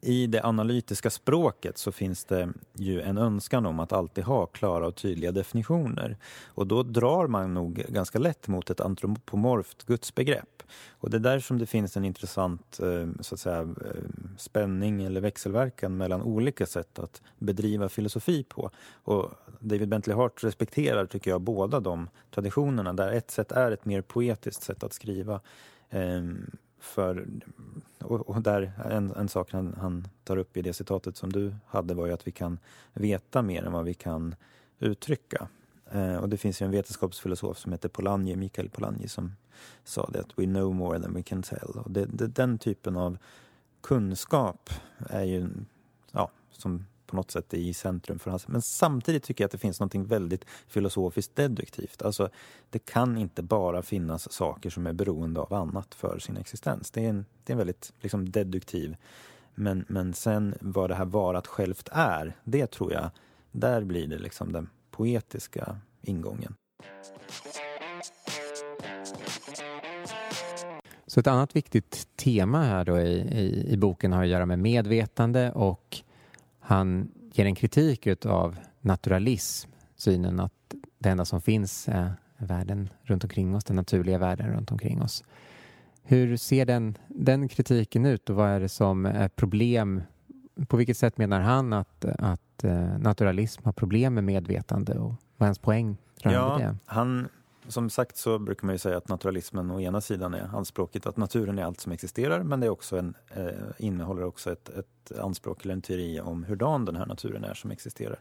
i 0.00 0.26
det 0.26 0.44
analytiska 0.44 1.10
språket 1.10 1.78
så 1.78 1.92
finns 1.92 2.24
det 2.24 2.48
ju 2.74 3.00
en 3.00 3.18
önskan 3.18 3.66
om 3.66 3.80
att 3.80 3.92
alltid 3.92 4.24
ha 4.24 4.46
klara 4.46 4.86
och 4.86 4.96
tydliga 4.96 5.32
definitioner. 5.32 6.16
Och 6.46 6.66
då 6.66 6.82
drar 6.82 7.26
man 7.26 7.54
nog 7.54 7.74
ganska 7.74 8.18
lätt 8.18 8.48
mot 8.48 8.70
ett 8.70 8.80
antropomorft 8.80 9.86
gudsbegrepp. 9.86 10.62
Och 10.90 11.10
det 11.10 11.16
är 11.16 11.20
där 11.20 11.40
som 11.40 11.58
det 11.58 11.66
finns 11.66 11.96
en 11.96 12.04
intressant 12.04 12.80
eh, 12.82 13.08
så 13.20 13.34
att 13.34 13.40
säga, 13.40 13.60
eh, 13.60 14.02
spänning 14.36 15.02
eller 15.02 15.20
växelverkan 15.20 15.96
mellan 15.96 16.22
olika 16.22 16.66
sätt 16.66 16.98
att 16.98 17.22
bedriva 17.38 17.88
filosofi 17.88 18.44
på. 18.44 18.70
Och 18.92 19.30
David 19.60 19.88
Bentley 19.88 20.16
Hart 20.16 20.44
respekterar, 20.44 21.06
tycker 21.06 21.30
jag, 21.30 21.40
båda 21.40 21.80
de 21.80 22.08
traditionerna 22.30 22.92
där 22.92 23.12
ett 23.12 23.30
sätt 23.30 23.52
är 23.52 23.72
ett 23.72 23.84
mer 23.84 24.02
poetiskt 24.02 24.62
sätt 24.62 24.82
att 24.82 24.92
skriva 24.92 25.40
ehm, 25.90 26.50
för, 26.78 27.26
och, 27.98 28.28
och 28.28 28.42
där, 28.42 28.72
en, 28.90 29.10
en 29.10 29.28
sak 29.28 29.52
han, 29.52 29.74
han, 29.80 30.08
tar 30.24 30.36
upp 30.36 30.56
i 30.56 30.62
det 30.62 30.72
citatet 30.72 31.16
som 31.16 31.32
du 31.32 31.54
hade 31.66 31.94
var 31.94 32.06
ju 32.06 32.12
att 32.12 32.26
vi 32.26 32.32
kan 32.32 32.58
veta 32.92 33.42
mer 33.42 33.62
än 33.64 33.72
vad 33.72 33.84
vi 33.84 33.94
kan 33.94 34.34
uttrycka. 34.78 35.48
Eh, 35.90 36.16
och 36.16 36.28
det 36.28 36.36
finns 36.36 36.62
ju 36.62 36.64
en 36.64 36.70
vetenskapsfilosof 36.70 37.58
som 37.58 37.72
heter 37.72 37.88
Polanyi, 37.88 38.36
Mikael 38.36 38.70
Polanyi, 38.70 39.08
som 39.08 39.32
sa 39.84 40.10
det 40.12 40.20
att 40.20 40.38
we 40.38 40.44
know 40.44 40.74
more 40.74 41.00
than 41.00 41.14
we 41.14 41.22
can 41.22 41.42
tell. 41.42 41.70
Och 41.84 41.90
det, 41.90 42.04
det, 42.04 42.26
den 42.26 42.58
typen 42.58 42.96
av 42.96 43.18
kunskap 43.80 44.70
är 44.98 45.24
ju, 45.24 45.48
ja, 46.12 46.30
som 46.50 46.84
på 47.08 47.16
något 47.16 47.30
sätt 47.30 47.54
i 47.54 47.74
centrum 47.74 48.18
för 48.18 48.30
hans... 48.30 48.48
Men 48.48 48.62
samtidigt 48.62 49.22
tycker 49.22 49.44
jag 49.44 49.46
att 49.46 49.52
det 49.52 49.58
finns 49.58 49.80
något 49.80 49.94
väldigt 49.94 50.44
filosofiskt 50.66 51.36
deduktivt. 51.36 52.02
Alltså, 52.02 52.28
det 52.70 52.78
kan 52.78 53.18
inte 53.18 53.42
bara 53.42 53.82
finnas 53.82 54.32
saker 54.32 54.70
som 54.70 54.86
är 54.86 54.92
beroende 54.92 55.40
av 55.40 55.54
annat 55.54 55.94
för 55.94 56.18
sin 56.18 56.36
existens. 56.36 56.90
Det 56.90 57.04
är 57.04 57.08
en, 57.08 57.26
det 57.44 57.52
är 57.52 57.54
en 57.54 57.58
väldigt 57.58 57.92
liksom, 58.00 58.30
deduktiv... 58.30 58.96
Men, 59.60 59.84
men 59.88 60.14
sen 60.14 60.54
vad 60.60 60.90
det 60.90 60.94
här 60.94 61.04
varat 61.04 61.46
självt 61.46 61.88
är, 61.92 62.36
det 62.44 62.66
tror 62.66 62.92
jag, 62.92 63.10
där 63.52 63.84
blir 63.84 64.06
det 64.06 64.18
liksom 64.18 64.52
den 64.52 64.68
poetiska 64.90 65.76
ingången. 66.02 66.54
Så 71.06 71.20
ett 71.20 71.26
annat 71.26 71.56
viktigt 71.56 72.08
tema 72.16 72.62
här 72.62 72.84
då 72.84 73.00
i, 73.00 73.12
i, 73.18 73.72
i 73.72 73.76
boken 73.76 74.12
har 74.12 74.22
att 74.22 74.28
göra 74.28 74.46
med 74.46 74.58
medvetande 74.58 75.52
och 75.52 76.02
han 76.68 77.10
ger 77.32 77.44
en 77.44 77.54
kritik 77.54 78.26
av 78.26 78.58
naturalism, 78.80 79.70
synen 79.96 80.40
att 80.40 80.74
det 80.98 81.08
enda 81.08 81.24
som 81.24 81.40
finns 81.40 81.88
är 81.88 82.12
världen 82.36 82.88
runt 83.02 83.24
omkring 83.24 83.54
oss, 83.54 83.64
den 83.64 83.76
naturliga 83.76 84.18
världen 84.18 84.50
runt 84.50 84.72
omkring 84.72 85.02
oss. 85.02 85.24
Hur 86.02 86.36
ser 86.36 86.66
den, 86.66 86.98
den 87.08 87.48
kritiken 87.48 88.06
ut 88.06 88.30
och 88.30 88.36
vad 88.36 88.48
är 88.48 88.60
det 88.60 88.68
som 88.68 89.06
är 89.06 89.28
problem? 89.28 90.02
På 90.66 90.76
vilket 90.76 90.96
sätt 90.96 91.18
menar 91.18 91.40
han 91.40 91.72
att, 91.72 92.04
att 92.04 92.64
eh, 92.64 92.98
naturalism 92.98 93.64
har 93.64 93.72
problem 93.72 94.14
med 94.14 94.24
medvetande 94.24 94.98
och 94.98 95.14
vad 95.36 95.46
är 95.46 95.46
hans 95.46 95.58
poäng 95.58 95.96
ja, 96.22 96.58
det? 96.58 96.76
Han 96.86 97.28
som 97.68 97.90
sagt 97.90 98.16
så 98.16 98.38
brukar 98.38 98.66
man 98.66 98.74
ju 98.74 98.78
säga 98.78 98.96
att 98.96 99.08
naturalismen 99.08 99.70
å 99.70 99.80
ena 99.80 100.00
sidan 100.00 100.34
är 100.34 100.56
anspråket 100.56 101.06
att 101.06 101.16
naturen 101.16 101.58
är 101.58 101.64
allt 101.64 101.80
som 101.80 101.92
existerar 101.92 102.42
men 102.42 102.60
det 102.60 102.66
är 102.66 102.70
också 102.70 102.96
en, 102.98 103.14
eh, 103.30 103.48
innehåller 103.78 104.24
också 104.24 104.52
ett, 104.52 104.68
ett 104.68 105.18
anspråk 105.18 105.64
eller 105.64 105.74
en 105.74 105.82
teori 105.82 106.20
om 106.20 106.44
hurdan 106.44 106.84
den 106.84 106.96
här 106.96 107.06
naturen 107.06 107.44
är 107.44 107.54
som 107.54 107.70
existerar. 107.70 108.20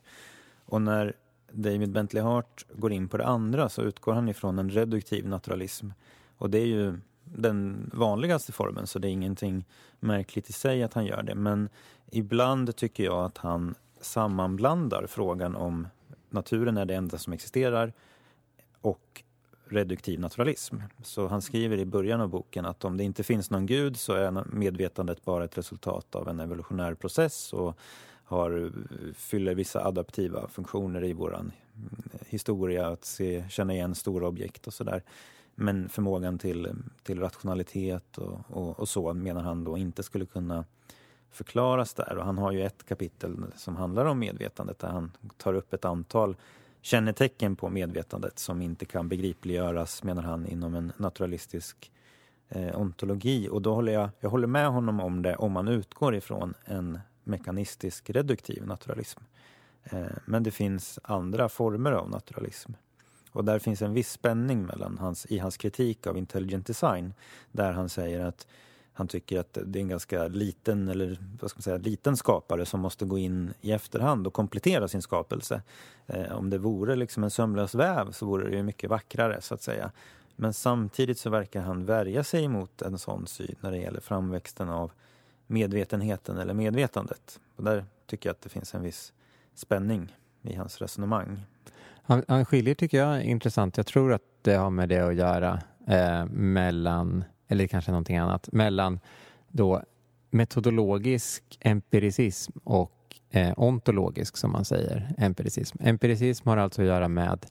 Och 0.66 0.82
när 0.82 1.14
David 1.52 1.91
Bentley 1.91 2.24
Hart 2.24 2.66
går 2.74 2.91
in 2.91 3.08
på 3.08 3.18
det 3.18 3.26
andra 3.26 3.70
så 3.70 3.82
utgår 3.82 4.14
han 4.14 4.30
ifrån 4.30 4.60
en 4.60 4.70
reduktiv 4.70 5.28
naturalism. 5.28 5.89
Och 6.38 6.50
det 6.50 6.58
är 6.58 6.66
ju 6.66 7.00
den 7.24 7.89
vanligaste 7.93 8.52
formen 8.52 8.88
så 8.88 9.00
det 9.00 9.08
är 9.08 9.12
ingenting 9.12 9.66
märkligt 10.00 10.50
i 10.50 10.54
sig 10.54 10.84
att 10.84 10.93
han 10.93 11.06
gör 11.06 11.24
det. 11.24 11.36
Men 11.36 11.70
ibland 12.12 12.76
tycker 12.76 13.04
jag 13.04 13.26
att 13.26 13.38
han 13.38 13.76
sammanblandar 14.02 15.06
frågan 15.08 15.56
om 15.56 15.88
naturen 16.30 16.78
är 16.78 16.86
det 16.86 16.95
enda 16.95 17.18
som 17.18 17.34
existerar 17.34 17.93
och 18.82 19.24
reduktiv 19.70 20.20
naturalism. 20.20 20.76
Så 21.03 21.28
han 21.28 21.41
skriver 21.41 21.78
i 21.78 21.86
början 21.86 22.22
av 22.22 22.30
boken 22.30 22.65
att 22.65 22.86
om 22.86 22.97
det 22.97 23.03
inte 23.03 23.24
finns 23.24 23.49
någon 23.49 23.65
gud 23.65 23.97
så 23.97 24.13
är 24.13 24.55
medvetandet 24.55 25.26
bara 25.26 25.43
ett 25.43 25.57
resultat 25.57 26.15
av 26.15 26.28
en 26.30 26.39
evolutionär 26.39 26.93
process 26.93 27.53
och 27.53 27.78
har, 28.24 28.72
fyller 29.13 29.55
vissa 29.55 29.86
adaptiva 29.86 30.47
funktioner 30.47 31.03
i 31.03 31.13
vår 31.13 31.51
historia, 32.28 32.88
att 32.88 33.05
se, 33.05 33.45
känna 33.49 33.74
igen 33.74 33.95
stora 33.95 34.28
objekt 34.28 34.68
och 34.68 34.74
sådär. 34.74 35.03
men 35.55 35.89
förmågan 35.89 36.38
till, 36.38 36.74
till 37.03 37.20
rationalitet 37.20 38.18
och, 38.18 38.39
och, 38.47 38.80
och, 38.80 38.89
så 38.89 39.13
menar 39.13 39.41
han 39.41 39.63
då 39.63 39.78
inte 39.78 40.03
skulle 40.03 40.26
kunna 40.26 40.65
förklaras 41.32 41.93
där. 41.93 42.18
Och 42.18 42.26
han 42.26 42.38
har 42.38 42.51
ju 42.51 42.63
ett 42.63 42.86
kapitel 42.86 43.45
som 43.55 43.76
handlar 43.76 44.05
om 44.05 44.20
medvetandet 44.20 44.80
där 44.80 44.88
han 44.88 45.11
tar 45.38 45.53
upp 45.53 45.74
ett 45.74 45.86
antal 45.86 46.36
kännetecken 46.88 47.56
på 47.56 47.70
medvetandet 47.70 48.40
som 48.40 48.62
inte 48.62 48.86
kan 48.86 49.10
begripliggöras, 49.10 50.04
menar 50.04 50.22
han, 50.22 50.48
inom 50.48 50.76
en 50.76 50.92
naturalistisk 50.98 51.92
eh, 52.50 52.80
ontologi. 52.80 53.50
Och 53.52 53.62
då 53.62 53.76
håller 53.76 53.94
jag, 53.94 54.10
jag 54.20 54.30
håller 54.30 54.48
med 54.48 54.68
honom 54.68 55.00
om 55.00 55.22
det 55.22 55.36
om 55.36 55.52
man 55.52 55.68
utgår 55.68 56.16
ifrån 56.16 56.54
en 56.66 57.00
mekanistisk 57.24 58.10
reduktiv 58.10 58.68
naturalism. 58.68 59.20
Eh, 59.84 60.18
men 60.26 60.44
det 60.44 60.52
finns 60.52 61.00
andra 61.04 61.50
former 61.50 61.92
av 61.92 62.10
naturalism. 62.10 62.72
Och 63.32 63.46
där 63.46 63.60
finns 63.60 63.82
en 63.82 63.94
viss 63.94 64.12
spänning 64.12 64.66
mellan 64.66 64.98
hans, 64.98 65.26
i 65.26 65.38
hans 65.38 65.58
kritik 65.58 66.08
av 66.08 66.18
intelligent 66.18 66.68
design 66.68 67.14
där 67.52 67.72
han 67.72 67.90
säger 67.90 68.20
att 68.20 68.48
han 68.98 69.08
tycker 69.08 69.39
att 69.39 69.58
det 69.66 69.80
är 69.80 69.82
en 69.82 69.88
ganska 69.88 70.28
liten, 70.28 70.88
eller 70.88 71.18
vad 71.41 71.50
ska 71.50 71.58
man 71.58 71.62
säga, 71.62 71.78
liten 71.78 72.18
skapare 72.18 72.66
som 72.66 72.80
måste 72.80 73.06
gå 73.06 73.18
in 73.18 73.54
i 73.62 73.72
efterhand 73.72 74.28
och 74.28 74.34
komplettera 74.34 74.88
sin 74.88 75.02
skapelse. 75.02 75.62
Eh, 76.08 76.38
om 76.38 76.50
det 76.50 76.58
vore 76.58 76.95
liksom 76.95 77.24
en 77.24 77.32
sömlös 77.32 77.76
väv 77.76 78.12
så 78.12 78.26
vore 78.26 78.50
det 78.50 78.64
mycket 78.64 78.89
vackrare 78.89 79.41
så 79.41 79.54
att 79.54 79.62
säga. 79.62 79.91
Men 80.36 80.54
samtidigt 80.54 81.20
så 81.20 81.30
verkar 81.30 81.62
han 81.62 81.86
värja 81.86 82.24
sig 82.24 82.48
mot 82.48 82.82
en 82.82 82.98
sån 82.98 83.28
syn 83.28 83.56
när 83.60 83.72
det 83.72 83.78
gäller 83.78 84.00
framväxten 84.00 84.70
av 84.70 84.91
medvetenheten 85.48 86.38
eller 86.38 86.54
medvetandet. 86.54 87.39
Och 87.56 87.64
där 87.64 87.86
tycker 88.06 88.30
jag 88.30 88.34
att 88.34 88.41
det 88.41 88.50
finns 88.50 88.76
en 88.76 88.82
viss 88.82 89.14
spänning 89.56 90.16
i 90.41 90.56
hans 90.56 90.82
resonemang. 90.82 91.45
Han, 92.04 92.24
han 92.28 92.45
skiljer, 92.45 92.76
tycker 92.76 92.98
jag, 92.98 93.24
intressant. 93.24 93.78
Jag 93.78 93.86
tror 93.86 94.14
att 94.14 94.22
det 94.41 94.54
har 94.54 94.70
med 94.70 94.89
det 94.89 95.00
att 95.00 95.16
göra 95.16 95.62
eh, 95.88 96.26
mellan, 96.26 97.24
eller 97.48 97.68
kanske 97.68 97.91
någonting 97.91 98.18
annat, 98.18 98.50
mellan 98.52 99.00
då 99.48 99.84
metodologisk 100.30 101.58
empiricism 101.60 102.52
och 102.64 103.16
eh, 103.30 103.54
ontologisk, 103.58 104.38
som 104.38 104.52
man 104.52 104.66
säger, 104.66 105.14
empiricism. 105.18 105.78
Empiricism 105.82 106.50
har 106.50 106.58
alltså 106.58 106.82
att 106.82 106.88
göra 106.88 107.08
med 107.08 107.45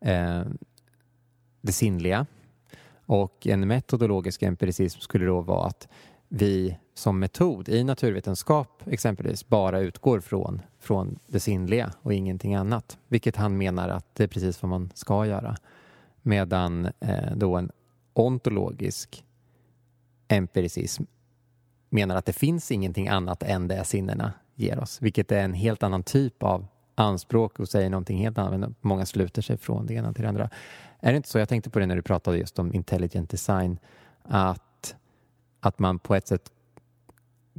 eh, 0.00 0.42
det 1.60 1.72
sinnliga 1.72 2.26
och 3.06 3.46
en 3.46 3.68
metodologisk 3.68 4.42
empiricism 4.42 5.00
skulle 5.00 5.26
då 5.26 5.40
vara 5.40 5.66
att 5.66 5.88
vi 6.28 6.78
som 6.94 7.18
metod 7.18 7.68
i 7.68 7.84
naturvetenskap 7.84 8.82
exempelvis 8.86 9.48
bara 9.48 9.80
utgår 9.80 10.20
från, 10.20 10.62
från 10.78 11.18
det 11.26 11.40
sinnliga 11.40 11.92
och 12.02 12.14
ingenting 12.14 12.54
annat. 12.54 12.98
Vilket 13.08 13.36
han 13.36 13.58
menar 13.58 13.88
att 13.88 14.14
det 14.14 14.24
är 14.24 14.28
precis 14.28 14.62
vad 14.62 14.68
man 14.68 14.90
ska 14.94 15.26
göra. 15.26 15.56
Medan 16.22 16.86
eh, 17.00 17.36
då 17.36 17.56
en 17.56 17.70
ontologisk 18.18 19.24
empiricism 20.28 21.02
menar 21.90 22.16
att 22.16 22.26
det 22.26 22.32
finns 22.32 22.70
ingenting 22.70 23.08
annat 23.08 23.42
än 23.42 23.68
det 23.68 23.84
sinnena 23.84 24.32
ger 24.54 24.78
oss. 24.78 25.02
Vilket 25.02 25.32
är 25.32 25.40
en 25.40 25.54
helt 25.54 25.82
annan 25.82 26.02
typ 26.02 26.42
av 26.42 26.66
anspråk 26.94 27.60
och 27.60 27.68
säger 27.68 27.90
någonting 27.90 28.18
helt 28.18 28.38
annat. 28.38 28.70
Många 28.80 29.06
sluter 29.06 29.42
sig 29.42 29.56
från 29.56 29.86
det 29.86 29.94
ena 29.94 30.12
till 30.12 30.22
det 30.22 30.28
andra. 30.28 30.50
Är 31.00 31.12
det 31.12 31.16
inte 31.16 31.28
så, 31.28 31.38
jag 31.38 31.48
tänkte 31.48 31.70
på 31.70 31.78
det 31.78 31.86
när 31.86 31.96
du 31.96 32.02
pratade 32.02 32.38
just 32.38 32.58
om 32.58 32.74
intelligent 32.74 33.30
design, 33.30 33.78
att, 34.22 34.96
att 35.60 35.78
man 35.78 35.98
på 35.98 36.14
ett 36.14 36.26
sätt 36.26 36.52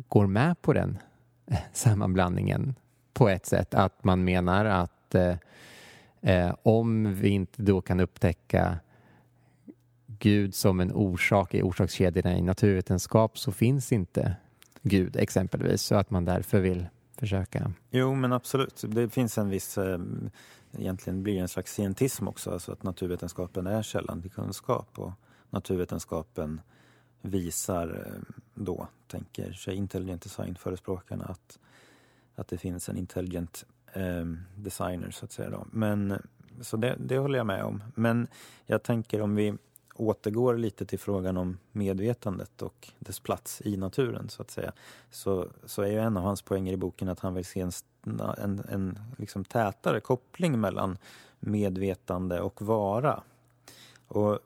går 0.07 0.27
med 0.27 0.61
på 0.61 0.73
den 0.73 0.97
sammanblandningen 1.73 2.75
på 3.13 3.29
ett 3.29 3.45
sätt. 3.45 3.73
Att 3.73 4.03
man 4.03 4.23
menar 4.23 4.65
att 4.65 5.15
eh, 5.15 5.35
eh 6.21 6.55
om 6.63 7.15
vi 7.15 7.29
inte 7.29 7.61
då 7.61 7.81
kan 7.81 7.99
upptäcka 7.99 8.79
Gud 10.19 10.55
som 10.55 10.79
en 10.79 10.91
orsak 10.91 11.53
i 11.53 11.61
orsakskedjorna 11.61 12.37
i 12.37 12.41
naturvetenskap 12.41 13.37
så 13.37 13.51
finns 13.51 13.91
inte 13.91 14.35
Gud 14.81 15.15
exempelvis. 15.15 15.81
Så 15.81 15.95
att 15.95 16.09
man 16.09 16.25
därför 16.25 16.59
vill 16.59 16.87
försöka. 17.17 17.73
Jo, 17.91 18.15
men 18.15 18.33
absolut. 18.33 18.83
Det 18.87 19.09
finns 19.09 19.37
en 19.37 19.49
viss, 19.49 19.77
eh, 19.77 19.99
egentligen 20.77 21.23
blir 21.23 21.33
det 21.33 21.39
en 21.39 21.47
slags 21.47 21.73
scientism 21.73 22.27
också, 22.27 22.51
alltså 22.51 22.71
att 22.71 22.83
naturvetenskapen 22.83 23.67
är 23.67 23.81
källan 23.81 24.21
till 24.21 24.31
kunskap 24.31 24.99
och 24.99 25.11
naturvetenskapen 25.49 26.61
visar 27.21 28.05
eh, 28.05 28.35
då, 28.53 28.87
tänker 29.07 29.51
sig 29.51 29.75
intelligent 29.75 30.21
design-förespråkarna, 30.21 31.25
att, 31.25 31.59
att 32.35 32.47
det 32.47 32.57
finns 32.57 32.89
en 32.89 32.97
intelligent 32.97 33.65
eh, 33.93 34.25
designer 34.55 35.11
så 35.11 35.25
att 35.25 35.31
säga. 35.31 35.49
Då. 35.49 35.67
Men, 35.71 36.21
så 36.61 36.77
det, 36.77 36.95
det 36.99 37.17
håller 37.17 37.37
jag 37.37 37.47
med 37.47 37.63
om. 37.63 37.83
Men 37.95 38.27
jag 38.65 38.83
tänker 38.83 39.21
om 39.21 39.35
vi 39.35 39.57
återgår 39.99 40.57
lite 40.57 40.85
till 40.85 40.99
frågan 40.99 41.37
om 41.37 41.57
medvetandet 41.71 42.61
och 42.61 42.89
dess 42.99 43.19
plats 43.19 43.61
i 43.65 43.77
naturen 43.77 44.29
så 44.29 44.41
att 44.41 44.51
säga. 44.51 44.71
Så, 45.11 45.47
så 45.65 45.81
är 45.81 45.87
ju 45.87 45.99
en 45.99 46.17
av 46.17 46.23
hans 46.23 46.41
poänger 46.41 46.73
i 46.73 46.77
boken 46.77 47.09
att 47.09 47.19
han 47.19 47.33
vill 47.33 47.45
se 47.45 47.61
en, 47.61 47.71
en, 48.37 48.63
en 48.69 48.99
liksom 49.17 49.45
tätare 49.45 49.99
koppling 49.99 50.59
mellan 50.59 50.97
medvetande 51.39 52.41
och 52.41 52.61
vara. 52.61 53.23
Och 54.07 54.39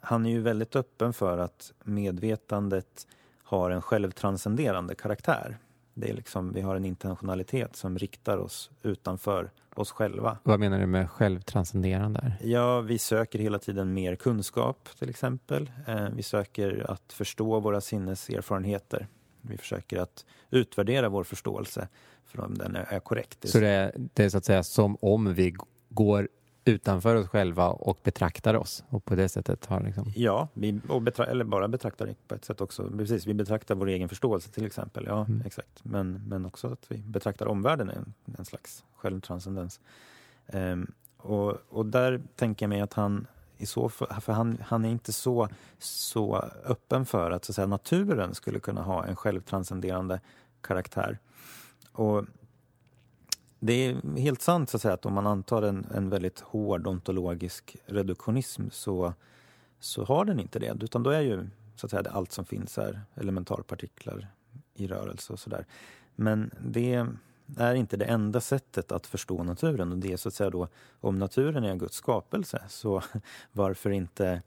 han 0.00 0.26
är 0.26 0.30
ju 0.30 0.40
väldigt 0.40 0.76
öppen 0.76 1.12
för 1.12 1.38
att 1.38 1.72
medvetandet 1.84 3.06
har 3.42 3.70
en 3.70 3.82
självtranscenderande 3.82 4.94
karaktär. 4.94 5.58
Det 5.94 6.10
är 6.10 6.14
liksom, 6.14 6.52
vi 6.52 6.60
har 6.60 6.76
en 6.76 6.84
intentionalitet 6.84 7.76
som 7.76 7.98
riktar 7.98 8.38
oss 8.38 8.70
utanför 8.82 9.50
oss 9.74 9.90
själva. 9.90 10.38
Vad 10.42 10.60
menar 10.60 10.78
du 10.78 10.86
med 10.86 11.10
självtranscenderande? 11.10 12.32
Ja, 12.42 12.80
vi 12.80 12.98
söker 12.98 13.38
hela 13.38 13.58
tiden 13.58 13.94
mer 13.94 14.16
kunskap 14.16 14.88
till 14.98 15.10
exempel. 15.10 15.70
Eh, 15.86 16.08
vi 16.08 16.22
söker 16.22 16.90
att 16.90 17.12
förstå 17.12 17.60
våra 17.60 17.80
sinneserfarenheter. 17.80 19.08
Vi 19.40 19.56
försöker 19.56 19.98
att 19.98 20.24
utvärdera 20.50 21.08
vår 21.08 21.24
förståelse 21.24 21.88
för 22.24 22.40
om 22.40 22.54
den 22.58 22.76
är 22.76 23.00
korrekt. 23.00 23.48
Så 23.48 23.60
det 23.60 23.68
är, 23.68 23.92
det 23.96 24.24
är 24.24 24.28
så 24.28 24.38
att 24.38 24.44
säga 24.44 24.62
som 24.62 24.96
om 25.00 25.34
vi 25.34 25.54
går 25.88 26.28
utanför 26.64 27.14
oss 27.14 27.28
själva 27.28 27.68
och 27.68 27.98
betraktar 28.02 28.54
oss 28.54 28.84
och 28.88 29.04
på 29.04 29.14
det 29.14 29.28
sättet 29.28 29.66
har 29.66 29.80
liksom... 29.80 30.12
Ja, 30.16 30.48
vi, 30.54 30.80
betra 31.00 31.26
eller 31.26 31.44
bara 31.44 31.68
betraktar 31.68 32.06
det 32.06 32.14
på 32.28 32.34
ett 32.34 32.44
sätt 32.44 32.60
också. 32.60 32.90
Precis, 32.90 33.26
vi 33.26 33.34
betraktar 33.34 33.74
vår 33.74 33.86
egen 33.86 34.08
förståelse 34.08 34.50
till 34.50 34.66
exempel. 34.66 35.04
Ja, 35.06 35.24
mm. 35.24 35.42
exakt. 35.46 35.84
Men, 35.84 36.22
men 36.28 36.46
också 36.46 36.72
att 36.72 36.86
vi 36.88 36.98
betraktar 36.98 37.46
omvärlden 37.46 37.90
en, 37.90 38.14
en 38.38 38.44
slags 38.44 38.84
självtranscendens. 38.94 39.80
Um, 40.46 40.92
och, 41.16 41.58
och 41.68 41.86
där 41.86 42.22
tänker 42.36 42.64
jag 42.64 42.68
mig 42.68 42.80
att 42.80 42.92
han 42.92 43.26
i 43.58 43.66
så 43.66 43.88
för, 43.88 44.06
för 44.20 44.32
han, 44.32 44.58
han 44.66 44.84
är 44.84 44.88
inte 44.88 45.12
så, 45.12 45.48
så 45.78 46.36
öppen 46.64 47.06
för 47.06 47.30
att, 47.30 47.44
så 47.44 47.52
att 47.52 47.56
säga, 47.56 47.66
naturen 47.66 48.34
skulle 48.34 48.60
kunna 48.60 48.82
ha 48.82 49.04
en 49.04 49.16
självtranscenderande 49.16 50.20
karaktär. 50.60 51.18
Och 51.92 52.24
det 53.66 53.72
är 53.72 54.18
helt 54.18 54.42
sant 54.42 54.70
så 54.70 54.76
att, 54.76 54.82
säga, 54.82 54.94
att 54.94 55.06
om 55.06 55.12
man 55.12 55.26
antar 55.26 55.62
en, 55.62 55.86
en 55.94 56.10
väldigt 56.10 56.40
hård 56.40 56.86
ontologisk 56.86 57.76
reduktionism 57.86 58.62
så, 58.70 59.14
så 59.80 60.04
har 60.04 60.24
den 60.24 60.40
inte 60.40 60.58
det. 60.58 60.76
Utan 60.80 61.02
då 61.02 61.10
är 61.10 61.20
ju 61.20 61.46
så 61.76 61.86
att 61.86 61.90
säga, 61.90 62.02
allt 62.10 62.32
som 62.32 62.44
finns 62.44 62.78
är 62.78 63.00
elementarpartiklar 63.14 64.26
i 64.74 64.86
rörelse 64.86 65.32
och 65.32 65.38
sådär. 65.38 65.66
Men 66.14 66.50
det 66.60 67.06
är 67.56 67.74
inte 67.74 67.96
det 67.96 68.04
enda 68.04 68.40
sättet 68.40 68.92
att 68.92 69.06
förstå 69.06 69.42
naturen. 69.42 69.92
Och 69.92 69.98
det 69.98 70.12
är 70.12 70.16
så 70.16 70.28
att 70.28 70.34
säga 70.34 70.50
då, 70.50 70.68
om 71.00 71.18
naturen 71.18 71.64
är 71.64 71.68
en 71.68 71.78
Guds 71.78 71.96
skapelse 71.96 72.62
så 72.68 73.02
varför 73.52 73.90
inte 73.90 74.42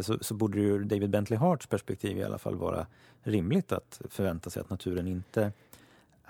så, 0.00 0.18
så 0.20 0.34
borde 0.34 0.58
det 0.58 0.64
ur 0.64 0.84
David 0.84 1.10
Bentley 1.10 1.38
Harts 1.38 1.66
perspektiv 1.66 2.18
i 2.18 2.22
alla 2.22 2.38
fall 2.38 2.56
vara 2.56 2.86
rimligt 3.22 3.72
att 3.72 4.00
förvänta 4.08 4.50
sig 4.50 4.60
att 4.60 4.70
naturen 4.70 5.08
inte 5.08 5.52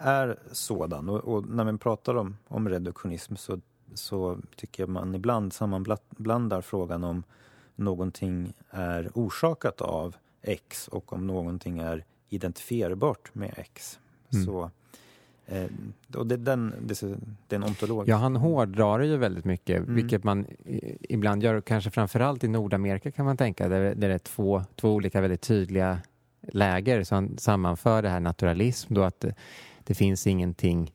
är 0.00 0.36
sådan. 0.52 1.08
Och, 1.08 1.18
och, 1.18 1.48
när 1.48 1.64
man 1.64 1.78
pratar 1.78 2.14
om, 2.14 2.36
om 2.48 2.68
reduktionism 2.68 3.36
så, 3.36 3.60
så 3.94 4.38
tycker 4.56 4.82
jag 4.82 4.90
man 4.90 5.14
ibland 5.14 5.52
sammanblandar 5.52 6.60
frågan 6.60 7.04
om 7.04 7.22
någonting 7.76 8.52
är 8.70 9.10
orsakat 9.14 9.80
av 9.80 10.16
X 10.42 10.88
och 10.88 11.12
om 11.12 11.26
någonting 11.26 11.78
är 11.78 12.04
identifierbart 12.28 13.34
med 13.34 13.54
X. 13.56 13.98
Mm. 14.32 14.44
Så, 14.44 14.70
eh, 15.46 15.66
och 16.16 16.26
det, 16.26 16.36
den, 16.36 16.74
det, 16.80 17.00
det 17.48 17.54
är 17.54 17.56
en 17.56 17.64
ontolog. 17.64 18.08
Ja, 18.08 18.16
han 18.16 18.36
hårdrar 18.36 18.98
det 18.98 19.06
ju 19.06 19.16
väldigt 19.16 19.44
mycket, 19.44 19.78
mm. 19.78 19.94
vilket 19.94 20.24
man 20.24 20.46
ibland 21.00 21.42
gör, 21.42 21.60
kanske 21.60 21.90
framförallt 21.90 22.44
i 22.44 22.48
Nordamerika 22.48 23.10
kan 23.10 23.24
man 23.24 23.36
tänka, 23.36 23.68
där, 23.68 23.94
där 23.94 24.08
det 24.08 24.14
är 24.14 24.18
två, 24.18 24.62
två 24.76 24.94
olika 24.94 25.20
väldigt 25.20 25.40
tydliga 25.40 25.98
läger. 26.40 27.04
Så 27.04 27.14
han 27.14 27.38
sammanför 27.38 28.02
det 28.02 28.08
här 28.08 28.20
naturalism, 28.20 28.94
då 28.94 29.02
att 29.02 29.24
det 29.84 29.94
finns 29.94 30.26
ingenting 30.26 30.92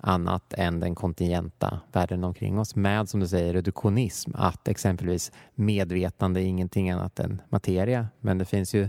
annat 0.00 0.52
än 0.52 0.80
den 0.80 0.94
kontingenta 0.94 1.80
världen 1.92 2.24
omkring 2.24 2.58
oss 2.58 2.76
med, 2.76 3.08
som 3.08 3.20
du 3.20 3.28
säger, 3.28 3.52
reduktionism. 3.52 4.30
Att 4.34 4.68
exempelvis 4.68 5.32
medvetande 5.54 6.42
är 6.42 6.44
ingenting 6.44 6.90
annat 6.90 7.20
än 7.20 7.42
materia. 7.48 8.08
Men 8.20 8.38
det 8.38 8.44
finns 8.44 8.74
ju 8.74 8.88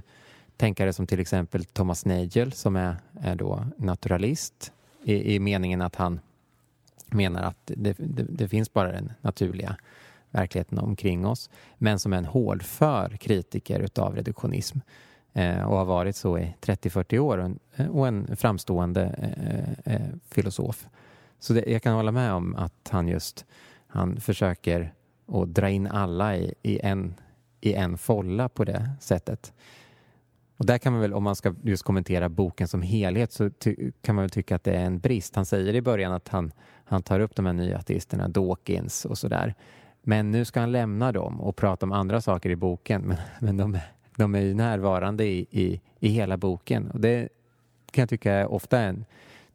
tänkare 0.58 0.93
som 0.93 1.08
till 1.08 1.20
exempel 1.20 1.66
Thomas 1.66 2.06
Nagel 2.06 2.52
som 2.52 2.76
är, 2.76 2.95
är 3.22 3.36
då 3.36 3.66
naturalist 3.78 4.72
i, 5.04 5.36
i 5.36 5.39
meningen 5.39 5.82
att 5.82 5.95
han 5.95 6.20
menar 7.06 7.43
att 7.43 7.58
det, 7.66 7.95
det, 8.00 8.24
det 8.30 8.48
finns 8.48 8.74
bara 8.74 8.91
den 8.91 9.14
naturliga 9.22 9.76
verkligheten 10.32 10.80
omkring 10.80 11.26
oss, 11.26 11.50
men 11.78 12.00
som 12.00 12.14
är 12.14 12.18
en 12.18 12.26
hårdför 12.26 13.18
kritiker 13.18 13.80
utav 13.80 14.16
reduktionism 14.16 14.78
eh, 14.78 15.07
Eh, 15.38 15.62
och 15.62 15.78
har 15.78 15.86
varit 15.86 16.16
så 16.16 16.38
i 16.38 16.56
30-40 16.62 17.20
år 17.20 17.56
och 17.92 18.08
en, 18.08 18.26
eh, 18.26 18.36
framstående 18.36 19.04
eh, 19.84 20.02
filosof. 20.30 20.88
Så 21.40 21.54
det, 21.54 21.64
jag 21.68 21.82
kan 21.82 21.94
hålla 21.94 22.12
med 22.12 22.34
om 22.34 22.56
att 22.56 22.90
han 22.90 23.08
just 23.08 23.46
han 23.88 24.22
försöker 24.22 24.94
att 25.28 25.48
dra 25.48 25.70
in 25.70 25.88
alla 25.88 26.38
i, 26.38 26.54
i, 26.62 26.80
en, 26.80 27.16
i 27.62 27.74
en 27.74 27.98
folla 27.98 28.50
på 28.50 28.64
det 28.64 28.90
sättet. 29.00 29.54
Och 30.58 30.66
där 30.66 30.78
kan 30.78 30.94
man 30.94 31.02
väl, 31.02 31.14
om 31.14 31.24
man 31.24 31.36
ska 31.36 31.56
just 31.64 31.84
kommentera 31.84 32.30
boken 32.30 32.68
som 32.68 32.82
helhet, 32.82 33.32
så 33.32 33.50
kan 34.02 34.16
man 34.16 34.24
väl 34.24 34.30
tycka 34.30 34.56
att 34.56 34.64
det 34.64 34.74
är 34.74 34.86
en 34.86 35.00
brist. 35.00 35.36
Han 35.36 35.46
säger 35.46 35.76
i 35.76 35.82
början 35.82 36.14
att 36.14 36.28
han, 36.28 36.52
han 36.86 37.02
tar 37.02 37.20
upp 37.20 37.36
de 37.36 37.46
här 37.46 37.54
nya 37.54 37.78
ateisterna, 37.78 38.28
Dawkins 38.28 39.06
och 39.06 39.18
sådär. 39.18 39.56
Men 40.02 40.32
nu 40.32 40.46
ska 40.46 40.60
han 40.60 40.72
lämna 40.72 41.12
dem 41.12 41.42
och 41.42 41.56
prata 41.56 41.86
om 41.86 41.92
andra 41.92 42.22
saker 42.22 42.50
i 42.50 42.56
boken. 42.56 43.02
Men, 43.08 43.18
men 43.40 43.58
de, 43.58 43.80
de 44.18 44.36
är 44.36 44.41
ju 44.41 44.53
närvarande 44.53 45.26
i, 45.26 45.47
i, 45.51 45.82
i 45.99 46.09
hela 46.09 46.38
boken. 46.38 46.91
Och 46.91 46.99
det 46.99 47.30
kan 47.91 48.01
jag 48.01 48.09
tycka 48.09 48.34
är 48.34 48.51
ofta 48.51 48.80
en 48.80 49.05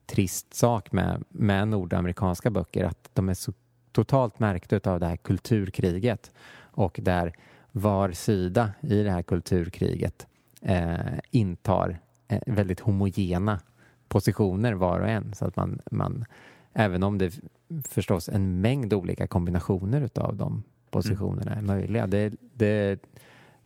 trist 0.06 0.54
sak 0.54 0.92
med, 0.92 1.24
med 1.28 1.68
nordamerikanska 1.68 2.50
böcker, 2.50 2.84
att 2.84 3.10
de 3.12 3.28
är 3.28 3.34
så 3.34 3.52
totalt 3.92 4.38
märkta 4.38 4.90
av 4.90 5.00
det 5.00 5.06
här 5.06 5.16
kulturkriget 5.16 6.30
och 6.56 7.00
där 7.02 7.32
var 7.72 8.12
sida 8.12 8.72
i 8.80 9.02
det 9.02 9.10
här 9.10 9.22
kulturkriget 9.22 10.26
eh, 10.62 10.96
intar 11.30 11.98
eh, 12.28 12.40
väldigt 12.46 12.80
homogena 12.80 13.60
positioner 14.08 14.72
var 14.72 15.00
och 15.00 15.08
en. 15.08 15.34
Så 15.34 15.44
att 15.44 15.56
man, 15.56 15.80
man, 15.90 16.24
även 16.72 17.02
om 17.02 17.18
det 17.18 17.40
förstås 17.88 18.28
en 18.28 18.60
mängd 18.60 18.92
olika 18.92 19.26
kombinationer 19.26 20.10
av 20.14 20.36
de 20.36 20.62
positionerna 20.90 21.52
mm. 21.52 21.64
är 21.64 21.74
möjliga. 21.74 22.06
Det, 22.06 22.32
det 22.54 22.98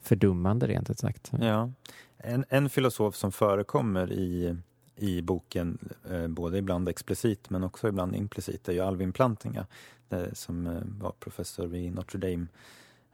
fördummande 0.07 0.67
rent 0.67 0.91
ut 0.91 0.99
sagt. 0.99 1.33
Ja. 1.41 1.71
En, 2.19 2.45
en 2.49 2.71
filosof 2.71 3.17
som 3.17 3.33
förekommer 3.33 4.13
i, 4.13 4.57
i 4.97 5.23
boken, 5.23 5.79
eh, 6.11 6.29
både 6.29 6.59
ibland 6.59 6.89
explicit 6.89 7.51
men 7.51 7.65
också 7.65 7.89
ibland 7.89 8.17
implicit, 8.17 8.69
är 8.69 8.73
ju 8.73 8.81
Alvin 8.81 9.13
Plantinga 9.13 9.67
eh, 10.11 10.33
som 10.33 10.67
eh, 10.67 10.83
var 10.85 11.13
professor 11.21 11.67
vid 11.67 11.95
Notre 11.95 12.19
Dame 12.19 12.47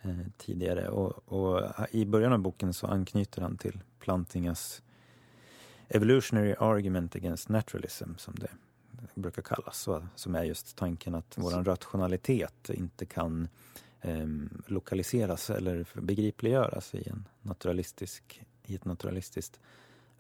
eh, 0.03 0.27
tidigare. 0.37 0.89
Och, 0.89 1.33
och, 1.33 1.63
eh, 1.63 1.85
I 1.91 2.07
början 2.07 2.33
av 2.33 2.39
boken 2.39 2.73
så 2.73 2.87
anknyter 2.87 3.43
han 3.43 3.57
till 3.57 3.81
Plantingas 4.01 4.83
Evolutionary 5.89 6.55
Argument 6.59 7.17
Against 7.17 7.49
Naturalism, 7.49 8.15
som 8.17 8.35
det 8.35 8.51
brukar 9.15 9.43
kallas. 9.43 9.89
Som 10.15 10.35
är 10.35 10.45
just 10.45 10.77
tanken 10.77 11.15
att 11.15 11.35
vår 11.37 11.65
rationalitet 11.65 12.71
inte 12.71 13.07
kan 13.07 13.49
eh, 14.03 14.27
lokaliseras 14.67 15.51
eller 15.51 15.87
begripliggöras 15.95 16.95
i, 16.95 17.09
en 17.09 17.29
naturalistisk, 17.43 18.43
i 18.67 18.75
ett 18.75 18.85
naturalistiskt 18.85 19.61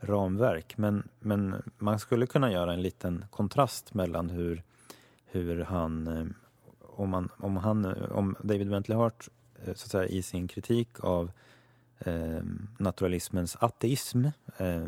ramverk. 0.01 0.78
Men, 0.78 1.09
men 1.20 1.62
man 1.78 1.99
skulle 1.99 2.26
kunna 2.26 2.53
göra 2.53 2.72
en 2.72 2.83
liten 2.83 3.24
kontrast 3.30 3.95
mellan 3.95 4.30
hur, 4.30 4.62
hur 5.24 5.61
han 5.61 6.07
eh, 6.07 6.26
om, 6.80 7.11
man, 7.11 7.28
om, 7.37 7.57
han, 7.57 7.85
eh, 7.85 8.12
om 8.12 8.37
David 8.43 8.70
Bentley 8.70 8.99
Hart 8.99 9.28
Eh, 9.64 9.74
så 9.74 9.85
att 9.85 9.91
säga, 9.91 10.07
i 10.07 10.22
sin 10.22 10.49
kritik 10.49 10.89
av 11.01 11.30
eh, 11.99 12.43
naturalismens 12.78 13.57
ateism 13.57 14.24
eh, 14.57 14.87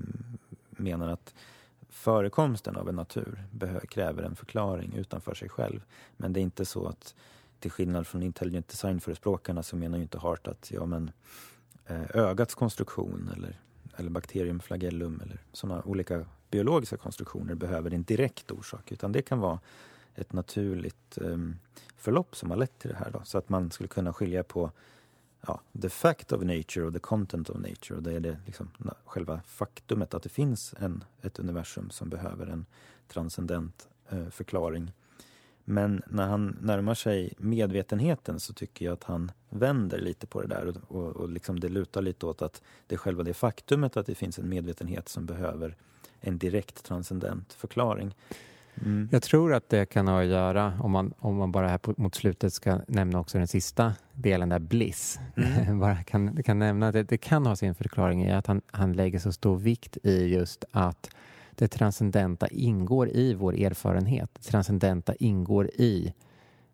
menar 0.71 1.09
att 1.09 1.35
förekomsten 1.89 2.77
av 2.77 2.89
en 2.89 2.97
natur 2.97 3.45
kräver 3.89 4.23
en 4.23 4.37
förklaring 4.37 4.95
utanför 4.95 5.35
sig 5.35 5.49
själv. 5.49 5.81
Men 6.17 6.33
det 6.33 6.41
är 6.41 6.43
inte 6.43 6.65
så 6.65 6.87
att 6.87 7.15
till 7.65 7.71
skillnad 7.71 8.07
från 8.07 8.23
intelligent 8.23 8.69
design-förespråkarna 8.69 9.63
så 9.63 9.77
menar 9.77 9.99
ju 9.99 10.03
inte 10.03 10.19
Hart 10.19 10.47
att 10.47 10.71
ja, 10.71 10.87
men, 10.87 11.11
eh, 11.87 12.17
ögats 12.17 12.55
konstruktion 12.55 13.31
eller, 13.37 13.61
eller 13.97 14.11
bakterium 14.11 14.61
flagellum 14.61 15.21
eller 15.21 15.39
sådana 15.53 15.83
olika 15.83 16.27
biologiska 16.51 16.97
konstruktioner 16.97 17.55
behöver 17.55 17.95
en 17.95 18.03
direkt 18.03 18.51
orsak 18.51 18.93
utan 18.93 19.13
det 19.13 19.23
kan 19.23 19.39
vara 19.39 19.61
ett 20.15 20.33
naturligt 20.33 21.19
um, 21.21 21.57
förlopp 21.97 22.37
som 22.37 22.51
har 22.51 22.57
lett 22.57 22.79
till 22.79 22.91
det 22.91 22.97
här. 22.97 23.11
Då, 23.11 23.23
så 23.25 23.39
att 23.39 23.49
man 23.49 23.71
skulle 23.71 23.89
kunna 23.89 24.13
skilja 24.13 24.43
på 24.43 24.71
ja, 25.47 25.61
the 25.83 25.89
fact 25.89 26.33
of 26.33 26.43
nature 26.43 26.87
och 26.87 26.93
the 26.93 26.99
content 26.99 27.51
of 27.51 27.57
nature. 27.57 27.97
Och 27.97 28.03
det 28.03 28.13
är 28.13 28.21
det 28.21 28.39
liksom, 28.47 28.71
själva 29.05 29.41
faktumet 29.47 30.15
att 30.15 30.23
det 30.23 30.29
finns 30.29 30.75
en, 30.79 31.05
ett 31.23 31.39
universum 31.39 31.91
som 31.91 32.09
behöver 32.09 32.47
en 32.47 32.67
transcendent 33.09 33.89
uh, 34.13 34.29
förklaring. 34.29 34.93
Men 35.65 36.03
när 36.07 36.27
han 36.27 36.59
närmar 36.61 36.95
sig 36.95 37.33
medvetenheten 37.39 38.41
så 38.41 38.53
tycker 38.53 38.85
jag 38.85 38.93
att 38.93 39.05
han 39.05 39.33
vänder 39.51 39.99
lite 39.99 40.27
på 40.27 40.43
det 40.43 40.49
där 40.49 40.67
och, 40.67 40.97
och, 40.97 41.17
och 41.17 41.29
liksom 41.29 41.61
det 41.61 41.69
lutar 41.69 42.03
lite 42.03 42.27
åt 42.27 42.43
att 42.43 42.63
det 42.87 42.95
är 42.95 42.99
själva 42.99 43.23
det 43.23 43.35
faktumet 43.35 43.97
att 43.97 44.07
det 44.07 44.15
finns 44.15 44.39
en 44.39 44.49
medvetenhet 44.49 45.09
som 45.09 45.27
behöver 45.27 45.77
en 46.21 46.39
direkt 46.39 46.85
transcendent 46.85 47.53
förklaring. 47.53 48.15
Mm. 48.83 49.09
Jag 49.13 49.23
tror 49.23 49.55
att 49.55 49.69
det 49.69 49.87
kan 49.87 50.09
ha 50.09 50.21
att 50.21 50.27
göra, 50.27 50.79
om 50.81 50.91
man, 50.91 51.15
om 51.19 51.37
man 51.37 51.53
bara 51.53 51.69
här 51.69 51.79
på, 51.79 51.95
mot 51.97 52.15
slutet 52.15 52.53
ska 52.53 52.81
nämna 52.89 53.21
också 53.21 53.39
den 53.39 53.49
sista 53.49 53.95
delen 54.13 54.49
där, 54.49 54.59
bliss. 54.59 55.19
Mm. 55.37 55.79
bara 55.81 56.03
kan, 56.03 56.43
kan 56.43 56.59
nämna 56.59 56.89
att 56.89 56.93
det, 56.93 57.03
det, 57.03 57.19
kan 57.19 57.47
ha 57.47 57.57
sin 57.57 57.75
förklaring 57.75 58.25
i 58.25 58.33
att 58.33 58.47
han, 58.47 58.63
han 58.71 58.93
lägger 58.93 59.19
så 59.19 59.33
stor 59.33 59.57
vikt 59.57 59.97
i 60.03 60.27
just 60.27 60.65
att 60.71 61.11
det 61.59 61.69
transcendenta 61.69 62.49
ingår 62.49 63.09
i 63.09 63.35
vår 63.35 63.55
erfarenhet. 63.55 64.31
Det 64.33 64.43
transcendenta 64.43 65.15
ingår 65.15 65.67
i 65.67 66.15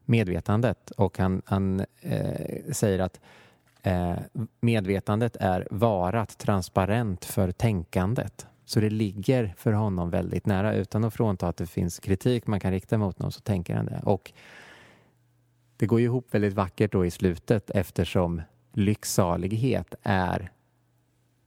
medvetandet 0.05 0.91
och 0.91 1.19
han, 1.19 1.43
han 1.45 1.81
eh, 2.01 2.73
säger 2.73 2.99
att 2.99 3.21
eh, 3.83 4.15
medvetandet 4.61 5.37
är 5.37 5.69
varat 5.71 6.39
transparent 6.39 7.25
för 7.25 7.53
tänkandet. 7.53 8.47
Så 8.65 8.81
det 8.81 8.91
ligger 8.91 9.55
för 9.57 9.73
honom 9.73 10.11
väldigt 10.11 10.47
nära. 10.47 10.75
Utan 10.75 11.05
att 11.05 11.15
frånta 11.15 11.49
att 11.49 11.57
det 11.57 11.67
finns 11.67 11.99
kritik 11.99 12.47
man 12.47 12.61
kan 12.61 12.71
rikta 12.71 12.99
mot 12.99 13.19
någon 13.19 13.33
så 13.33 13.41
tänker 13.41 13.75
han 13.75 13.87
det. 13.87 14.01
Och 14.05 14.33
det 15.77 15.87
går 15.87 16.01
ju 16.01 16.07
ihop 16.07 16.35
väldigt 16.35 16.55
vackert 16.55 16.93
då 16.93 17.07
i 17.07 17.11
slutet 17.11 17.71
eftersom 17.71 18.43
lycksalighet 18.73 19.95
är 20.03 20.51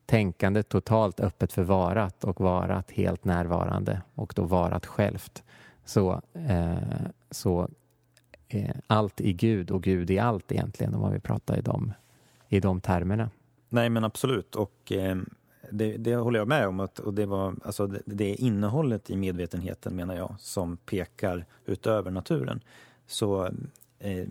tänkandet 0.06 0.70
totalt 0.70 1.20
öppet 1.20 1.54
för 1.54 1.64
varat 1.64 2.24
och 2.24 2.42
varat 2.42 2.92
helt 2.92 3.26
närvarande 3.26 4.02
och 4.16 4.34
då 4.36 4.44
varat 4.44 4.86
självt. 4.86 5.44
Så, 5.86 6.22
eh, 6.34 6.78
så 7.32 7.70
eh, 8.48 8.76
allt 8.88 9.22
i 9.22 9.34
Gud 9.34 9.72
och 9.72 9.84
Gud 9.84 10.12
i 10.12 10.20
allt 10.20 10.52
egentligen 10.52 10.96
om 10.96 11.02
man 11.02 11.12
vill 11.12 11.22
prata 11.22 11.58
i 11.58 11.62
de, 11.62 11.94
i 12.48 12.60
de 12.60 12.82
termerna. 12.82 13.30
Nej 13.70 13.90
men 13.90 14.04
absolut 14.04 14.56
och 14.56 14.92
eh, 14.92 15.18
det, 15.72 15.98
det, 15.98 16.16
håller 16.16 16.40
jag 16.40 16.48
med 16.48 16.68
om. 16.68 16.80
Att, 16.80 17.00
och 17.00 17.14
det, 17.14 17.26
var, 17.26 17.56
alltså 17.64 17.88
det, 17.88 18.02
det 18.06 18.32
är 18.32 18.42
innehållet 18.42 19.10
i 19.10 19.16
medvetenheten, 19.16 19.96
menar 19.96 20.16
jag, 20.16 20.36
som 20.40 20.78
pekar 20.78 21.46
utöver 21.66 22.12
naturen. 22.12 22.62
Så 23.08 23.50
Eh, 24.04 24.28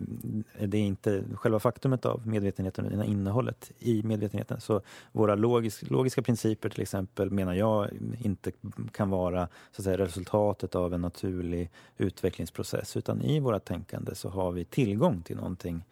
det 0.67 0.77
är 0.77 0.81
inte 0.81 1.23
själva 1.35 1.59
faktumet 1.59 2.05
av 2.05 2.27
medvetenheten, 2.27 2.85
utan 2.85 3.03
innehållet 3.03 3.71
i 3.79 4.03
medvetenheten. 4.03 4.61
Så 4.61 4.81
våra 5.11 5.35
logisk, 5.35 5.89
logiska 5.89 6.21
principer 6.21 6.69
till 6.69 6.81
exempel, 6.81 7.31
menar 7.31 7.53
jag, 7.53 7.89
inte 8.21 8.51
kan 8.91 9.09
vara 9.09 9.47
så 9.71 9.81
att 9.81 9.83
säga, 9.83 9.97
resultatet 9.97 10.75
av 10.75 10.93
en 10.93 11.01
naturlig 11.01 11.69
utvecklingsprocess. 11.97 12.97
Utan 12.97 13.21
i 13.21 13.39
våra 13.39 13.59
tänkande 13.59 14.15
så 14.15 14.29
har 14.29 14.51
vi 14.51 14.65
tillgång 14.65 15.21
till 15.21 15.35
någonting 15.35 15.83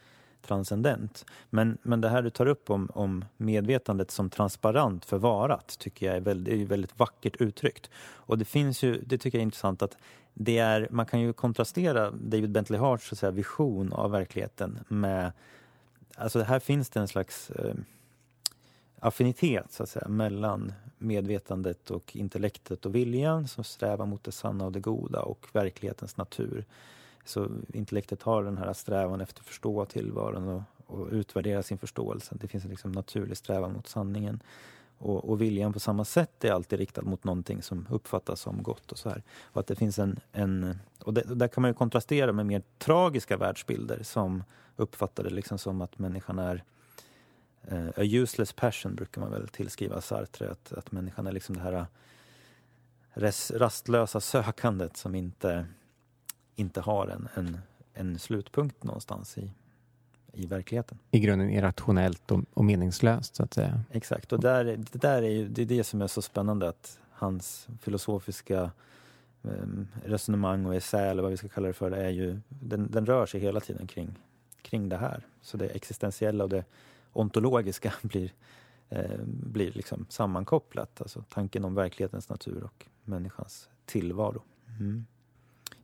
transcendent. 0.41 1.25
Men, 1.49 1.77
men 1.81 2.01
det 2.01 2.09
här 2.09 2.21
du 2.21 2.29
tar 2.29 2.45
upp 2.45 2.69
om, 2.69 2.89
om 2.93 3.25
medvetandet 3.37 4.11
som 4.11 4.29
transparent 4.29 5.05
förvarat 5.05 5.75
tycker 5.79 6.05
jag 6.05 6.15
är 6.15 6.21
väldigt, 6.21 6.53
är 6.53 6.65
väldigt 6.65 6.99
vackert 6.99 7.35
uttryckt. 7.41 7.89
Och 7.95 8.37
det 8.37 8.45
finns 8.45 8.83
ju, 8.83 9.01
det 9.05 9.17
tycker 9.17 9.37
jag 9.37 9.41
är 9.41 9.45
intressant 9.45 9.81
att 9.81 9.97
det 10.33 10.57
är, 10.57 10.87
man 10.91 11.05
kan 11.05 11.19
ju 11.19 11.33
kontrastera 11.33 12.11
David 12.11 12.51
Bentley 12.51 12.79
Harts 12.79 13.09
så 13.09 13.15
säga, 13.15 13.31
vision 13.31 13.93
av 13.93 14.11
verkligheten 14.11 14.79
med, 14.87 15.31
alltså 16.15 16.41
här 16.41 16.59
finns 16.59 16.89
det 16.89 16.99
en 16.99 17.07
slags 17.07 17.49
eh, 17.49 17.73
affinitet 18.99 19.71
så 19.71 19.83
att 19.83 19.89
säga 19.89 20.07
mellan 20.07 20.73
medvetandet 20.97 21.91
och 21.91 22.15
intellektet 22.15 22.85
och 22.85 22.95
viljan 22.95 23.47
som 23.47 23.63
strävar 23.63 24.05
mot 24.05 24.23
det 24.23 24.31
sanna 24.31 24.65
och 24.65 24.71
det 24.71 24.79
goda 24.79 25.21
och 25.21 25.47
verklighetens 25.53 26.17
natur. 26.17 26.65
Så 27.25 27.47
intellektet 27.73 28.21
har 28.21 28.43
den 28.43 28.57
här 28.57 28.73
strävan 28.73 29.21
efter 29.21 29.41
att 29.41 29.47
förstå 29.47 29.85
tillvaron 29.85 30.47
och, 30.47 30.61
och 30.85 31.07
utvärdera 31.11 31.63
sin 31.63 31.77
förståelse. 31.77 32.35
Det 32.41 32.47
finns 32.47 32.63
en 32.63 32.69
liksom 32.69 32.91
naturlig 32.91 33.37
strävan 33.37 33.73
mot 33.73 33.87
sanningen. 33.87 34.43
Och, 35.01 35.29
och, 35.29 35.41
viljan 35.41 35.73
på 35.73 35.79
samma 35.79 36.05
sätt 36.05 36.43
är 36.43 36.51
alltid 36.51 36.79
riktad 36.79 37.01
mot 37.01 37.23
någonting 37.23 37.61
som 37.61 37.87
uppfattas 37.89 38.41
som 38.41 38.63
gott 38.63 38.91
och 38.91 38.97
så 38.97 39.09
här. 39.09 39.23
Och 39.43 39.59
att 39.59 39.67
det 39.67 39.75
finns 39.75 39.99
en, 39.99 40.19
en 40.31 40.79
och 41.03 41.13
det, 41.13 41.21
där 41.21 41.47
kan 41.47 41.61
man 41.61 41.69
ju 41.69 41.73
kontrastera 41.73 42.31
med 42.31 42.45
mer 42.45 42.61
tragiska 42.77 43.37
världsbilder 43.37 44.03
som 44.03 44.43
uppfattar 44.75 45.23
det 45.23 45.29
liksom 45.29 45.57
som 45.57 45.81
att 45.81 45.99
människan 45.99 46.39
är 46.39 46.63
uh, 47.71 47.87
a 47.87 48.03
useless 48.03 48.53
passion 48.53 48.95
brukar 48.95 49.21
man 49.21 49.31
väl 49.31 49.47
tillskriva 49.47 50.01
Sartre, 50.01 50.51
att, 50.51 50.73
att 50.73 50.91
människan 50.91 51.27
är 51.27 51.31
liksom 51.31 51.55
det 51.55 51.61
här 51.61 51.73
eh, 51.73 51.85
res, 53.13 53.51
rastlösa 53.51 54.21
sökandet 54.21 54.97
som 54.97 55.15
inte 55.15 55.65
inte 56.55 56.81
har 56.81 57.07
en, 57.07 57.27
en, 57.33 57.59
en 57.93 58.19
slutpunkt 58.19 58.83
någonstans 58.83 59.37
i, 59.37 59.51
i 60.33 60.45
verkligheten. 60.45 60.97
I 61.11 61.19
grunden 61.19 61.49
irrationellt 61.49 62.31
och, 62.31 62.39
och 62.53 62.65
meningslöst 62.65 63.35
så 63.35 63.43
att 63.43 63.53
säga. 63.53 63.81
Exakt, 63.91 64.33
och 64.33 64.39
där, 64.39 64.65
det 64.65 65.01
där 65.01 65.21
är 65.21 65.29
ju 65.29 65.47
det, 65.47 65.61
är 65.61 65.65
det 65.65 65.83
som 65.83 66.01
är 66.01 66.07
så 66.07 66.21
spännande 66.21 66.69
att 66.69 66.99
hans 67.11 67.67
filosofiska 67.81 68.71
um, 69.41 69.87
resonemang 70.05 70.65
och 70.65 70.75
essä 70.75 70.99
eller 70.99 71.21
vad 71.21 71.31
vi 71.31 71.37
ska 71.37 71.47
kalla 71.47 71.67
det 71.67 71.73
för, 71.73 71.91
är 71.91 72.09
ju, 72.09 72.39
den, 72.49 72.91
den 72.91 73.05
rör 73.05 73.25
sig 73.25 73.39
hela 73.39 73.59
tiden 73.59 73.87
kring, 73.87 74.19
kring 74.61 74.89
det 74.89 74.97
här. 74.97 75.25
Så 75.41 75.57
det 75.57 75.67
existentiella 75.67 76.43
och 76.43 76.49
det 76.49 76.65
ontologiska 77.13 77.93
blir, 78.01 78.33
eh, 78.89 79.19
blir 79.25 79.71
liksom 79.71 80.05
sammankopplat. 80.09 81.01
Alltså 81.01 81.23
tanken 81.29 81.65
om 81.65 81.75
verklighetens 81.75 82.29
natur 82.29 82.63
och 82.63 82.85
människans 83.03 83.69
tillvaro. 83.85 84.43
Mm. 84.79 85.05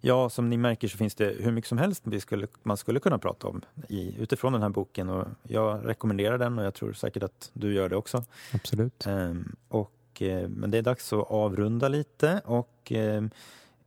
Ja, 0.08 0.30
som 0.30 0.50
ni 0.50 0.58
märker 0.58 0.88
så 0.88 0.98
finns 0.98 1.16
det 1.16 1.36
hur 1.40 1.52
mycket 1.52 1.68
som 1.68 1.78
helst 1.78 2.04
vi 2.06 2.20
skulle, 2.20 2.48
man 2.64 2.78
skulle 2.78 3.00
kunna 3.00 3.18
prata 3.18 3.48
om 3.48 3.62
i, 3.90 4.16
utifrån 4.22 4.54
den 4.54 4.62
här 4.62 4.70
boken. 4.70 5.10
Och 5.10 5.28
jag 5.44 5.88
rekommenderar 5.88 6.38
den 6.38 6.60
och 6.60 6.66
jag 6.66 6.74
tror 6.74 6.94
säkert 6.94 7.24
att 7.24 7.52
du 7.54 7.74
gör 7.74 7.90
det 7.90 7.96
också. 7.96 8.24
Absolut. 8.54 9.08
Um, 9.08 9.56
och, 9.68 10.22
uh, 10.22 10.48
men 10.48 10.72
det 10.72 10.78
är 10.78 10.82
dags 10.82 11.14
att 11.14 11.32
avrunda 11.32 11.88
lite. 11.88 12.42
Och 12.46 12.92
uh, 12.92 13.28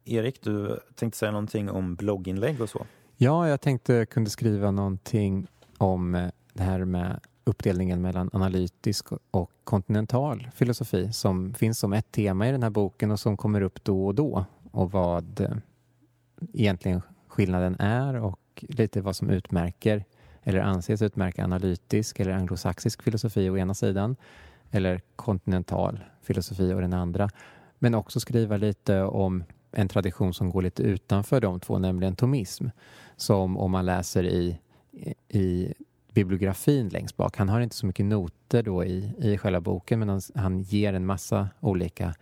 Erik, 0.04 0.42
du 0.42 0.80
tänkte 0.94 1.18
säga 1.18 1.32
någonting 1.32 1.70
om 1.70 1.94
blogginlägg 1.94 2.60
och 2.60 2.70
så? 2.70 2.86
Ja, 3.16 3.48
jag 3.48 3.60
tänkte 3.60 4.06
kunde 4.06 4.30
skriva 4.30 4.70
någonting 4.70 5.46
om 5.78 6.14
eh, 6.14 6.30
det 6.52 6.62
här 6.62 6.84
med 6.84 7.20
uppdelningen 7.44 8.02
mellan 8.02 8.30
analytisk 8.32 9.06
och 9.30 9.50
kontinental 9.64 10.48
filosofi 10.54 11.12
som 11.12 11.54
finns 11.54 11.78
som 11.78 11.92
ett 11.92 12.12
tema 12.12 12.48
i 12.48 12.52
den 12.52 12.62
här 12.62 12.70
boken 12.70 13.10
och 13.10 13.20
som 13.20 13.36
kommer 13.36 13.60
upp 13.60 13.84
då 13.84 14.06
och 14.06 14.14
då 14.14 14.44
och 14.72 14.92
vad 14.92 15.40
eh, 15.40 15.50
egentligen 16.53 17.03
skillnaden 17.28 17.76
är 17.78 18.14
och 18.14 18.64
lite 18.68 19.01
vad 19.01 19.16
som 19.16 19.30
utmärker 19.30 20.05
eller 20.43 20.61
anses 20.61 21.03
utmärka 21.03 21.45
analytisk 21.45 22.20
eller 22.20 22.32
anglosaxisk 22.32 23.03
filosofi 23.03 23.51
å 23.51 23.59
ena 23.59 23.74
sidan 23.74 24.16
eller 24.70 25.01
kontinental 25.16 26.01
filosofi 26.22 26.74
å 26.74 26.80
den 26.80 26.93
andra. 26.93 27.30
Men 27.78 27.95
också 27.95 28.20
skriva 28.20 28.57
lite 28.57 29.03
om 29.03 29.45
en 29.72 29.88
tradition 29.88 30.34
som 30.34 30.51
går 30.51 30.62
lite 30.62 30.82
utanför 30.82 31.41
de 31.41 31.61
två, 31.61 31.78
nämligen 31.78 32.16
tomism. 32.16 32.68
Som 33.16 33.57
om 33.57 33.70
man 33.70 33.86
läser 33.86 34.24
i, 34.24 34.59
i 35.28 35.74
bibliografin 36.12 36.88
längst 36.88 37.16
bak. 37.16 37.36
Han 37.36 37.49
har 37.49 37.61
inte 37.61 37.76
så 37.76 37.86
mycket 37.86 38.07
noter 38.07 38.62
då 38.62 38.84
i, 38.84 39.12
i 39.18 39.38
själva 39.38 39.61
boken 39.61 39.99
men 39.99 40.09
han, 40.09 40.20
han 40.34 40.62
ger 40.62 40.93
en 40.93 41.07
massa 41.07 41.49
olika 41.61 42.14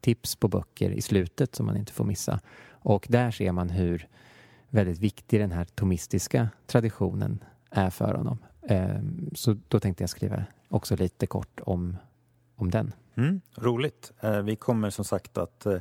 tips 0.00 0.36
på 0.36 0.48
böcker 0.48 0.90
i 0.90 1.02
slutet 1.02 1.54
som 1.54 1.66
man 1.66 1.76
inte 1.76 1.92
får 1.92 2.04
missa. 2.04 2.40
Och 2.84 3.06
där 3.08 3.30
ser 3.30 3.52
man 3.52 3.70
hur 3.70 4.08
väldigt 4.68 4.98
viktig 4.98 5.40
den 5.40 5.52
här 5.52 5.64
tomistiska 5.64 6.48
traditionen 6.66 7.44
är 7.70 7.90
för 7.90 8.14
honom. 8.14 8.38
Ehm, 8.62 9.30
så 9.34 9.56
då 9.68 9.80
tänkte 9.80 10.02
jag 10.02 10.10
skriva 10.10 10.44
också 10.68 10.96
lite 10.96 11.26
kort 11.26 11.60
om, 11.62 11.96
om 12.56 12.70
den. 12.70 12.92
Mm, 13.14 13.40
roligt. 13.54 14.12
Eh, 14.20 14.42
vi 14.42 14.56
kommer 14.56 14.90
som 14.90 15.04
sagt 15.04 15.38
att 15.38 15.66
eh, 15.66 15.78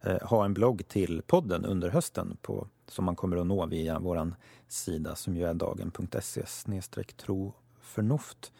eh, 0.00 0.20
ha 0.22 0.44
en 0.44 0.54
blogg 0.54 0.88
till 0.88 1.22
podden 1.26 1.64
under 1.64 1.90
hösten 1.90 2.36
på, 2.42 2.68
som 2.88 3.04
man 3.04 3.16
kommer 3.16 3.36
att 3.36 3.46
nå 3.46 3.66
via 3.66 3.98
vår 3.98 4.32
sida 4.68 5.16
som 5.16 5.36
ju 5.36 5.44
är 5.44 5.54
dagen.se 5.54 6.42
tro 7.16 7.52
förnuft. 7.80 8.52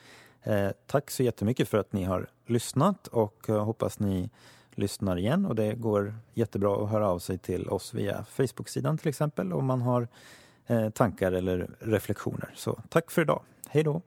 Tack 0.86 1.10
så 1.10 1.22
jättemycket 1.22 1.68
för 1.68 1.78
att 1.78 1.92
ni 1.92 2.04
har 2.04 2.30
lyssnat 2.46 3.06
och 3.06 3.46
hoppas 3.46 3.98
ni 3.98 4.30
lyssnar 4.74 5.16
igen 5.16 5.46
och 5.46 5.54
det 5.54 5.74
går 5.74 6.14
jättebra 6.34 6.84
att 6.84 6.90
höra 6.90 7.08
av 7.08 7.18
sig 7.18 7.38
till 7.38 7.68
oss 7.68 7.94
via 7.94 8.24
Facebook-sidan 8.24 8.98
till 8.98 9.08
exempel 9.08 9.52
om 9.52 9.66
man 9.66 9.82
har 9.82 10.08
eh, 10.66 10.90
tankar 10.90 11.32
eller 11.32 11.70
reflektioner. 11.78 12.50
Så 12.54 12.80
tack 12.88 13.10
för 13.10 13.22
idag. 13.22 13.42
Hej 13.68 13.82
då! 13.82 14.02